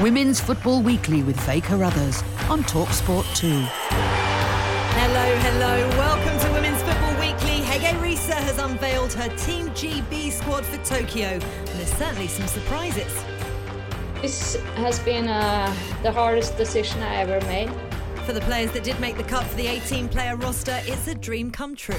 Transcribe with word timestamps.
Women's 0.00 0.38
Football 0.38 0.80
Weekly 0.82 1.24
with 1.24 1.40
Faye 1.40 1.60
Carruthers 1.60 2.22
on 2.48 2.62
Talksport 2.62 3.24
2. 3.34 3.48
Hello, 3.50 5.36
hello. 5.40 5.88
Welcome 5.98 6.38
to 6.38 6.52
Women's 6.52 6.80
Football 6.82 7.14
Weekly. 7.18 7.64
Hege 7.64 8.00
Riise 8.00 8.32
has 8.32 8.58
unveiled 8.58 9.12
her 9.14 9.28
Team 9.38 9.70
GB 9.70 10.30
squad 10.30 10.64
for 10.64 10.76
Tokyo. 10.84 11.26
And 11.26 11.68
there's 11.70 11.92
certainly 11.94 12.28
some 12.28 12.46
surprises. 12.46 13.12
This 14.22 14.54
has 14.76 15.00
been 15.00 15.26
uh, 15.26 15.74
the 16.04 16.12
hardest 16.12 16.56
decision 16.56 17.02
I 17.02 17.16
ever 17.16 17.44
made. 17.46 17.68
For 18.24 18.32
the 18.32 18.40
players 18.42 18.70
that 18.72 18.84
did 18.84 19.00
make 19.00 19.16
the 19.16 19.24
cut 19.24 19.42
for 19.42 19.56
the 19.56 19.66
18 19.66 20.10
player 20.10 20.36
roster, 20.36 20.80
it's 20.84 21.08
a 21.08 21.14
dream 21.16 21.50
come 21.50 21.74
true. 21.74 21.96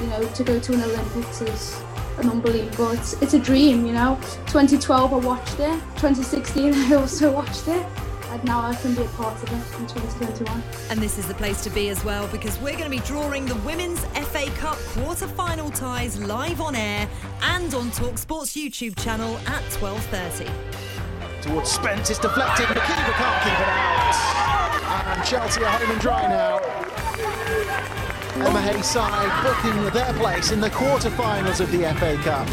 you 0.00 0.06
know, 0.06 0.26
to 0.26 0.42
go 0.42 0.58
to 0.58 0.72
an 0.72 0.82
Olympics 0.82 1.42
is 1.42 1.82
an 2.18 2.30
unbelievable. 2.30 2.90
It's 2.92 3.14
it's 3.22 3.34
a 3.34 3.38
dream, 3.38 3.86
you 3.86 3.92
know. 3.92 4.18
2012 4.46 5.12
I 5.12 5.16
watched 5.16 5.58
it. 5.60 5.80
2016 5.96 6.74
I 6.92 6.94
also 6.94 7.30
watched 7.32 7.68
it. 7.68 7.86
And 8.30 8.42
now 8.44 8.60
I 8.62 8.74
can 8.74 8.94
be 8.94 9.02
a 9.02 9.08
part 9.08 9.40
of 9.42 9.48
it 9.48 9.78
in 9.78 9.86
2021. 9.86 10.62
And 10.90 10.98
this 11.00 11.18
is 11.18 11.28
the 11.28 11.34
place 11.34 11.62
to 11.64 11.70
be 11.70 11.88
as 11.90 12.04
well 12.04 12.26
because 12.28 12.58
we're 12.58 12.72
going 12.76 12.84
to 12.84 12.90
be 12.90 12.98
drawing 12.98 13.46
the 13.46 13.54
Women's 13.56 14.00
FA 14.30 14.46
Cup 14.56 14.76
quarter 14.76 15.28
final 15.28 15.70
ties 15.70 16.18
live 16.20 16.60
on 16.60 16.74
air 16.74 17.08
and 17.42 17.72
on 17.74 17.90
Talksport's 17.90 18.54
YouTube 18.56 18.96
channel 19.00 19.36
at 19.46 19.62
12:30. 19.70 20.50
towards 21.42 21.70
Spence. 21.70 22.10
It's 22.10 22.18
deflected. 22.18 22.68
The 22.68 22.74
keeper 22.74 23.12
can't 23.12 23.42
keep 23.44 23.60
it 23.60 23.68
out. 23.68 25.16
And 25.16 25.24
Chelsea 25.24 25.62
are 25.62 25.70
home 25.78 25.90
and 25.92 26.00
dry 26.00 26.22
now. 26.26 28.13
Emma 28.36 28.60
Hayes 28.62 28.86
side 28.86 29.44
booking 29.44 29.92
their 29.92 30.12
place 30.14 30.50
in 30.50 30.60
the 30.60 30.70
quarter-finals 30.70 31.60
of 31.60 31.70
the 31.70 31.82
FA 31.94 32.16
Cup. 32.24 32.48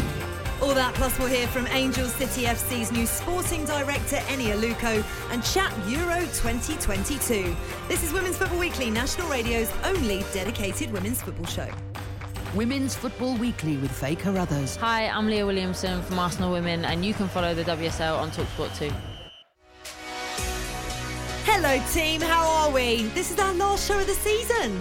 All 0.62 0.74
that 0.74 0.94
plus 0.94 1.18
we'll 1.18 1.26
hear 1.26 1.48
from 1.48 1.66
Angel 1.66 2.06
City 2.06 2.44
FC's 2.44 2.92
new 2.92 3.04
sporting 3.04 3.64
director 3.64 4.16
Eni 4.28 4.54
Aluko 4.54 5.04
and 5.32 5.42
chat 5.42 5.72
Euro 5.88 6.20
2022. 6.20 7.56
This 7.88 8.04
is 8.04 8.12
Women's 8.12 8.38
Football 8.38 8.60
Weekly, 8.60 8.90
National 8.90 9.28
Radio's 9.28 9.72
only 9.82 10.24
dedicated 10.32 10.92
women's 10.92 11.20
football 11.20 11.46
show. 11.46 11.68
Women's 12.54 12.94
Football 12.94 13.36
Weekly 13.38 13.76
with 13.78 13.90
Faye 13.90 14.14
Carruthers. 14.14 14.76
Hi, 14.76 15.08
I'm 15.08 15.26
Leah 15.26 15.46
Williamson 15.46 16.00
from 16.02 16.20
Arsenal 16.20 16.52
Women, 16.52 16.84
and 16.84 17.04
you 17.04 17.12
can 17.12 17.26
follow 17.26 17.54
the 17.54 17.64
WSL 17.64 18.20
on 18.20 18.30
Talksport 18.30 18.78
too. 18.78 18.92
Hello, 21.44 21.82
team. 21.92 22.20
How 22.20 22.48
are 22.48 22.70
we? 22.70 23.02
This 23.14 23.32
is 23.32 23.40
our 23.40 23.52
last 23.54 23.88
show 23.88 23.98
of 23.98 24.06
the 24.06 24.14
season. 24.14 24.80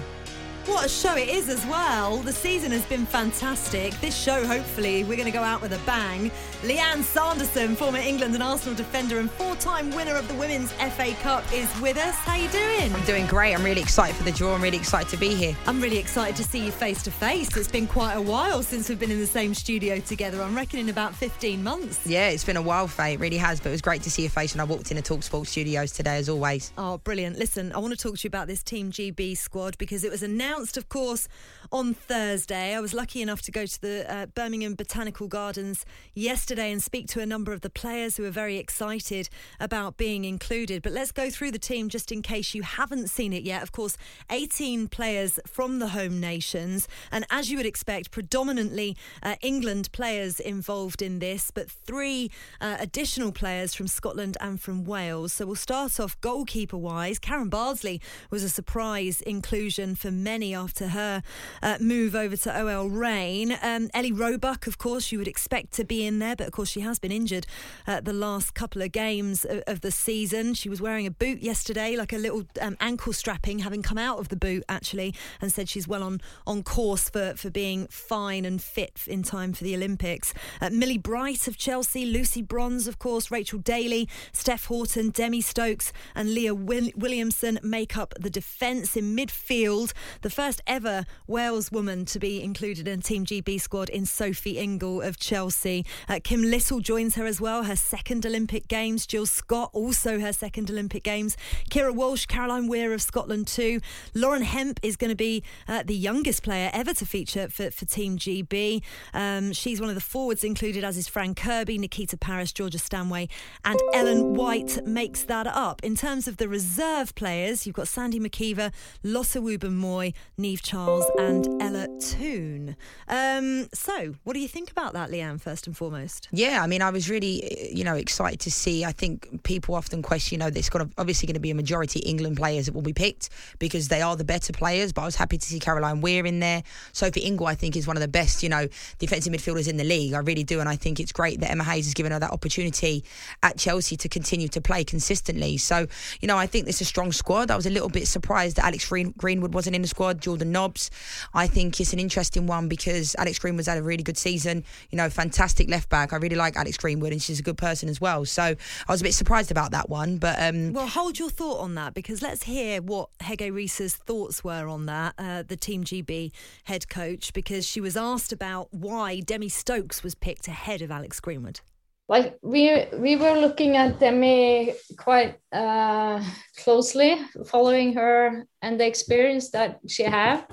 What 0.68 0.86
a 0.86 0.90
show 0.90 1.16
it 1.16 1.28
is 1.28 1.50
as 1.50 1.66
well. 1.66 2.18
The 2.18 2.32
season 2.32 2.72
has 2.72 2.86
been 2.86 3.06
fantastic. 3.06 4.00
This 4.00 4.16
show, 4.16 4.46
hopefully, 4.46 5.04
we're 5.04 5.16
going 5.16 5.26
to 5.26 5.32
go 5.32 5.42
out 5.42 5.60
with 5.60 5.74
a 5.74 5.80
bang. 5.80 6.30
Lianne 6.62 7.02
Sanderson, 7.02 7.76
former 7.76 7.98
England 7.98 8.36
and 8.36 8.44
Arsenal 8.44 8.76
defender 8.76 9.18
and 9.18 9.30
four-time 9.32 9.90
winner 9.96 10.16
of 10.16 10.28
the 10.28 10.36
Women's 10.36 10.72
FA 10.74 11.14
Cup, 11.24 11.44
is 11.52 11.68
with 11.82 11.98
us. 11.98 12.14
How 12.14 12.36
you 12.36 12.48
doing? 12.50 12.94
I'm 12.94 13.04
doing 13.06 13.26
great. 13.26 13.56
I'm 13.56 13.64
really 13.64 13.82
excited 13.82 14.16
for 14.16 14.22
the 14.22 14.32
draw. 14.32 14.54
I'm 14.54 14.62
really 14.62 14.78
excited 14.78 15.10
to 15.10 15.18
be 15.18 15.34
here. 15.34 15.58
I'm 15.66 15.82
really 15.82 15.98
excited 15.98 16.36
to 16.36 16.44
see 16.44 16.64
you 16.64 16.72
face 16.72 17.02
to 17.04 17.12
face. 17.12 17.56
It's 17.58 17.68
been 17.68 17.88
quite 17.88 18.14
a 18.14 18.22
while 18.22 18.62
since 18.62 18.88
we've 18.88 19.00
been 19.00 19.12
in 19.12 19.20
the 19.20 19.26
same 19.26 19.56
studio 19.56 20.00
together. 20.00 20.44
I'm 20.44 20.56
reckoning 20.56 20.90
about 20.90 21.16
15 21.16 21.64
months. 21.64 22.06
Yeah, 22.06 22.30
it's 22.30 22.44
been 22.44 22.58
a 22.58 22.62
while, 22.62 22.88
Faye. 22.88 23.14
It 23.14 23.20
really 23.20 23.38
has, 23.38 23.60
but 23.60 23.70
it 23.70 23.72
was 23.72 23.82
great 23.82 24.04
to 24.04 24.12
see 24.12 24.22
your 24.22 24.32
face 24.32 24.54
when 24.54 24.62
I 24.62 24.66
walked 24.66 24.92
into 24.92 25.02
Talksport 25.02 25.48
Studios 25.48 25.92
today, 25.92 26.18
as 26.18 26.30
always. 26.30 26.72
Oh, 26.78 27.00
brilliant. 27.00 27.40
Listen, 27.40 27.72
I 27.74 27.80
want 27.80 27.98
to 27.98 27.98
talk 27.98 28.20
to 28.20 28.24
you 28.24 28.28
about 28.28 28.46
this 28.46 28.62
Team 28.62 28.92
GB 28.92 29.36
squad 29.36 29.76
because 29.80 30.04
it 30.04 30.12
was 30.12 30.22
announced, 30.22 30.51
of 30.60 30.90
course, 30.90 31.28
on 31.72 31.94
Thursday. 31.94 32.76
I 32.76 32.82
was 32.82 32.94
lucky 32.94 33.22
enough 33.22 33.42
to 33.44 33.52
go 33.52 33.66
to 33.66 33.82
the 33.82 34.06
uh, 34.14 34.26
Birmingham 34.26 34.76
Botanical 34.76 35.28
Gardens 35.28 35.86
yesterday 36.14 36.72
and 36.72 36.84
speak 36.84 37.08
to 37.10 37.22
a 37.22 37.26
number 37.26 37.54
of 37.54 37.62
the 37.62 37.70
players 37.70 38.18
who 38.18 38.26
are 38.26 38.32
very 38.32 38.58
excited 38.58 39.30
about 39.60 39.96
being 39.96 40.26
included. 40.26 40.82
But 40.82 40.92
let's 40.92 41.14
go 41.14 41.30
through 41.30 41.52
the 41.52 41.60
team 41.60 41.88
just 41.88 42.12
in 42.12 42.22
case 42.22 42.54
you 42.54 42.64
haven't 42.64 43.10
seen 43.10 43.32
it 43.32 43.44
yet. 43.44 43.64
Of 43.64 43.72
course, 43.72 43.96
18 44.30 44.90
players 44.90 45.40
from 45.48 45.80
the 45.80 45.90
home 45.90 46.20
nations. 46.20 46.90
And 47.12 47.26
as 47.30 47.50
you 47.50 47.56
would 47.56 47.66
expect, 47.66 48.12
predominantly 48.12 48.98
uh, 49.24 49.36
England 49.42 49.90
players 49.94 50.42
involved 50.42 51.02
in 51.02 51.20
this, 51.20 51.52
but 51.52 51.72
three 51.72 52.30
uh, 52.60 52.76
additional 52.80 53.32
players 53.32 53.74
from 53.74 53.88
Scotland 53.88 54.36
and 54.42 54.60
from 54.60 54.84
Wales. 54.84 55.32
So 55.32 55.46
we'll 55.46 55.56
start 55.56 56.00
off 56.00 56.20
goalkeeper 56.20 56.78
wise. 56.78 57.18
Karen 57.18 57.48
Bardsley 57.48 58.02
was 58.30 58.44
a 58.44 58.50
surprise 58.50 59.22
inclusion 59.22 59.96
for 59.96 60.12
after 60.50 60.88
her 60.88 61.22
uh, 61.62 61.78
move 61.80 62.16
over 62.16 62.36
to 62.36 62.62
OL 62.62 62.90
Reign. 62.90 63.58
Um, 63.62 63.90
Ellie 63.94 64.12
Roebuck, 64.12 64.66
of 64.66 64.80
course, 64.80 65.12
you 65.12 65.20
would 65.20 65.28
expect 65.28 65.72
to 65.74 65.84
be 65.84 66.06
in 66.06 66.18
there, 66.18 66.36
but 66.36 66.48
of 66.48 66.54
course, 66.54 66.70
she 66.70 66.80
has 66.80 66.98
been 66.98 67.12
injured 67.12 67.46
uh, 67.86 68.02
the 68.02 68.14
last 68.14 68.56
couple 68.56 68.82
of 68.82 68.92
games 68.92 69.46
of, 69.46 69.62
of, 69.68 69.82
the 69.82 69.92
season. 69.92 70.56
She 70.56 70.70
was 70.70 70.82
wearing 70.82 71.06
a 71.06 71.12
boot 71.12 71.44
yesterday, 71.44 71.96
like 71.96 72.14
a 72.14 72.18
little 72.18 72.46
um, 72.60 72.76
ankle 72.80 73.14
strapping, 73.14 73.60
having 73.60 73.84
come 73.84 74.00
out 74.00 74.18
of 74.18 74.30
the 74.30 74.36
boot 74.36 74.64
actually, 74.68 75.14
and 75.40 75.52
said 75.52 75.70
she's 75.70 75.88
well 75.88 76.02
on, 76.04 76.20
on 76.48 76.64
course 76.64 77.10
for, 77.10 77.36
for 77.36 77.50
being 77.52 77.88
fine 77.88 78.46
and 78.46 78.62
fit 78.62 79.02
in 79.08 79.22
time 79.22 79.54
for 79.54 79.64
the 79.64 79.76
Olympics. 79.76 80.34
Uh, 80.60 80.70
Millie 80.72 80.98
Bright 80.98 81.48
of 81.48 81.58
Chelsea, 81.58 82.06
Lucy 82.06 82.42
Bronze, 82.42 82.88
of 82.88 82.98
course, 82.98 83.30
Rachel 83.30 83.60
Daly, 83.60 84.10
Steph 84.32 84.66
Houghton, 84.66 85.12
Demi 85.12 85.42
Stokes, 85.42 85.94
and 86.16 86.34
Leah 86.34 86.56
Will- 86.56 86.92
Williamson 86.96 87.60
make 87.62 87.98
up 87.98 88.14
the 88.20 88.30
defence 88.30 88.96
in 88.96 89.16
midfield. 89.16 89.94
The 90.22 90.30
first 90.32 90.62
ever 90.66 91.06
Wales 91.28 91.72
woman 91.72 92.06
to 92.06 92.18
be 92.18 92.42
included 92.42 92.88
in 92.88 93.02
Team 93.02 93.26
GB 93.26 93.60
squad 93.62 93.90
in 93.90 94.06
Sophie 94.06 94.58
Ingle 94.58 95.02
of 95.02 95.20
Chelsea. 95.20 95.86
Uh, 96.10 96.20
Kim 96.24 96.42
Little 96.42 96.80
joins 96.80 97.16
her 97.16 97.26
as 97.26 97.40
well, 97.40 97.64
her 97.64 97.76
second 97.76 98.26
Olympic 98.26 98.68
Games. 98.68 99.06
Jill 99.06 99.26
Scott, 99.26 99.70
also 99.74 100.20
her 100.20 100.34
second 100.34 100.72
Olympic 100.72 101.04
Games. 101.04 101.38
Keira 101.70 101.94
Walsh, 101.94 102.26
Caroline 102.26 102.68
Weir 102.68 102.94
of 102.94 103.02
Scotland 103.02 103.48
too. 103.48 103.80
Lauren 104.16 104.42
Hemp 104.42 104.80
is 104.82 104.96
going 104.96 105.10
to 105.10 105.16
be 105.16 105.44
uh, 105.68 105.84
the 105.84 105.96
youngest 105.96 106.44
player 106.44 106.72
ever 106.74 106.94
to 106.94 107.06
feature 107.06 107.48
for, 107.50 107.70
for 107.70 107.86
Team 107.86 108.18
GB. 108.18 108.82
Um, 109.14 109.52
she's 109.52 109.80
one 109.80 109.90
of 109.90 109.96
the 109.96 110.02
forwards 110.02 110.44
included, 110.44 110.84
as 110.84 110.98
is 110.98 111.08
Fran 111.08 111.36
Kirby, 111.36 111.78
Nikita 111.78 112.18
Parris, 112.18 112.52
Georgia 112.52 112.80
Stanway, 112.80 113.28
and 113.66 113.80
Ellen 113.94 114.34
White 114.34 114.86
makes 114.86 115.24
that 115.24 115.48
up. 115.48 115.84
In 115.84 115.96
terms 115.96 116.28
of 116.28 116.38
the 116.38 116.48
reserve 116.48 117.14
players, 117.16 117.68
you've 117.68 117.76
got 117.76 117.88
Sandy 117.88 118.20
MacIver, 118.20 118.72
Lotta 119.04 119.42
Wooben 119.42 119.74
Moy, 119.74 120.14
Niamh 120.40 120.62
Charles, 120.62 121.06
and 121.20 121.62
Ella 121.62 121.88
Toone. 122.00 122.76
Um, 123.08 123.68
so, 123.74 124.16
what 124.24 124.34
do 124.34 124.40
you 124.40 124.48
think 124.48 124.72
about 124.72 124.94
that, 124.94 125.10
Lianne, 125.10 125.40
first 125.40 125.68
and 125.68 125.78
foremost? 125.78 126.28
Yeah, 126.32 126.62
I 126.64 126.68
mean, 126.68 126.82
I 126.82 126.90
was 126.90 127.10
really, 127.10 127.70
you 127.74 127.84
know, 127.84 127.96
excited 127.96 128.40
to 128.42 128.52
see. 128.52 128.84
I 128.84 128.92
think 128.92 129.44
people 129.44 129.76
often 129.76 130.02
question, 130.02 130.36
you 130.36 130.40
know, 130.40 130.50
there's 130.50 130.70
got 130.70 130.88
obviously 130.98 131.28
going 131.28 131.36
to 131.36 131.42
be 131.42 131.52
a 131.52 131.56
majority 131.56 132.00
England 132.00 132.38
players 132.38 132.66
that 132.66 132.74
will 132.74 132.82
be 132.82 132.94
picked 132.94 133.30
because 133.60 133.90
they 133.90 134.02
are 134.02 134.16
the 134.16 134.24
better 134.24 134.52
players. 134.52 134.94
But 134.94 135.04
I 135.04 135.06
was 135.06 135.16
happy 135.16 135.38
to 135.38 135.46
see 135.46 135.60
Caroline 135.60 136.02
Weir 136.02 136.26
in 136.26 136.40
there. 136.40 136.64
Sophie 136.92 137.22
Ingle, 137.22 137.46
I 137.46 137.56
think, 137.56 137.76
is 137.76 137.86
one 137.86 137.96
of 137.96 138.02
the 138.02 138.08
best, 138.08 138.42
you 138.42 138.50
know, 138.50 138.68
defensive 139.00 139.32
midfielders 139.32 139.68
in 139.68 139.78
the 139.78 139.84
league. 139.84 140.14
I 140.14 140.20
really 140.20 140.44
do, 140.44 140.60
and 140.60 140.68
I 140.68 140.76
think 140.76 141.00
it's 141.00 141.12
great 141.12 141.40
that 141.42 141.52
Emma 141.52 141.64
Hayes 141.64 141.86
has 141.86 141.94
given 141.94 142.12
her 142.12 142.20
that 142.20 142.32
opportunity 142.32 143.04
at 143.44 143.58
Chelsea 143.58 143.96
to 143.98 144.10
continue 144.10 144.48
to 144.50 144.62
play 144.62 144.84
consistently. 144.84 145.58
So, 145.58 145.88
you 146.20 146.28
know, 146.28 146.38
I 146.38 146.48
think 146.48 146.66
this 146.66 146.78
is 146.78 146.82
a 146.82 146.86
strong 146.86 147.12
squad. 147.12 147.52
I 147.52 147.56
was 147.56 147.66
a 147.66 147.70
little 147.70 147.90
bit 147.90 148.08
surprised 148.08 148.58
that 148.58 148.66
Alex 148.66 148.88
Greenwood 148.88 149.54
wasn't 149.54 149.76
in 149.76 149.82
the 149.82 149.88
squad. 149.88 150.11
Jordan 150.20 150.52
Nobbs, 150.52 150.92
I 151.34 151.48
think 151.48 151.80
it's 151.80 151.94
an 151.94 152.00
interesting 152.00 152.48
one 152.48 152.68
because 152.68 153.16
Alex 153.18 153.40
Greenwood's 153.40 153.68
had 153.68 153.78
a 153.78 153.84
really 153.84 154.04
good 154.04 154.18
season. 154.18 154.64
You 154.90 154.98
know, 154.98 155.10
fantastic 155.10 155.70
left 155.70 155.90
back. 155.90 156.14
I 156.14 156.18
really 156.18 156.36
like 156.36 156.56
Alex 156.56 156.78
Greenwood, 156.78 157.12
and 157.12 157.22
she's 157.22 157.40
a 157.40 157.44
good 157.44 157.58
person 157.58 157.90
as 157.90 158.02
well. 158.02 158.26
So 158.26 158.44
I 158.44 158.92
was 158.92 159.02
a 159.02 159.04
bit 159.04 159.14
surprised 159.14 159.52
about 159.52 159.72
that 159.72 159.90
one. 159.90 160.18
But 160.18 160.42
um, 160.42 160.74
well, 160.74 160.88
hold 160.88 161.20
your 161.20 161.30
thought 161.30 161.60
on 161.60 161.76
that 161.76 161.94
because 161.94 162.22
let's 162.22 162.44
hear 162.44 162.82
what 162.82 163.10
Hege 163.20 163.52
Riise's 163.52 163.96
thoughts 163.96 164.44
were 164.44 164.68
on 164.68 164.86
that. 164.88 165.14
Uh, 165.18 165.44
the 165.44 165.58
Team 165.58 165.84
GB 165.84 166.32
head 166.66 166.90
coach, 166.90 167.34
because 167.34 167.66
she 167.66 167.82
was 167.82 167.96
asked 167.96 168.32
about 168.32 168.68
why 168.72 169.20
Demi 169.20 169.50
Stokes 169.50 170.04
was 170.04 170.16
picked 170.16 170.48
ahead 170.48 170.82
of 170.82 170.92
Alex 170.92 171.20
Greenwood 171.20 171.62
like 172.08 172.38
we 172.42 172.86
we 172.98 173.16
were 173.16 173.40
looking 173.40 173.78
at 173.78 174.00
Demi 174.00 174.74
quite 174.98 175.36
uh, 175.52 176.24
closely, 176.64 177.18
following 177.46 177.94
her 177.94 178.46
and 178.62 178.80
the 178.80 178.86
experience 178.86 179.52
that 179.52 179.80
she 179.88 180.04
have, 180.04 180.46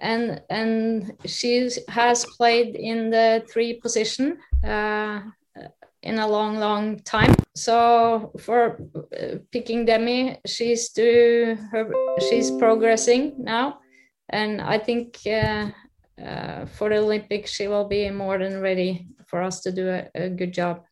and 0.00 0.40
and 0.48 1.12
she 1.24 1.68
has 1.88 2.24
played 2.36 2.76
in 2.76 3.10
the 3.10 3.44
three 3.50 3.74
position 3.74 4.38
uh, 4.64 5.20
in 6.02 6.18
a 6.18 6.28
long 6.28 6.58
long 6.58 7.00
time. 7.00 7.34
So 7.54 8.32
for 8.40 8.78
uh, 8.94 9.38
picking 9.52 9.84
Demi, 9.84 10.38
she's 10.46 10.90
do 10.90 11.56
her 11.72 11.92
she's 12.28 12.50
progressing 12.50 13.34
now, 13.38 13.80
and 14.28 14.60
I 14.60 14.78
think. 14.78 15.18
Uh, 15.26 15.70
uh, 16.24 16.66
for 16.66 16.88
the 16.88 16.96
Olympics, 16.96 17.50
she 17.50 17.68
will 17.68 17.88
be 17.88 18.10
more 18.10 18.38
than 18.38 18.60
ready 18.60 19.08
for 19.26 19.42
us 19.42 19.60
to 19.60 19.72
do 19.72 19.88
a, 19.88 20.08
a 20.14 20.28
good 20.30 20.52
job. 20.52 20.84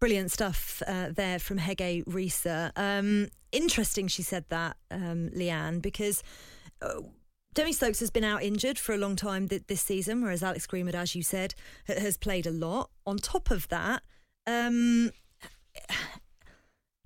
Brilliant 0.00 0.30
stuff 0.30 0.82
uh, 0.86 1.10
there 1.14 1.38
from 1.38 1.58
Hege 1.58 2.04
Riise. 2.04 2.72
Um, 2.76 3.28
interesting 3.52 4.08
she 4.08 4.22
said 4.22 4.44
that, 4.48 4.76
um, 4.90 5.30
Lianne, 5.30 5.80
because 5.80 6.22
uh, 6.82 7.00
Demi 7.54 7.72
Stokes 7.72 8.00
has 8.00 8.10
been 8.10 8.24
out 8.24 8.42
injured 8.42 8.78
for 8.78 8.94
a 8.94 8.98
long 8.98 9.16
time 9.16 9.48
th- 9.48 9.62
this 9.68 9.80
season, 9.80 10.22
whereas 10.22 10.42
Alex 10.42 10.66
Greenwood, 10.66 10.96
as 10.96 11.14
you 11.14 11.22
said, 11.22 11.54
has 11.86 12.16
played 12.16 12.46
a 12.46 12.50
lot. 12.50 12.90
On 13.06 13.16
top 13.16 13.50
of 13.50 13.68
that, 13.68 14.02
um, 14.46 15.10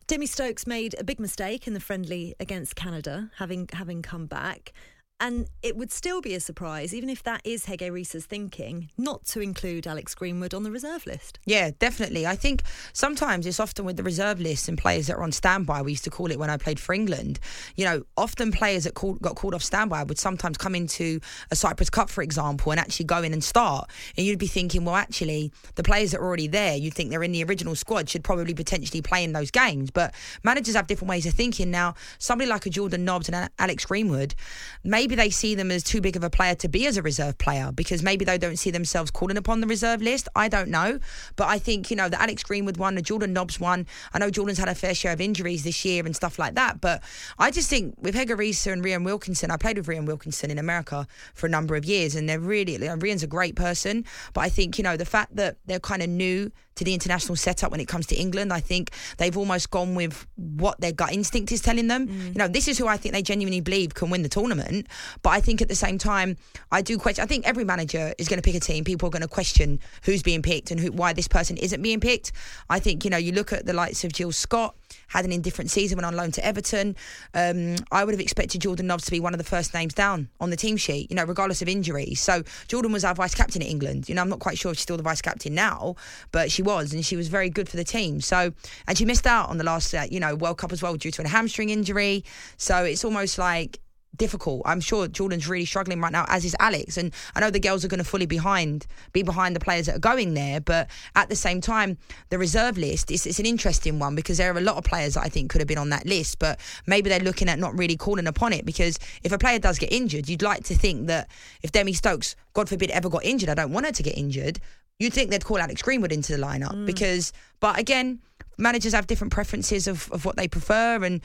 Demi 0.07 0.27
Stokes 0.27 0.67
made 0.67 0.97
a 0.99 1.05
big 1.05 1.21
mistake 1.21 1.67
in 1.67 1.75
the 1.75 1.81
friendly 1.81 2.35
against 2.41 2.75
Canada, 2.75 3.31
having 3.37 3.69
having 3.75 4.01
come 4.01 4.27
back. 4.27 4.73
And 5.21 5.49
it 5.63 5.77
would 5.77 5.91
still 5.91 6.21
be 6.21 6.35
a 6.35 6.41
surprise, 6.41 6.95
even 6.95 7.09
if 7.09 7.25
that 7.25 7.41
is 7.45 7.67
Hege 7.67 7.91
Riise's 7.91 8.25
thinking, 8.25 8.91
not 8.97 9.25
to 9.27 9.41
include 9.41 9.85
Alex 9.85 10.15
Greenwood 10.15 10.55
on 10.55 10.63
the 10.63 10.71
reserve 10.71 11.07
list. 11.07 11.41
Yeah, 11.45 11.73
definitely. 11.77 12.25
I 12.25 12.37
think 12.37 12.63
sometimes 12.93 13.45
it's 13.45 13.59
often 13.59 13.85
with 13.85 13.97
the 13.97 14.05
reserve 14.05 14.39
list 14.39 14.69
and 14.69 14.79
players 14.79 15.09
that 15.09 15.17
are 15.17 15.25
on 15.25 15.33
standby. 15.33 15.83
We 15.83 15.91
used 15.91 16.05
to 16.05 16.11
call 16.11 16.31
it 16.31 16.39
when 16.39 16.51
I 16.51 16.57
played 16.57 16.79
for 16.79 16.93
England. 16.93 17.41
You 17.75 17.85
know, 17.85 18.03
often 18.17 18.53
players 18.53 18.85
that 18.85 18.95
got 18.95 19.35
called 19.35 19.55
off 19.55 19.63
standby 19.65 20.05
would 20.05 20.21
sometimes 20.21 20.57
come 20.57 20.77
into 20.77 21.19
a 21.51 21.57
Cyprus 21.57 21.91
Cup, 21.91 22.11
for 22.11 22.23
example, 22.23 22.71
and 22.71 22.79
actually 22.79 23.07
go 23.07 23.21
in 23.25 23.33
and 23.33 23.43
start. 23.43 23.91
And 24.17 24.25
you'd 24.25 24.39
be 24.39 24.47
thinking, 24.47 24.85
well, 24.85 24.95
actually, 24.95 25.51
the 25.75 25.83
players 25.83 26.13
that 26.13 26.21
are 26.21 26.25
already 26.25 26.47
there, 26.47 26.77
you'd 26.77 26.95
think 26.95 27.11
they're 27.11 27.25
in 27.25 27.33
the 27.33 27.43
original 27.43 27.75
squad, 27.75 28.09
should 28.09 28.23
probably 28.23 28.55
potentially 28.55 29.03
play 29.03 29.25
in 29.25 29.33
those 29.33 29.51
games. 29.51 29.91
But 29.91 30.15
managers 30.45 30.77
have 30.77 30.87
different 30.87 31.11
ways 31.11 31.27
of 31.27 31.35
thinking. 31.35 31.73
Now, 31.73 31.95
somebody 32.19 32.49
like 32.49 32.67
a 32.67 32.71
Jordan 32.71 33.05
Nobbs 33.05 33.29
and 33.29 33.51
Alex 33.59 33.85
Greenwood, 33.85 34.37
maybe 34.85 35.08
maybe 35.09 35.23
they 35.23 35.31
see 35.31 35.55
them 35.55 35.71
as 35.71 35.83
too 35.83 36.03
big 36.03 36.17
of 36.17 36.23
a 36.23 36.29
player 36.29 36.55
to 36.55 36.69
be 36.69 36.87
as 36.87 36.99
a 36.99 37.03
reserve 37.03 37.39
player 37.39 37.73
because 37.73 38.03
maybe 38.03 38.27
they 38.27 38.37
don't 38.37 38.59
see 38.59 38.71
themselves 38.71 39.11
calling 39.11 39.39
upon 39.39 39.63
the 39.63 39.67
reserve 39.67 40.03
list. 40.03 40.29
I 40.37 40.49
don't 40.49 40.69
know. 40.69 40.99
But 41.37 41.49
I 41.49 41.59
think, 41.59 41.91
you 41.91 41.97
know, 41.97 42.11
the 42.11 42.21
Alex 42.21 42.43
Greenwood 42.43 42.77
one, 42.77 42.95
the 42.95 43.01
Jordan 43.01 43.33
Nobbs 43.33 43.59
one, 43.59 43.87
I 44.13 44.19
know 44.19 44.29
Jordan's 44.29 44.59
had 44.59 44.69
a 44.69 44.75
fair 44.75 44.95
share 44.95 45.15
of 45.15 45.21
injuries 45.23 45.65
this 45.65 45.83
year 45.83 46.05
and 46.05 46.15
stuff 46.15 46.39
like 46.39 46.57
that. 46.57 46.83
But 46.83 47.03
I 47.39 47.51
just 47.51 47.71
think 47.71 47.95
with 47.99 48.15
Hege 48.15 48.37
Riise 48.37 48.71
and 48.71 48.85
Rhian 48.85 49.03
Wilkinson, 49.03 49.51
I 49.51 49.57
played 49.57 49.79
with 49.79 49.87
Rhian 49.87 50.05
Wilkinson 50.05 50.51
in 50.51 50.59
America 50.59 51.07
for 51.33 51.47
a 51.47 51.51
number 51.51 51.75
of 51.75 51.87
years 51.87 52.15
and 52.15 52.29
they're 52.29 52.39
really, 52.39 52.77
Rhian's 52.77 53.23
a 53.23 53.27
great 53.27 53.57
person. 53.57 54.05
But 54.35 54.43
I 54.43 54.51
think, 54.51 54.77
you 54.77 54.85
know, 54.85 54.99
the 54.99 55.07
fact 55.07 55.37
that 55.37 55.57
they're 55.65 55.81
kind 55.81 56.03
of 56.03 56.11
new 56.11 56.53
to 56.79 56.85
the 56.85 56.95
international 56.95 57.37
setup 57.37 57.71
when 57.71 57.81
it 57.81 57.89
comes 57.89 58.07
to 58.07 58.17
England. 58.17 58.53
I 58.53 58.61
think 58.61 58.91
they've 59.19 59.37
almost 59.37 59.71
gone 59.71 59.95
with 59.95 60.27
what 60.37 60.81
their 60.81 60.93
gut 60.93 61.13
instinct 61.13 61.53
is 61.53 61.61
telling 61.61 61.89
them. 61.89 62.09
Mm. 62.09 62.27
You 62.29 62.35
know, 62.35 62.49
this 62.49 62.69
is 62.69 62.79
who 62.79 62.87
I 62.87 62.97
think 62.97 63.15
they 63.15 63.23
genuinely 63.23 63.61
believe 63.61 63.95
can 63.95 64.11
win 64.11 64.23
the 64.23 64.29
tournament. 64.29 64.87
But 65.23 65.31
I 65.31 65.41
think 65.41 65.61
at 65.63 65.69
the 65.69 65.75
same 65.75 65.99
time, 65.99 66.37
I 66.73 66.83
do 66.83 66.99
question. 66.99 67.23
I 67.23 67.27
think 67.27 67.47
every 67.47 67.65
manager 67.65 68.15
is 68.19 68.29
going 68.29 68.41
to 68.41 68.43
pick 68.43 68.55
a 68.55 68.61
team. 68.61 68.85
People 68.85 69.09
are 69.09 69.11
going 69.11 69.23
to 69.23 69.29
question 69.29 69.81
who's 70.05 70.23
being 70.23 70.43
picked 70.43 70.71
and 70.71 70.81
who, 70.81 70.93
why 70.93 71.13
this 71.13 71.29
person 71.29 71.57
isn't 71.57 71.83
being 71.83 72.01
picked. 72.01 72.33
I 72.71 72.79
think 72.79 73.05
you 73.05 73.11
know, 73.11 73.17
you 73.17 73.33
look 73.33 73.53
at 73.53 73.67
the 73.67 73.73
likes 73.73 74.05
of 74.05 74.13
Jill 74.13 74.33
Scott 74.33 74.75
had 75.09 75.25
an 75.25 75.33
indifferent 75.33 75.71
season, 75.71 75.97
when 75.97 76.05
on 76.05 76.15
loan 76.15 76.31
to 76.33 76.45
Everton. 76.45 76.97
Um, 77.35 77.77
I 77.91 78.05
would 78.05 78.13
have 78.13 78.21
expected 78.21 78.61
Jordan 78.61 78.87
Nobbs 78.87 79.05
to 79.07 79.11
be 79.11 79.21
one 79.21 79.35
of 79.35 79.39
the 79.39 79.45
first 79.45 79.75
names 79.75 79.95
down 79.95 80.29
on 80.41 80.51
the 80.51 80.57
team 80.57 80.77
sheet, 80.77 81.11
you 81.11 81.17
know, 81.17 81.25
regardless 81.25 81.63
of 81.63 81.69
injuries. 81.69 82.21
So 82.21 82.43
Jordan 82.69 82.93
was 82.93 83.05
our 83.05 83.15
vice 83.15 83.35
captain 83.35 83.63
at 83.63 83.69
England. 83.69 84.09
You 84.09 84.15
know, 84.15 84.23
I'm 84.23 84.29
not 84.29 84.39
quite 84.39 84.59
sure 84.59 84.73
if 84.73 84.79
she's 84.79 84.83
still 84.83 84.97
the 84.97 85.03
vice 85.03 85.23
captain 85.23 85.55
now, 85.55 85.97
but 86.33 86.51
she 86.51 86.63
was, 86.69 86.93
and 86.93 87.05
she 87.05 87.17
was 87.17 87.29
very 87.29 87.49
good 87.49 87.69
for 87.69 87.79
the 87.79 87.89
team. 87.97 88.21
So, 88.21 88.53
and 88.87 88.99
she 88.99 89.05
missed 89.05 89.27
out 89.27 89.49
on 89.49 89.57
the 89.57 89.65
last, 89.65 89.95
uh, 89.95 90.05
you 90.11 90.21
know, 90.21 90.35
World 90.35 90.59
Cup 90.59 90.71
as 90.71 90.83
well 90.83 90.95
due 90.97 91.11
to 91.13 91.23
a 91.23 91.29
hamstring 91.29 91.71
injury. 91.71 92.25
So 92.59 92.85
it's 92.85 93.05
almost 93.05 93.39
like 93.39 93.81
difficult. 94.17 94.63
I'm 94.67 94.81
sure 94.81 95.09
Jordan's 95.09 95.49
really 95.49 95.65
struggling 95.65 96.01
right 96.01 96.13
now, 96.13 96.27
as 96.29 96.45
is 96.45 96.55
Alex. 96.61 96.99
And 96.99 97.15
I 97.35 97.41
know 97.41 97.51
the 97.51 97.61
girls 97.61 97.85
are 97.85 97.89
going 97.89 98.05
to 98.05 98.11
fully 98.15 98.27
behind, 98.27 98.87
be 99.13 99.23
behind 99.23 99.57
the 99.57 99.61
players 99.61 99.87
that 99.87 99.97
are 99.97 100.01
going 100.11 100.35
there. 100.35 100.61
But 100.61 100.91
at 101.15 101.31
the 101.31 101.37
same 101.37 101.61
time, 101.63 101.97
the 102.29 102.39
reserve 102.39 102.77
list 102.77 103.11
is 103.11 103.27
it's 103.27 103.39
an 103.39 103.47
interesting 103.47 103.99
one 103.99 104.15
because 104.15 104.37
there 104.37 104.53
are 104.53 104.59
a 104.59 104.61
lot 104.61 104.77
of 104.77 104.85
players 104.85 105.15
that 105.15 105.25
I 105.25 105.29
think 105.29 105.51
could 105.51 105.61
have 105.61 105.69
been 105.69 105.79
on 105.79 105.91
that 105.91 106.05
list, 106.05 106.39
but 106.39 106.61
maybe 106.87 107.09
they're 107.09 107.21
looking 107.21 107.49
at 107.49 107.59
not 107.59 107.79
really 107.79 107.97
calling 107.97 108.27
upon 108.27 108.53
it 108.53 108.67
because 108.67 108.99
if 109.23 109.33
a 109.33 109.39
player 109.39 109.59
does 109.59 109.79
get 109.79 109.93
injured, 109.93 110.29
you'd 110.29 110.43
like 110.43 110.65
to 110.65 110.75
think 110.75 111.07
that 111.07 111.31
if 111.63 111.73
Demi 111.73 111.95
Stokes, 111.95 112.37
God 112.53 112.69
forbid, 112.69 112.91
ever 112.91 113.09
got 113.09 113.25
injured, 113.25 113.49
I 113.49 113.55
don't 113.55 113.73
want 113.73 113.87
her 113.87 113.93
to 113.93 114.03
get 114.03 114.19
injured. 114.19 114.61
You'd 114.99 115.13
think 115.13 115.31
they'd 115.31 115.45
call 115.45 115.59
Alex 115.59 115.83
Greenwood 115.83 116.13
into 116.13 116.37
the 116.37 116.43
lineup 116.43 116.75
mm. 116.75 116.87
because, 116.87 117.33
but 117.61 117.79
again, 117.79 118.19
managers 118.59 118.93
have 118.93 119.07
different 119.07 119.33
preferences 119.33 119.87
of, 119.87 120.11
of 120.13 120.25
what 120.25 120.37
they 120.37 120.49
prefer, 120.49 121.03
and 121.03 121.21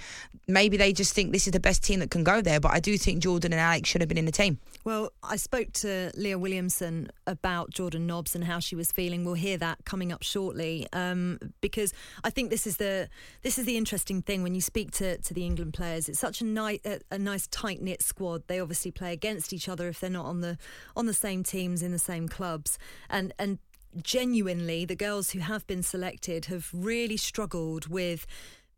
maybe 0.47 0.77
they 0.77 0.93
just 0.93 1.13
think 1.13 1.31
this 1.31 1.47
is 1.47 1.51
the 1.51 1.59
best 1.59 1.83
team 1.83 1.99
that 1.99 2.11
can 2.11 2.23
go 2.23 2.41
there. 2.41 2.59
But 2.59 2.71
I 2.71 2.79
do 2.79 2.97
think 2.97 3.21
Jordan 3.21 3.51
and 3.51 3.59
Alex 3.59 3.89
should 3.89 4.01
have 4.01 4.07
been 4.07 4.17
in 4.17 4.25
the 4.25 4.31
team. 4.31 4.59
Well, 4.85 5.11
I 5.23 5.37
spoke 5.37 5.73
to 5.73 6.11
Leah 6.15 6.37
Williamson 6.37 7.09
about 7.25 7.71
Jordan 7.71 8.05
Nobbs 8.05 8.35
and 8.35 8.43
how 8.43 8.59
she 8.59 8.75
was 8.75 8.91
feeling. 8.91 9.25
We'll 9.25 9.33
hear 9.33 9.57
that 9.57 9.83
coming 9.85 10.11
up 10.11 10.23
shortly, 10.23 10.87
um, 10.93 11.39
because 11.61 11.93
I 12.23 12.29
think 12.29 12.49
this 12.49 12.67
is 12.67 12.77
the 12.77 13.09
this 13.41 13.57
is 13.57 13.65
the 13.65 13.77
interesting 13.77 14.21
thing 14.21 14.43
when 14.43 14.55
you 14.55 14.61
speak 14.61 14.91
to, 14.91 15.17
to 15.17 15.33
the 15.33 15.45
England 15.45 15.73
players. 15.73 16.07
It's 16.07 16.19
such 16.19 16.41
a 16.41 16.45
nice 16.45 16.79
a, 16.85 16.99
a 17.11 17.17
nice 17.17 17.47
tight 17.47 17.81
knit 17.81 18.01
squad. 18.01 18.43
They 18.47 18.59
obviously 18.59 18.91
play 18.91 19.13
against 19.13 19.53
each 19.53 19.67
other 19.67 19.87
if 19.87 19.99
they're 19.99 20.09
not 20.09 20.25
on 20.25 20.41
the 20.41 20.57
on 20.95 21.07
the 21.07 21.13
same 21.13 21.43
teams 21.43 21.81
in 21.81 21.91
the 21.91 21.99
same 21.99 22.27
clubs, 22.27 22.77
and 23.09 23.33
and 23.39 23.57
genuinely, 24.01 24.85
the 24.85 24.95
girls 24.95 25.31
who 25.31 25.39
have 25.39 25.65
been 25.67 25.83
selected 25.83 26.45
have 26.45 26.69
really 26.73 27.17
struggled 27.17 27.87
with 27.87 28.25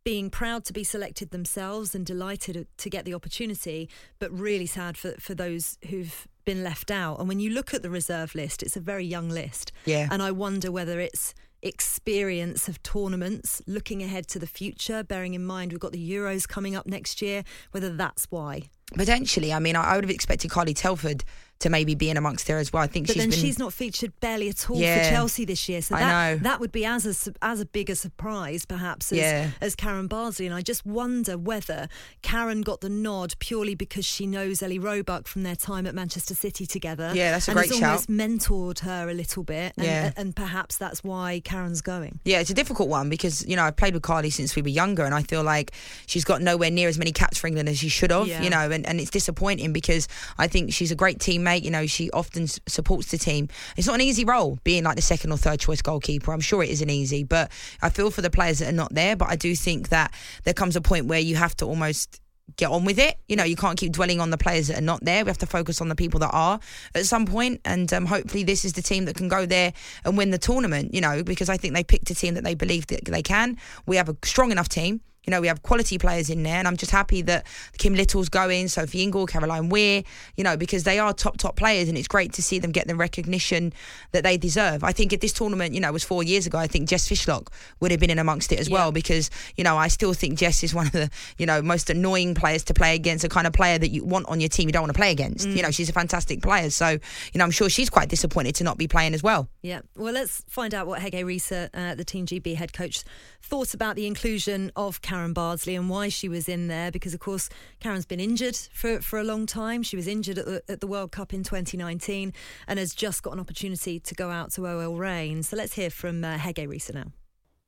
being 0.04 0.30
proud 0.30 0.64
to 0.66 0.74
be 0.74 0.84
selected 0.84 1.32
themselves 1.32 1.96
and 1.96 2.06
delighted 2.06 2.68
to 2.78 2.90
get 2.90 3.06
the 3.06 3.14
opportunity, 3.14 3.90
but 4.20 4.32
really 4.32 4.68
sad 4.68 4.98
for, 4.98 5.14
for 5.20 5.34
those 5.34 5.78
who've 5.90 6.28
been 6.46 6.64
left 6.64 6.92
out. 6.92 7.20
And 7.20 7.28
when 7.28 7.40
you 7.40 7.50
look 7.50 7.74
at 7.74 7.82
the 7.82 7.90
reserve 7.90 8.36
list, 8.36 8.62
it's 8.62 8.78
a 8.78 8.80
very 8.80 9.04
young 9.04 9.30
list. 9.30 9.72
Yeah. 9.86 10.08
And 10.12 10.22
I 10.22 10.32
wonder 10.32 10.72
whether 10.72 11.00
it's 11.00 11.34
experience 11.64 12.68
of 12.68 12.82
tournaments, 12.84 13.62
looking 13.66 14.04
ahead 14.04 14.28
to 14.28 14.38
the 14.38 14.46
future, 14.46 15.04
bearing 15.04 15.34
in 15.34 15.44
mind 15.44 15.72
we've 15.72 15.80
got 15.80 15.92
the 15.92 16.12
Euros 16.12 16.48
coming 16.48 16.76
up 16.76 16.86
next 16.86 17.22
year, 17.22 17.44
whether 17.72 17.90
that's 17.90 18.26
why. 18.30 18.70
Potentially. 18.94 19.52
I 19.54 19.60
mean, 19.60 19.76
I, 19.76 19.84
I 19.84 19.96
would 19.96 20.04
have 20.04 20.12
expected 20.12 20.52
Carly 20.52 20.74
Telford 20.74 21.24
to 21.58 21.70
maybe 21.70 21.96
be 21.96 22.10
in 22.10 22.18
amongst 22.18 22.48
there 22.48 22.58
as 22.60 22.74
well. 22.74 22.84
I 22.84 22.88
think 22.88 23.08
but 23.08 23.14
she's 23.14 23.24
then 23.24 23.30
been, 23.30 23.40
she's 23.40 23.58
not 23.58 23.72
featured 23.72 24.12
barely 24.20 24.50
at 24.50 24.70
all 24.70 24.78
Yeah. 24.78 25.06
for 25.06 25.10
Chelsea 25.10 25.46
this 25.46 25.70
year. 25.70 25.82
So 25.82 25.96
that 25.96 26.44
that 26.44 26.60
would 26.60 26.74
be 26.74 26.84
as 26.84 27.06
a 27.28 27.34
as 27.42 27.62
a 27.62 27.66
big 27.66 27.90
a 27.90 27.96
surprise 27.96 28.66
perhaps 28.66 29.14
as, 29.14 29.20
Yeah. 29.20 29.52
as 29.62 29.74
Karen 29.74 30.08
Bardsley. 30.08 30.48
And 30.48 30.54
I 30.54 30.60
just 30.62 30.86
wonder 30.86 31.38
whether 31.38 31.88
Karen 32.24 32.62
got 32.62 32.82
the 32.82 32.90
nod 32.90 33.36
purely 33.40 33.74
because 33.74 34.04
she 34.04 34.28
knows 34.28 34.62
Ellie 34.62 34.80
Roebuck 34.80 35.28
from 35.30 35.44
their 35.44 35.56
time 35.56 35.88
at 35.88 35.96
Manchester 35.96 36.36
City 36.36 36.66
together. 36.66 37.14
Yeah, 37.16 37.32
that's 37.32 37.48
a 37.48 37.52
and 37.52 37.58
great 37.58 37.70
has 37.70 37.80
shout. 37.80 37.90
almost 37.90 38.10
mentored 38.10 38.80
her 38.80 39.08
a 39.10 39.14
little 39.14 39.44
bit. 39.44 39.72
And, 39.78 39.88
Yeah. 39.88 40.12
and 40.18 40.36
perhaps 40.36 40.76
that's 40.76 41.06
why 41.06 41.40
Karen's 41.46 41.80
going. 41.82 42.20
Yeah, 42.26 42.42
it's 42.42 42.50
a 42.50 42.54
difficult 42.54 42.90
one 42.90 43.08
because 43.10 43.48
you 43.48 43.56
know 43.56 43.64
I've 43.64 43.78
played 43.78 43.94
with 43.94 44.04
Carly 44.04 44.30
since 44.30 44.58
we 44.58 44.62
were 44.62 44.68
younger, 44.68 45.06
and 45.06 45.16
I 45.16 45.24
feel 45.24 45.42
like 45.42 45.72
she's 46.06 46.26
got 46.26 46.42
nowhere 46.42 46.70
near 46.70 46.90
as 46.90 46.98
many 46.98 47.14
caps 47.14 47.38
for 47.38 47.48
England 47.48 47.70
as 47.70 47.78
she 47.80 47.88
should 47.88 48.12
have. 48.12 48.28
Yeah. 48.28 48.42
You 48.44 48.50
know, 48.50 48.70
and, 48.76 48.86
and 48.86 49.00
it's 49.00 49.10
disappointing 49.10 49.74
because 49.74 50.08
I 50.38 50.48
think 50.48 50.74
she's 50.74 50.92
a 50.92 50.96
great 50.96 51.20
teammate. 51.20 51.64
You 51.64 51.72
know, 51.72 51.88
she 51.88 52.12
often 52.12 52.44
s- 52.44 52.60
supports 52.68 53.10
the 53.10 53.18
team. 53.18 53.48
It's 53.78 53.88
not 53.88 53.96
an 53.96 54.02
easy 54.02 54.26
role 54.26 54.60
being 54.64 54.84
like 54.84 54.96
the 54.96 55.02
second 55.02 55.32
or 55.32 55.38
third 55.38 55.60
choice 55.60 55.82
goalkeeper. 55.82 56.32
I'm 56.32 56.40
sure 56.42 56.62
it 56.62 56.70
isn't 56.70 56.90
easy, 56.90 57.24
but 57.24 57.52
I 57.82 57.90
feel 57.90 58.12
for 58.12 58.22
the 58.22 58.30
players 58.30 58.60
that 58.60 58.70
are 58.70 58.76
not 58.76 58.94
there. 58.94 59.16
But 59.16 59.30
I 59.30 59.36
do 59.36 59.56
think 59.56 59.90
that 59.90 60.14
there 60.44 60.54
comes 60.54 60.76
a 60.76 60.82
point 60.82 61.08
where 61.08 61.20
you 61.20 61.36
have 61.36 61.56
to 61.58 61.66
almost 61.66 62.22
get 62.58 62.70
on 62.70 62.86
with 62.86 63.00
it. 63.00 63.18
You 63.28 63.36
know, 63.36 63.44
you 63.44 63.56
can't 63.56 63.78
keep 63.78 63.92
dwelling 63.92 64.20
on 64.20 64.30
the 64.30 64.38
players 64.38 64.68
that 64.68 64.78
are 64.78 64.82
not 64.82 65.04
there. 65.04 65.24
We 65.24 65.30
have 65.30 65.38
to 65.40 65.46
focus 65.46 65.82
on 65.82 65.90
the 65.90 65.96
people 65.96 66.20
that 66.20 66.32
are 66.32 66.60
at 66.94 67.06
some 67.06 67.26
point, 67.26 67.62
and 67.66 67.92
um, 67.94 68.06
hopefully 68.06 68.44
this 68.44 68.66
is 68.66 68.74
the 68.74 68.82
team 68.82 69.06
that 69.06 69.16
can 69.16 69.28
go 69.28 69.46
there 69.46 69.74
and 70.04 70.18
win 70.18 70.32
the 70.32 70.38
tournament. 70.38 70.94
You 70.94 71.02
know, 71.02 71.24
because 71.24 71.50
I 71.50 71.58
think 71.58 71.74
they 71.74 71.84
picked 71.84 72.10
a 72.10 72.16
team 72.16 72.36
that 72.36 72.44
they 72.44 72.56
believe 72.56 72.88
that 72.88 73.06
they 73.06 73.24
can. 73.24 73.58
We 73.86 73.96
have 73.98 74.10
a 74.10 74.18
strong 74.24 74.52
enough 74.52 74.70
team. 74.70 75.02
You 75.26 75.32
know, 75.32 75.42
we 75.42 75.48
have 75.48 75.64
quality 75.64 75.98
players 75.98 76.30
in 76.30 76.44
there, 76.44 76.56
and 76.56 76.68
I'm 76.68 76.78
just 76.78 76.92
happy 76.92 77.22
that 77.24 77.46
Kim 77.78 77.94
Little's 77.94 78.30
going, 78.30 78.68
Sophie 78.68 79.04
Ingle, 79.04 79.26
Caroline 79.26 79.70
Weir, 79.70 80.04
you 80.38 80.44
know, 80.44 80.58
because 80.58 80.84
they 80.84 81.00
are 81.00 81.14
top, 81.14 81.38
top 81.38 81.56
players, 81.56 81.90
and 81.90 81.98
it's 81.98 82.08
great 82.08 82.34
to 82.34 82.42
see 82.42 82.60
them 82.60 82.72
get 82.72 82.88
the 82.88 82.96
recognition 82.96 83.74
that 84.12 84.24
they 84.24 84.38
deserve. 84.38 84.84
I 84.84 84.92
think 84.92 85.14
if 85.14 85.20
this 85.20 85.34
tournament, 85.34 85.74
you 85.74 85.80
know, 85.80 85.92
was 85.92 86.04
four 86.04 86.24
years 86.24 86.46
ago, 86.46 86.58
I 86.58 86.68
think 86.68 86.88
Jess 86.88 87.08
Fishlock 87.08 87.48
would 87.80 87.92
have 87.92 88.00
been 88.00 88.10
in 88.10 88.20
amongst 88.20 88.52
it 88.52 88.60
as 88.60 88.70
well, 88.70 88.92
because, 88.92 89.30
you 89.56 89.64
know, 89.64 89.78
I 89.78 89.88
still 89.88 90.14
think 90.14 90.38
Jess 90.38 90.64
is 90.64 90.74
one 90.74 90.88
of 90.88 90.92
the, 90.94 91.10
you 91.38 91.46
know, 91.46 91.62
most 91.62 91.90
annoying 91.90 92.36
players 92.36 92.64
to 92.66 92.74
play 92.74 92.96
against, 92.96 93.24
the 93.24 93.30
kind 93.30 93.48
of 93.48 93.54
player 93.54 93.78
that 93.78 93.90
you 93.90 94.04
want 94.04 94.28
on 94.28 94.40
your 94.40 94.50
team 94.50 94.70
you 94.70 94.74
don't 94.74 94.84
want 94.84 94.94
to 94.94 94.98
play 94.98 95.12
against. 95.12 95.48
You 95.48 95.62
know, 95.62 95.72
she's 95.72 95.90
a 95.90 95.94
fantastic 95.94 96.42
player. 96.42 96.70
So, 96.70 96.90
you 96.90 97.00
know, 97.36 97.44
I'm 97.44 97.52
sure 97.52 97.70
she's 97.70 97.90
quite 97.90 98.10
disappointed 98.10 98.56
to 98.56 98.64
not 98.64 98.78
be 98.78 98.88
playing 98.88 99.14
as 99.14 99.24
well. 99.24 99.50
Yeah. 99.62 99.82
Well, 99.96 100.14
let's 100.14 100.44
find 100.48 100.74
out 100.74 100.88
what 100.88 101.02
Hege 101.02 101.24
Riise, 101.24 101.70
uh, 101.74 101.96
the 101.96 102.04
Team 102.04 102.26
GB 102.26 102.56
head 102.56 102.74
coach, 102.74 103.04
thought 103.42 103.74
about 103.74 103.96
the 103.96 104.08
inclusion 104.08 104.72
of 104.76 105.02
Karen 105.16 105.32
Bardsley 105.32 105.76
and 105.76 105.90
why 105.90 106.10
she 106.10 106.28
was 106.28 106.50
in 106.50 106.68
there. 106.68 106.92
Because, 106.92 107.14
of 107.14 107.22
course, 107.22 107.48
Karen's 107.80 108.06
been 108.06 108.20
injured 108.20 108.58
for, 108.74 109.00
for 109.00 109.18
a 109.18 109.24
long 109.24 109.46
time. 109.46 109.82
She 109.82 109.96
was 109.96 110.08
injured 110.08 110.38
at 110.38 110.46
the, 110.46 110.62
at 110.68 110.82
the 110.82 110.88
World 110.88 111.14
Cup 111.14 111.34
in 111.34 111.42
2019 111.42 112.34
and 112.68 112.80
has 112.80 112.94
just 112.94 113.24
got 113.24 113.32
an 113.32 113.40
opportunity 113.40 113.98
to 113.98 114.14
go 114.14 114.30
out 114.30 114.52
to 114.54 114.68
OL 114.68 114.98
Reign. 114.98 115.42
So 115.42 115.56
let's 115.56 115.74
hear 115.74 115.90
from 115.90 116.26
uh, 116.26 116.38
Hege 116.38 116.68
Riise 116.68 116.94
now. 116.94 117.14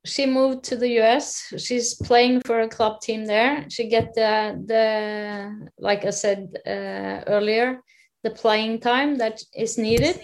she 0.04 0.26
moved 0.26 0.62
to 0.64 0.76
the 0.76 1.00
US. 1.00 1.54
She's 1.56 1.94
playing 1.94 2.42
for 2.44 2.60
a 2.60 2.68
club 2.68 3.00
team 3.00 3.24
there. 3.24 3.64
She 3.70 3.88
get 3.88 4.12
the 4.14 4.32
the 4.72 5.70
like 5.78 6.04
I 6.04 6.10
said 6.10 6.40
uh, 6.66 7.24
earlier, 7.36 7.80
the 8.24 8.30
playing 8.42 8.80
time 8.80 9.16
that 9.22 9.36
is 9.64 9.78
needed, 9.78 10.20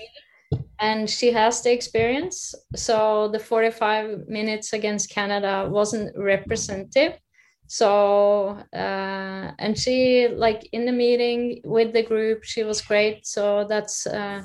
and 0.79 1.09
she 1.09 1.33
has 1.33 1.63
the 1.63 1.73
experience. 1.73 2.55
So 2.77 3.29
the 3.29 3.39
45 3.39 4.29
minutes 4.29 4.73
against 4.73 5.11
Canada 5.11 5.69
wasn't 5.71 6.17
representative. 6.17 7.19
So 7.67 8.59
uh, 8.73 9.53
and 9.59 9.79
she 9.79 10.29
like 10.29 10.69
in 10.73 10.85
the 10.85 10.93
meeting 10.93 11.61
with 11.65 11.93
the 11.93 12.03
group, 12.03 12.45
she 12.45 12.63
was 12.63 12.83
great. 12.83 13.27
So 13.27 13.67
that's 13.69 14.07
uh, 14.07 14.43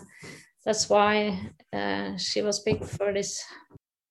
that's 0.65 0.89
why 0.89 1.51
uh, 1.73 2.17
she 2.17 2.41
was 2.41 2.59
picked 2.59 2.85
for 2.85 3.13
this 3.13 3.43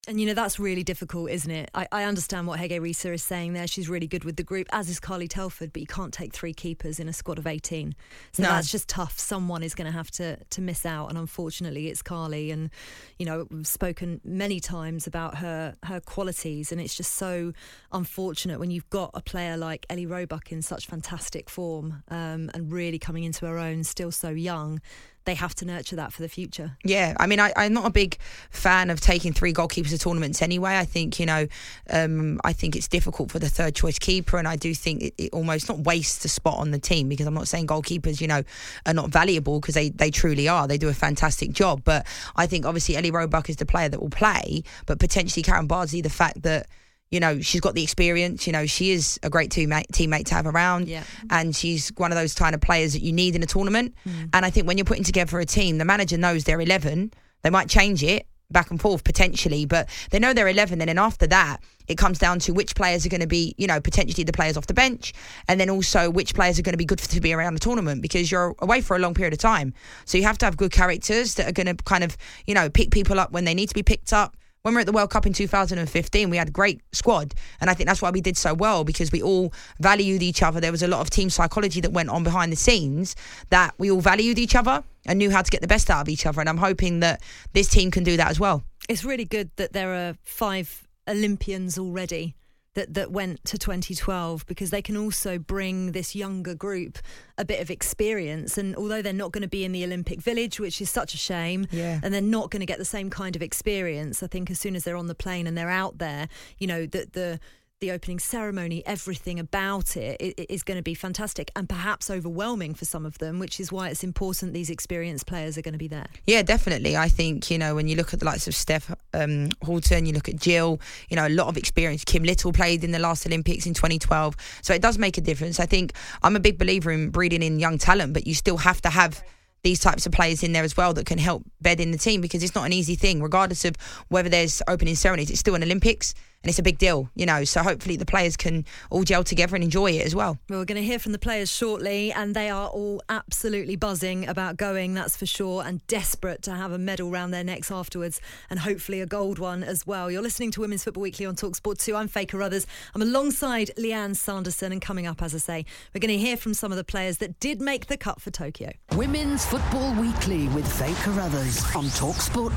And 0.09 0.19
you 0.19 0.27
know 0.27 0.33
that's 0.33 0.59
really 0.59 0.83
difficult, 0.83 1.29
isn't 1.31 1.51
it? 1.51 1.71
I, 1.75 1.87
I 1.93 2.05
understand 2.05 2.47
what 2.47 2.59
Hege 2.59 2.81
Riise 2.81 3.13
is 3.13 3.23
saying 3.23 3.53
there. 3.53 3.67
She's 3.67 3.91
really 3.91 4.07
good 4.07 4.25
with 4.25 4.37
the 4.37 4.43
group, 4.43 4.67
as 4.73 4.89
is 4.89 4.99
Carly 4.99 5.29
Telford, 5.29 5.71
but 5.71 5.81
you 5.83 5.87
can't 5.87 6.15
take 6.15 6.33
three 6.33 6.55
keepers 6.55 6.99
in 6.99 7.11
a 7.11 7.13
squad 7.13 7.39
of 7.39 7.47
eighteen. 7.47 7.95
So 8.33 8.43
No. 8.43 8.49
that's 8.49 8.73
just 8.73 8.89
tough. 8.89 9.19
Someone 9.19 9.63
is 9.63 9.75
going 9.75 9.85
to 9.85 9.93
have 9.93 10.11
to 10.13 10.37
to 10.43 10.61
miss 10.63 10.87
out, 10.87 11.11
and 11.11 11.19
unfortunately, 11.19 11.89
it's 11.89 12.01
Carly. 12.01 12.51
And 12.51 12.71
you 13.19 13.27
know 13.27 13.47
we've 13.51 13.67
spoken 13.67 14.23
many 14.25 14.61
times 14.61 15.07
about 15.07 15.37
her 15.39 15.75
her 15.85 16.01
qualities, 16.01 16.73
and 16.73 16.81
it's 16.81 16.97
just 16.97 17.15
so 17.15 17.53
unfortunate 17.93 18.59
when 18.59 18.71
you've 18.71 18.89
got 18.89 19.11
a 19.13 19.21
player 19.21 19.59
like 19.59 19.85
Ellie 19.91 20.07
Roebuck 20.07 20.51
in 20.51 20.63
such 20.63 20.87
fantastic 20.87 21.51
form 21.51 22.03
um, 22.09 22.51
and 22.55 22.73
really 22.73 22.99
coming 22.99 23.25
into 23.25 23.45
her 23.45 23.59
own, 23.59 23.85
still 23.85 24.11
so 24.11 24.31
young. 24.31 24.81
They 25.29 25.35
have 25.35 25.55
to 25.57 25.67
nurture 25.67 25.97
that 25.97 26.15
for 26.15 26.23
the 26.23 26.29
future. 26.29 26.79
Yeah, 26.83 27.15
I 27.21 27.27
mean, 27.27 27.39
I, 27.39 27.53
I'm 27.55 27.75
not 27.75 27.85
a 27.85 27.91
big 27.91 28.17
fan 28.49 28.89
of 28.89 28.99
taking 28.99 29.35
three 29.35 29.53
goalkeepers 29.53 29.91
to 29.91 29.99
tournaments 29.99 30.41
anyway. 30.41 30.79
I 30.79 30.87
think, 30.87 31.21
you 31.21 31.27
know, 31.27 31.47
um, 31.91 32.41
I 32.45 32.55
think 32.55 32.75
it's 32.75 32.89
difficult 32.89 33.31
for 33.31 33.39
the 33.39 33.51
third 33.51 33.75
choice 33.75 33.99
keeper, 33.99 34.39
and 34.39 34.49
I 34.49 34.57
do 34.57 34.73
think 34.73 35.03
it, 35.03 35.15
it 35.19 35.35
almost 35.35 35.69
not 35.69 35.81
wastes 35.81 36.25
a 36.25 36.29
spot 36.29 36.57
on 36.57 36.71
the 36.71 36.79
team 36.79 37.11
because 37.11 37.27
I'm 37.27 37.35
not 37.35 37.47
saying 37.47 37.67
goalkeepers, 37.67 38.23
you 38.23 38.27
know, 38.27 38.43
are 38.87 38.95
not 38.95 39.11
valuable 39.11 39.61
because 39.61 39.75
they, 39.75 39.91
they 39.91 40.11
truly 40.11 40.49
are. 40.49 40.67
They 40.67 40.79
do 40.79 40.89
a 40.89 40.95
fantastic 40.95 41.53
job. 41.53 41.83
But 41.85 42.07
I 42.35 42.47
think 42.47 42.65
obviously 42.65 42.97
Ellie 42.97 43.11
Roebuck 43.11 43.51
is 43.51 43.57
the 43.57 43.67
player 43.67 43.91
that 43.91 44.01
will 44.01 44.09
play, 44.09 44.63
but 44.87 44.99
potentially 44.99 45.43
Karen 45.43 45.67
Bardsley, 45.67 46.01
the 46.01 46.09
fact 46.09 46.41
that 46.45 46.69
you 47.11 47.21
know, 47.21 47.41
she's 47.41 47.61
got 47.61 47.75
the 47.75 47.83
experience. 47.83 48.47
You 48.47 48.53
know, 48.53 48.67
she 48.67 48.91
is 48.91 49.19
a 49.23 49.31
great 49.31 49.51
teammate, 49.51 49.87
teammate 49.93 50.27
to 50.27 50.35
have 50.35 50.47
around. 50.47 50.89
Yeah. 50.89 51.05
And 51.31 51.55
she's 51.55 51.91
one 51.97 52.13
of 52.13 52.17
those 52.17 52.35
kind 52.35 52.55
of 52.55 52.61
players 52.61 52.93
that 52.93 53.03
you 53.03 53.13
need 53.13 53.35
in 53.35 53.43
a 53.43 53.47
tournament. 53.47 53.95
Mm. 54.07 54.31
And 54.33 54.45
I 54.45 54.51
think 54.51 54.67
when 54.67 54.77
you're 54.77 54.85
putting 54.85 55.05
together 55.05 55.39
a 55.39 55.47
team, 55.47 55.79
the 55.79 55.85
manager 55.85 56.19
knows 56.19 56.45
they're 56.45 56.61
11. 56.61 57.13
They 57.43 57.51
might 57.51 57.69
change 57.69 58.03
it 58.03 58.27
back 58.51 58.71
and 58.71 58.81
forth 58.81 59.05
potentially, 59.05 59.67
but 59.67 59.89
they 60.11 60.19
know 60.19 60.33
they're 60.33 60.49
11. 60.49 60.81
And 60.81 60.89
then 60.89 60.99
after 60.99 61.27
that, 61.27 61.59
it 61.87 61.97
comes 61.97 62.19
down 62.19 62.39
to 62.41 62.53
which 62.53 62.75
players 62.75 63.05
are 63.07 63.09
going 63.09 63.21
to 63.21 63.27
be, 63.27 63.55
you 63.59 63.67
know, 63.67 63.81
potentially 63.81 64.25
the 64.25 64.33
players 64.33 64.57
off 64.57 64.67
the 64.67 64.75
bench. 64.75 65.15
And 65.49 65.59
then 65.59 65.71
also 65.71 66.11
which 66.11 66.35
players 66.35 66.59
are 66.59 66.63
going 66.63 66.75
to 66.75 66.79
be 66.79 66.85
good 66.85 67.01
for, 67.01 67.09
to 67.09 67.21
be 67.21 67.33
around 67.33 67.55
the 67.55 67.61
tournament 67.61 68.03
because 68.03 68.31
you're 68.31 68.55
away 68.59 68.81
for 68.81 68.97
a 68.97 68.99
long 68.99 69.15
period 69.15 69.33
of 69.33 69.39
time. 69.39 69.73
So 70.05 70.19
you 70.19 70.25
have 70.25 70.39
to 70.39 70.45
have 70.45 70.57
good 70.57 70.73
characters 70.73 71.35
that 71.35 71.49
are 71.49 71.53
going 71.53 71.75
to 71.75 71.83
kind 71.85 72.05
of, 72.05 72.17
you 72.47 72.55
know, 72.55 72.69
pick 72.69 72.91
people 72.91 73.19
up 73.19 73.33
when 73.33 73.45
they 73.45 73.55
need 73.55 73.69
to 73.69 73.75
be 73.75 73.83
picked 73.83 74.13
up 74.13 74.37
when 74.63 74.75
we 74.75 74.77
were 74.77 74.81
at 74.81 74.87
the 74.87 74.93
World 74.93 75.11
Cup 75.11 75.27
in 75.27 75.33
2015, 75.33 76.31
we 76.31 76.37
had 76.37 76.49
a 76.49 76.53
great 76.53 76.81
squad. 76.93 77.35
And 77.61 77.71
I 77.71 77.75
think 77.75 77.87
that's 77.87 78.03
why 78.03 78.11
we 78.11 78.21
did 78.21 78.37
so 78.37 78.55
well 78.55 78.85
because 78.85 79.13
we 79.13 79.23
all 79.23 79.53
valued 79.81 80.23
each 80.23 80.43
other. 80.43 80.61
There 80.61 80.73
was 80.73 80.83
a 80.83 80.89
lot 80.89 81.01
of 81.01 81.11
team 81.11 81.31
psychology 81.31 81.81
that 81.81 81.93
went 81.93 82.11
on 82.11 82.25
behind 82.25 82.53
the 82.53 82.57
scenes 82.57 83.15
that 83.51 83.75
we 83.79 83.91
all 83.91 84.01
valued 84.01 84.39
each 84.39 84.55
other 84.55 84.83
and 85.07 85.19
knew 85.19 85.31
how 85.31 85.43
to 85.43 85.51
get 85.51 85.61
the 85.61 85.69
best 85.69 85.91
out 85.91 86.03
of 86.03 86.09
each 86.09 86.27
other. 86.27 86.41
And 86.41 86.49
I'm 86.49 86.59
hoping 86.59 87.01
that 87.01 87.23
this 87.53 87.69
team 87.69 87.91
can 87.91 88.05
do 88.05 88.17
that 88.17 88.31
as 88.31 88.41
well. 88.41 88.63
It's 88.89 89.05
really 89.05 89.25
good 89.25 89.51
that 89.57 89.73
there 89.73 89.95
are 89.95 90.15
five 90.25 90.87
Olympians 91.09 91.79
already 91.79 92.35
that, 92.75 92.95
that 92.95 93.11
went 93.11 93.45
to 93.45 93.59
2012 93.59 94.47
because 94.47 94.71
they 94.71 94.83
can 94.83 94.97
also 94.97 95.39
bring 95.39 95.93
this 95.93 96.15
younger 96.15 96.55
group 96.55 96.99
a 97.37 97.45
bit 97.45 97.61
of 97.61 97.71
experience. 97.71 98.57
And 98.59 98.77
although 98.77 99.03
they're 99.03 99.13
not 99.13 99.33
going 99.33 99.43
to 99.43 99.49
be 99.49 99.65
in 99.65 99.73
the 99.73 99.85
Olympic 99.85 100.21
Village, 100.21 100.61
which 100.61 100.81
is 100.81 100.91
such 100.91 101.15
a 101.15 101.17
shame, 101.17 101.67
Yeah. 101.71 102.01
and 102.03 102.13
they're 102.15 102.21
not 102.21 102.51
going 102.51 102.61
to 102.61 102.67
get 102.67 102.79
the 102.79 102.85
same 102.85 103.11
kind 103.11 103.35
of 103.35 103.43
experience, 103.43 104.23
I 104.23 104.27
think 104.29 104.51
as 104.51 104.61
soon 104.61 104.77
as 104.77 104.85
they're 104.85 104.97
on 104.97 105.07
the 105.09 105.15
plane 105.15 105.47
and 105.47 105.57
they're 105.57 105.71
out 105.71 105.99
there, 105.99 106.29
you 106.59 106.67
know, 106.67 106.87
the, 106.87 107.09
the 107.11 107.41
the 107.81 107.93
opening 107.93 108.19
ceremony, 108.19 108.83
everything 108.87 109.39
about 109.39 109.97
it, 109.97 110.17
i- 110.21 110.35
i- 110.53 110.59
going 110.65 110.77
to 110.77 110.83
be 110.83 110.95
fantastic 110.95 111.51
and 111.55 111.69
perhaps 111.69 112.11
overwhelming 112.11 112.75
for 112.75 112.85
some 112.85 113.07
of 113.07 113.17
them, 113.19 113.39
which 113.39 113.61
is 113.61 113.71
why 113.71 113.89
it's 113.89 114.03
important 114.03 114.53
these 114.53 114.69
experienced 114.69 115.27
players 115.27 115.57
are 115.57 115.63
going 115.63 115.73
to 115.73 115.79
be 115.79 115.87
there. 115.89 116.07
Yeah, 116.27 116.43
definitely. 116.43 116.97
I 116.97 117.09
think, 117.09 117.51
you 117.51 117.57
know, 117.57 117.75
when 117.77 117.87
you 117.87 117.95
look 117.97 118.13
at 118.13 118.19
the 118.19 118.27
likes 118.27 118.49
of 118.49 118.55
Steph 118.57 118.93
um, 119.15 119.51
Houghton, 119.65 120.05
you 120.07 120.13
look 120.13 120.29
at 120.29 120.37
Jill, 120.37 120.81
you 121.09 121.17
know, 121.17 121.27
a 121.27 121.31
lot 121.31 121.47
of 121.47 121.57
experience. 121.57 122.05
Kim 122.05 122.25
Little 122.25 122.53
played 122.53 122.83
in 122.83 122.91
the 122.91 122.99
last 122.99 123.25
Olympics 123.27 123.65
in 123.65 123.75
2012. 123.75 124.37
So 124.63 124.75
it 124.75 124.83
does 124.83 124.99
make 124.99 125.17
a 125.17 125.21
difference. 125.21 125.61
I 125.61 125.67
think 125.67 125.93
I'm 126.23 126.35
a 126.37 126.41
big 126.41 126.59
believer 126.59 126.91
in 126.91 127.11
breeding 127.11 127.43
in 127.45 127.61
young 127.61 127.79
talent, 127.79 128.13
but 128.13 128.27
you 128.27 128.35
still 128.35 128.57
have 128.59 128.83
to 128.83 128.91
have 128.91 129.23
these 129.63 129.81
types 129.81 130.07
of 130.07 130.13
players 130.13 130.43
in 130.43 130.53
there 130.53 130.63
as 130.63 130.77
well 130.77 130.93
that 130.95 131.07
can 131.07 131.19
help 131.19 131.45
bed 131.61 131.81
in 131.81 131.91
the 131.91 131.99
team 131.99 132.21
because 132.21 132.43
it's 132.43 132.55
not 132.55 132.65
an 132.65 132.73
easy 132.73 132.95
thing, 132.97 133.23
regardless 133.23 133.65
of 133.65 133.75
whether 134.09 134.29
there's 134.29 134.63
opening 134.69 134.95
ceremonies. 134.95 135.31
It's 135.31 135.41
still 135.41 135.55
an 135.57 135.63
Olympics 135.65 136.15
and 136.43 136.51
it's 136.51 136.59
a 136.59 136.63
big 136.63 136.79
deal, 136.79 137.11
you 137.15 137.27
know. 137.27 137.45
So 137.45 137.63
hopefully 137.63 137.97
the 137.97 138.07
players 138.07 138.37
can 138.37 138.65
all 138.91 139.03
gel 139.03 139.25
together 139.25 139.57
and 139.57 139.65
enjoy 139.65 139.93
it 139.93 140.07
as 140.07 140.15
well. 140.15 140.39
Well, 140.49 140.61
we're 140.61 140.65
going 140.65 140.81
to 140.81 140.87
hear 140.87 140.99
from 140.99 141.13
the 141.13 141.19
players 141.19 141.51
shortly, 141.51 142.13
and 142.13 142.35
they 142.35 142.49
are 142.49 142.69
all 142.69 143.03
absolutely 143.09 143.77
buzzing 143.77 144.29
about 144.29 144.57
going, 144.57 144.95
that's 144.95 145.17
for 145.17 145.27
sure, 145.27 145.63
and 145.65 145.85
desperate 145.87 146.43
to 146.43 146.55
have 146.55 146.73
a 146.73 146.79
medal 146.79 147.11
round 147.11 147.35
their 147.35 147.45
necks 147.45 147.71
afterwards, 147.71 148.21
and 148.51 148.61
hopefully 148.61 149.01
a 149.01 149.07
gold 149.07 149.39
one 149.39 149.63
as 149.63 149.87
well. 149.87 150.11
You're 150.11 150.23
listening 150.23 150.51
to 150.53 150.61
Women's 150.61 150.85
Football 150.85 151.03
Weekly 151.03 151.27
on 151.27 151.35
Talksport 151.35 151.79
2. 151.79 151.97
I'm 151.97 152.09
Faye 152.09 152.27
Carruthers. 152.27 152.67
I'm 152.95 153.03
alongside 153.03 153.71
Lianne 153.77 154.17
Sanderson, 154.17 154.73
and 154.73 154.81
coming 154.81 155.07
up, 155.07 155.23
as 155.23 155.35
I 155.35 155.39
say, 155.39 155.65
we're 155.95 156.01
going 156.01 156.17
to 156.17 156.19
hear 156.19 156.37
from 156.37 156.55
some 156.55 156.71
of 156.73 156.79
the 156.79 156.85
players 156.85 157.19
that 157.19 157.41
did 157.41 157.61
make 157.61 157.87
the 157.87 157.97
cut 157.97 158.21
for 158.21 158.31
Tokyo. 158.31 158.73
Women's 158.93 159.45
Football 159.45 159.95
Weekly 160.01 160.49
with 160.49 160.71
Faye 160.79 160.95
Carruthers 161.03 161.65
on 161.75 161.85
Talksport 161.85 162.53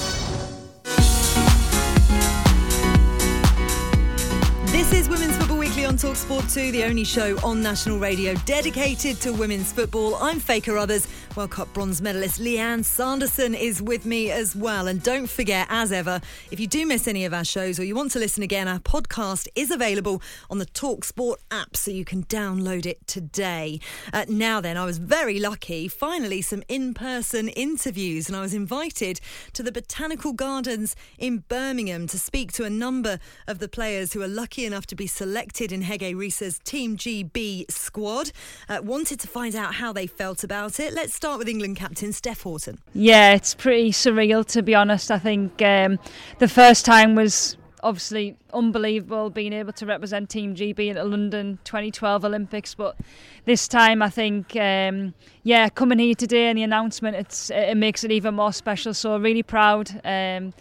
2. 0.00 0.03
This 4.74 4.92
is 4.92 5.08
Women's 5.08 5.36
Football 5.36 5.53
Weekly 5.74 5.86
on 5.88 5.96
Talksport 5.96 6.54
2, 6.54 6.70
the 6.70 6.84
only 6.84 7.02
show 7.02 7.36
on 7.42 7.60
national 7.60 7.98
radio 7.98 8.34
dedicated 8.44 9.20
to 9.22 9.32
women's 9.32 9.72
football. 9.72 10.14
I'm 10.22 10.38
Faye 10.38 10.60
Carruthers. 10.60 11.08
World 11.34 11.50
Cup 11.50 11.72
bronze 11.72 12.00
medalist 12.00 12.40
Lianne 12.40 12.84
Sanderson 12.84 13.56
is 13.56 13.82
with 13.82 14.06
me 14.06 14.30
as 14.30 14.54
well. 14.54 14.86
And 14.86 15.02
don't 15.02 15.28
forget, 15.28 15.66
as 15.68 15.90
ever, 15.90 16.20
if 16.52 16.60
you 16.60 16.68
do 16.68 16.86
miss 16.86 17.08
any 17.08 17.24
of 17.24 17.34
our 17.34 17.44
shows 17.44 17.80
or 17.80 17.84
you 17.84 17.96
want 17.96 18.12
to 18.12 18.20
listen 18.20 18.44
again, 18.44 18.68
our 18.68 18.78
podcast 18.78 19.48
is 19.56 19.72
available 19.72 20.22
on 20.48 20.58
the 20.58 20.66
Talksport 20.66 21.38
app, 21.50 21.76
so 21.76 21.90
you 21.90 22.04
can 22.04 22.22
download 22.24 22.86
it 22.86 23.04
today. 23.08 23.80
Uh, 24.12 24.26
now 24.28 24.60
then, 24.60 24.76
I 24.76 24.84
was 24.84 24.98
very 24.98 25.40
lucky. 25.40 25.88
Finally, 25.88 26.42
some 26.42 26.62
in-person 26.68 27.48
interviews, 27.48 28.28
and 28.28 28.36
I 28.36 28.42
was 28.42 28.54
invited 28.54 29.20
to 29.54 29.64
the 29.64 29.72
Botanical 29.72 30.34
Gardens 30.34 30.94
in 31.18 31.38
Birmingham 31.48 32.06
to 32.06 32.18
speak 32.18 32.52
to 32.52 32.64
a 32.64 32.70
number 32.70 33.18
of 33.48 33.58
the 33.58 33.68
players 33.68 34.12
who 34.12 34.22
are 34.22 34.28
lucky 34.28 34.64
enough 34.64 34.86
to 34.86 34.94
be 34.94 35.08
selected 35.08 35.63
in 35.72 35.82
Hege 35.82 36.14
Riise's 36.14 36.58
Team 36.60 36.96
GB 36.96 37.70
squad. 37.70 38.32
Uh, 38.68 38.80
wanted 38.82 39.20
to 39.20 39.28
find 39.28 39.54
out 39.54 39.74
how 39.74 39.92
they 39.92 40.06
felt 40.06 40.44
about 40.44 40.80
it. 40.80 40.92
Let's 40.92 41.14
start 41.14 41.38
with 41.38 41.48
England 41.48 41.76
captain 41.76 42.12
Steph 42.12 42.42
Houghton. 42.42 42.78
Yeah, 42.92 43.34
it's 43.34 43.54
pretty 43.54 43.90
surreal 43.90 44.44
to 44.46 44.62
be 44.62 44.74
honest. 44.74 45.10
I 45.10 45.18
think 45.18 45.60
um, 45.62 45.98
the 46.38 46.48
first 46.48 46.84
time 46.84 47.14
was 47.14 47.56
obviously 47.84 48.36
unbelievable 48.52 49.28
being 49.30 49.52
able 49.52 49.72
to 49.74 49.86
represent 49.86 50.30
Team 50.30 50.56
GB 50.56 50.88
at 50.88 50.96
the 50.96 51.04
London 51.04 51.58
2012 51.64 52.24
Olympics, 52.24 52.74
but 52.74 52.96
this 53.44 53.68
time 53.68 54.00
I 54.02 54.08
think, 54.08 54.56
um, 54.56 55.12
yeah, 55.42 55.68
coming 55.68 55.98
here 55.98 56.14
today 56.14 56.46
and 56.46 56.58
the 56.58 56.62
announcement, 56.62 57.50
it 57.50 57.76
makes 57.76 58.02
it 58.02 58.10
even 58.10 58.34
more 58.34 58.52
special. 58.52 58.94
So 58.94 59.18
really 59.18 59.42
proud. 59.42 59.90
Um, 60.02 60.54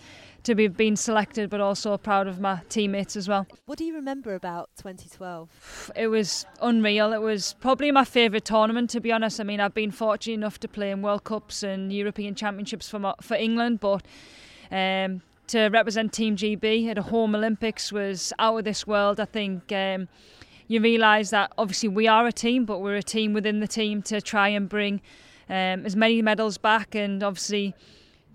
to 0.44 0.56
be 0.56 0.68
being 0.68 0.96
selected, 0.96 1.50
but 1.50 1.62
also 1.62 1.98
proud 1.98 2.28
of 2.28 2.40
my 2.40 2.62
teammates 2.70 3.16
as 3.16 3.28
well. 3.28 3.48
What 3.66 3.78
do 3.78 3.86
you 3.86 3.96
remember 3.96 4.36
about 4.36 4.70
2012? 4.78 5.92
It 5.96 6.08
was 6.08 6.46
unreal. 6.62 7.14
It 7.14 7.22
was 7.22 7.56
probably 7.62 7.92
my 7.92 8.04
favourite 8.04 8.46
tournament, 8.46 8.90
to 8.92 9.00
be 9.00 9.12
honest. 9.12 9.40
I 9.40 9.44
mean, 9.44 9.60
I've 9.60 9.74
been 9.74 9.92
fortunate 9.92 10.36
enough 10.36 10.60
to 10.60 10.68
play 10.68 10.92
in 10.92 11.02
World 11.02 11.24
Cups 11.24 11.64
and 11.64 11.92
European 11.94 12.36
Championships 12.36 12.90
for 12.90 13.00
my, 13.00 13.14
for 13.22 13.36
England, 13.36 13.80
but 13.80 14.06
um, 14.72 15.22
to 15.48 15.70
represent 15.70 16.14
Team 16.14 16.36
GB 16.36 16.90
at 16.90 16.98
a 16.98 17.04
home 17.04 17.36
Olympics 17.36 17.92
was 17.92 18.34
out 18.40 18.58
of 18.58 18.64
this 18.64 18.86
world. 18.86 19.20
I 19.20 19.26
think. 19.26 19.72
Um, 19.72 20.08
you 20.68 20.80
realise 20.80 21.30
that 21.32 21.52
obviously 21.58 21.90
we 21.90 22.08
are 22.08 22.26
a 22.26 22.32
team, 22.32 22.66
but 22.66 22.80
we're 22.80 22.96
a 22.96 23.04
team 23.04 23.34
within 23.34 23.60
the 23.60 23.68
team 23.68 24.02
to 24.04 24.22
try 24.22 24.48
and 24.48 24.70
bring 24.70 25.02
um, 25.50 25.86
as 25.86 25.96
many 25.96 26.22
medals 26.22 26.58
back 26.58 26.96
and 26.96 27.22
obviously 27.22 27.76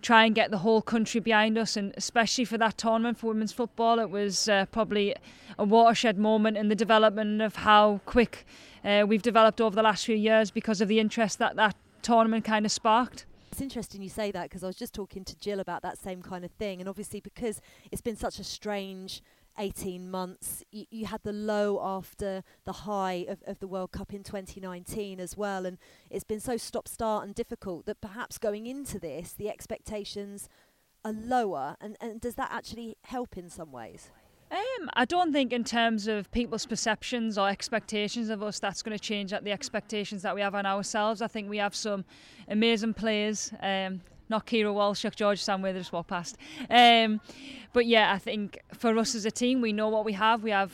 try 0.02 0.24
and 0.24 0.34
get 0.34 0.50
the 0.50 0.58
whole 0.58 0.82
country 0.82 1.20
behind 1.20 1.58
us. 1.58 1.76
And 1.76 1.92
especially 1.96 2.44
for 2.44 2.58
that 2.58 2.78
tournament 2.78 3.18
for 3.18 3.28
women's 3.28 3.52
football, 3.52 3.98
it 3.98 4.10
was 4.10 4.48
uh, 4.48 4.66
probably 4.66 5.14
a 5.58 5.64
watershed 5.64 6.18
moment 6.18 6.56
in 6.56 6.68
the 6.68 6.74
development 6.74 7.42
of 7.42 7.56
how 7.56 8.00
quick 8.06 8.46
uh, 8.84 9.04
we've 9.06 9.22
developed 9.22 9.60
over 9.60 9.74
the 9.74 9.82
last 9.82 10.04
few 10.06 10.16
years 10.16 10.50
because 10.50 10.80
of 10.80 10.88
the 10.88 11.00
interest 11.00 11.38
that 11.38 11.56
that 11.56 11.76
tournament 12.02 12.44
kind 12.44 12.64
of 12.64 12.72
sparked. 12.72 13.26
It's 13.50 13.60
interesting 13.60 14.02
you 14.02 14.08
say 14.08 14.30
that 14.30 14.44
because 14.44 14.62
I 14.62 14.68
was 14.68 14.76
just 14.76 14.94
talking 14.94 15.24
to 15.24 15.36
Jill 15.36 15.58
about 15.58 15.82
that 15.82 15.98
same 15.98 16.22
kind 16.22 16.44
of 16.44 16.50
thing, 16.52 16.80
and 16.80 16.88
obviously 16.88 17.20
because 17.20 17.60
it's 17.90 18.00
been 18.00 18.16
such 18.16 18.38
a 18.38 18.44
strange 18.44 19.20
18 19.58 20.10
months. 20.10 20.62
You, 20.70 20.84
you, 20.90 21.06
had 21.06 21.22
the 21.22 21.32
low 21.32 21.80
after 21.82 22.42
the 22.64 22.72
high 22.72 23.26
of, 23.28 23.42
of 23.46 23.58
the 23.58 23.66
World 23.66 23.92
Cup 23.92 24.12
in 24.12 24.22
2019 24.22 25.20
as 25.20 25.36
well. 25.36 25.66
And 25.66 25.78
it's 26.10 26.24
been 26.24 26.40
so 26.40 26.56
stop 26.56 26.88
start 26.88 27.26
and 27.26 27.34
difficult 27.34 27.86
that 27.86 28.00
perhaps 28.00 28.38
going 28.38 28.66
into 28.66 28.98
this, 28.98 29.32
the 29.32 29.48
expectations 29.48 30.48
are 31.04 31.12
lower. 31.12 31.76
And, 31.80 31.96
and 32.00 32.20
does 32.20 32.36
that 32.36 32.50
actually 32.52 32.96
help 33.04 33.36
in 33.36 33.50
some 33.50 33.72
ways? 33.72 34.10
Um, 34.50 34.88
I 34.94 35.04
don't 35.04 35.32
think, 35.32 35.52
in 35.52 35.62
terms 35.62 36.08
of 36.08 36.30
people's 36.30 36.64
perceptions 36.64 37.36
or 37.36 37.50
expectations 37.50 38.30
of 38.30 38.42
us, 38.42 38.58
that's 38.58 38.82
going 38.82 38.96
to 38.96 39.02
change 39.02 39.34
at 39.34 39.44
the 39.44 39.52
expectations 39.52 40.22
that 40.22 40.34
we 40.34 40.40
have 40.40 40.54
on 40.54 40.64
ourselves. 40.64 41.20
I 41.20 41.26
think 41.26 41.50
we 41.50 41.58
have 41.58 41.74
some 41.74 42.04
amazing 42.48 42.94
players. 42.94 43.52
Um, 43.60 44.00
not 44.28 44.46
Keira 44.46 44.72
Walsh, 44.72 45.04
George 45.14 45.42
Sam 45.42 45.62
they 45.62 45.72
just 45.72 45.92
walked 45.92 46.08
past. 46.08 46.36
Um, 46.70 47.20
but 47.72 47.86
yeah, 47.86 48.12
I 48.12 48.18
think 48.18 48.58
for 48.72 48.96
us 48.98 49.14
as 49.14 49.24
a 49.24 49.30
team, 49.30 49.60
we 49.60 49.72
know 49.72 49.88
what 49.88 50.04
we 50.04 50.12
have. 50.14 50.42
We 50.42 50.50
have 50.50 50.72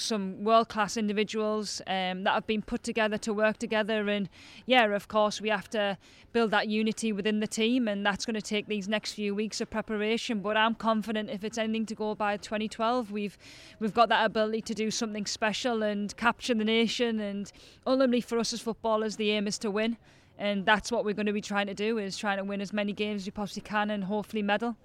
some 0.00 0.42
world 0.44 0.68
class 0.68 0.96
individuals 0.96 1.82
um, 1.86 2.24
that 2.24 2.32
have 2.32 2.46
been 2.46 2.62
put 2.62 2.82
together 2.82 3.18
to 3.18 3.32
work 3.32 3.58
together. 3.58 4.08
And 4.08 4.28
yeah, 4.66 4.84
of 4.86 5.08
course, 5.08 5.40
we 5.40 5.48
have 5.48 5.68
to 5.70 5.98
build 6.32 6.50
that 6.50 6.68
unity 6.68 7.12
within 7.12 7.40
the 7.40 7.46
team, 7.46 7.88
and 7.88 8.04
that's 8.04 8.24
going 8.24 8.34
to 8.34 8.42
take 8.42 8.66
these 8.66 8.88
next 8.88 9.12
few 9.12 9.34
weeks 9.34 9.60
of 9.60 9.70
preparation. 9.70 10.40
But 10.40 10.56
I'm 10.56 10.74
confident 10.74 11.30
if 11.30 11.44
it's 11.44 11.58
anything 11.58 11.86
to 11.86 11.94
go 11.94 12.14
by 12.14 12.36
2012, 12.36 13.10
we've 13.10 13.36
we've 13.80 13.94
got 13.94 14.08
that 14.08 14.24
ability 14.24 14.62
to 14.62 14.74
do 14.74 14.90
something 14.90 15.26
special 15.26 15.82
and 15.82 16.16
capture 16.16 16.54
the 16.54 16.64
nation. 16.64 17.20
And 17.20 17.52
ultimately, 17.86 18.20
for 18.20 18.38
us 18.38 18.52
as 18.52 18.60
footballers, 18.60 19.16
the 19.16 19.30
aim 19.30 19.46
is 19.46 19.58
to 19.58 19.70
win 19.70 19.96
and 20.38 20.66
that's 20.66 20.90
what 20.90 21.04
we're 21.04 21.14
going 21.14 21.26
to 21.26 21.32
be 21.32 21.40
trying 21.40 21.66
to 21.66 21.74
do 21.74 21.98
is 21.98 22.16
trying 22.16 22.38
to 22.38 22.44
win 22.44 22.60
as 22.60 22.72
many 22.72 22.92
games 22.92 23.22
as 23.22 23.26
we 23.26 23.30
possibly 23.30 23.62
can 23.62 23.90
and 23.90 24.04
hopefully 24.04 24.42
medal. 24.42 24.76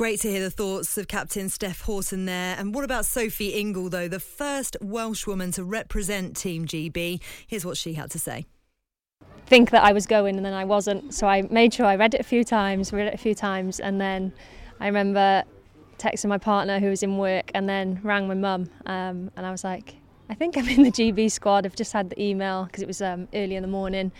Great 0.00 0.20
to 0.20 0.30
hear 0.30 0.40
the 0.40 0.50
thoughts 0.50 0.96
of 0.96 1.08
Captain 1.08 1.50
Steph 1.50 1.82
Houghton 1.82 2.24
there. 2.24 2.56
And 2.58 2.74
what 2.74 2.84
about 2.84 3.04
Sophie 3.04 3.52
Ingle, 3.52 3.90
though, 3.90 4.08
the 4.08 4.18
first 4.18 4.76
Welsh 4.80 5.26
woman 5.26 5.52
to 5.52 5.62
represent 5.62 6.36
Team 6.36 6.64
GB? 6.64 7.20
Here's 7.46 7.66
what 7.66 7.76
she 7.76 7.92
had 7.92 8.10
to 8.12 8.18
say. 8.18 8.46
Think 9.44 9.70
that 9.72 9.84
I 9.84 9.92
was 9.92 10.06
going 10.06 10.36
and 10.36 10.46
then 10.46 10.54
I 10.54 10.64
wasn't, 10.64 11.12
so 11.12 11.26
I 11.26 11.42
made 11.42 11.74
sure 11.74 11.84
I 11.84 11.96
read 11.96 12.14
it 12.14 12.20
a 12.20 12.24
few 12.24 12.44
times, 12.44 12.94
read 12.94 13.08
it 13.08 13.14
a 13.14 13.18
few 13.18 13.34
times, 13.34 13.78
and 13.78 14.00
then 14.00 14.32
I 14.80 14.86
remember 14.86 15.42
texting 15.98 16.30
my 16.30 16.38
partner 16.38 16.78
who 16.78 16.88
was 16.88 17.02
in 17.02 17.18
work 17.18 17.50
and 17.54 17.68
then 17.68 18.00
rang 18.02 18.26
my 18.26 18.32
mum, 18.32 18.70
um, 18.86 19.30
and 19.36 19.44
I 19.44 19.50
was 19.50 19.64
like, 19.64 19.96
I 20.30 20.34
think 20.34 20.56
I'm 20.56 20.66
in 20.66 20.84
the 20.84 20.92
GB 20.92 21.30
squad. 21.30 21.66
I've 21.66 21.76
just 21.76 21.92
had 21.92 22.08
the 22.08 22.22
email 22.22 22.64
because 22.64 22.82
it 22.82 22.86
was 22.86 23.02
um, 23.02 23.28
early 23.34 23.56
in 23.56 23.62
the 23.62 23.68
morning 23.68 24.12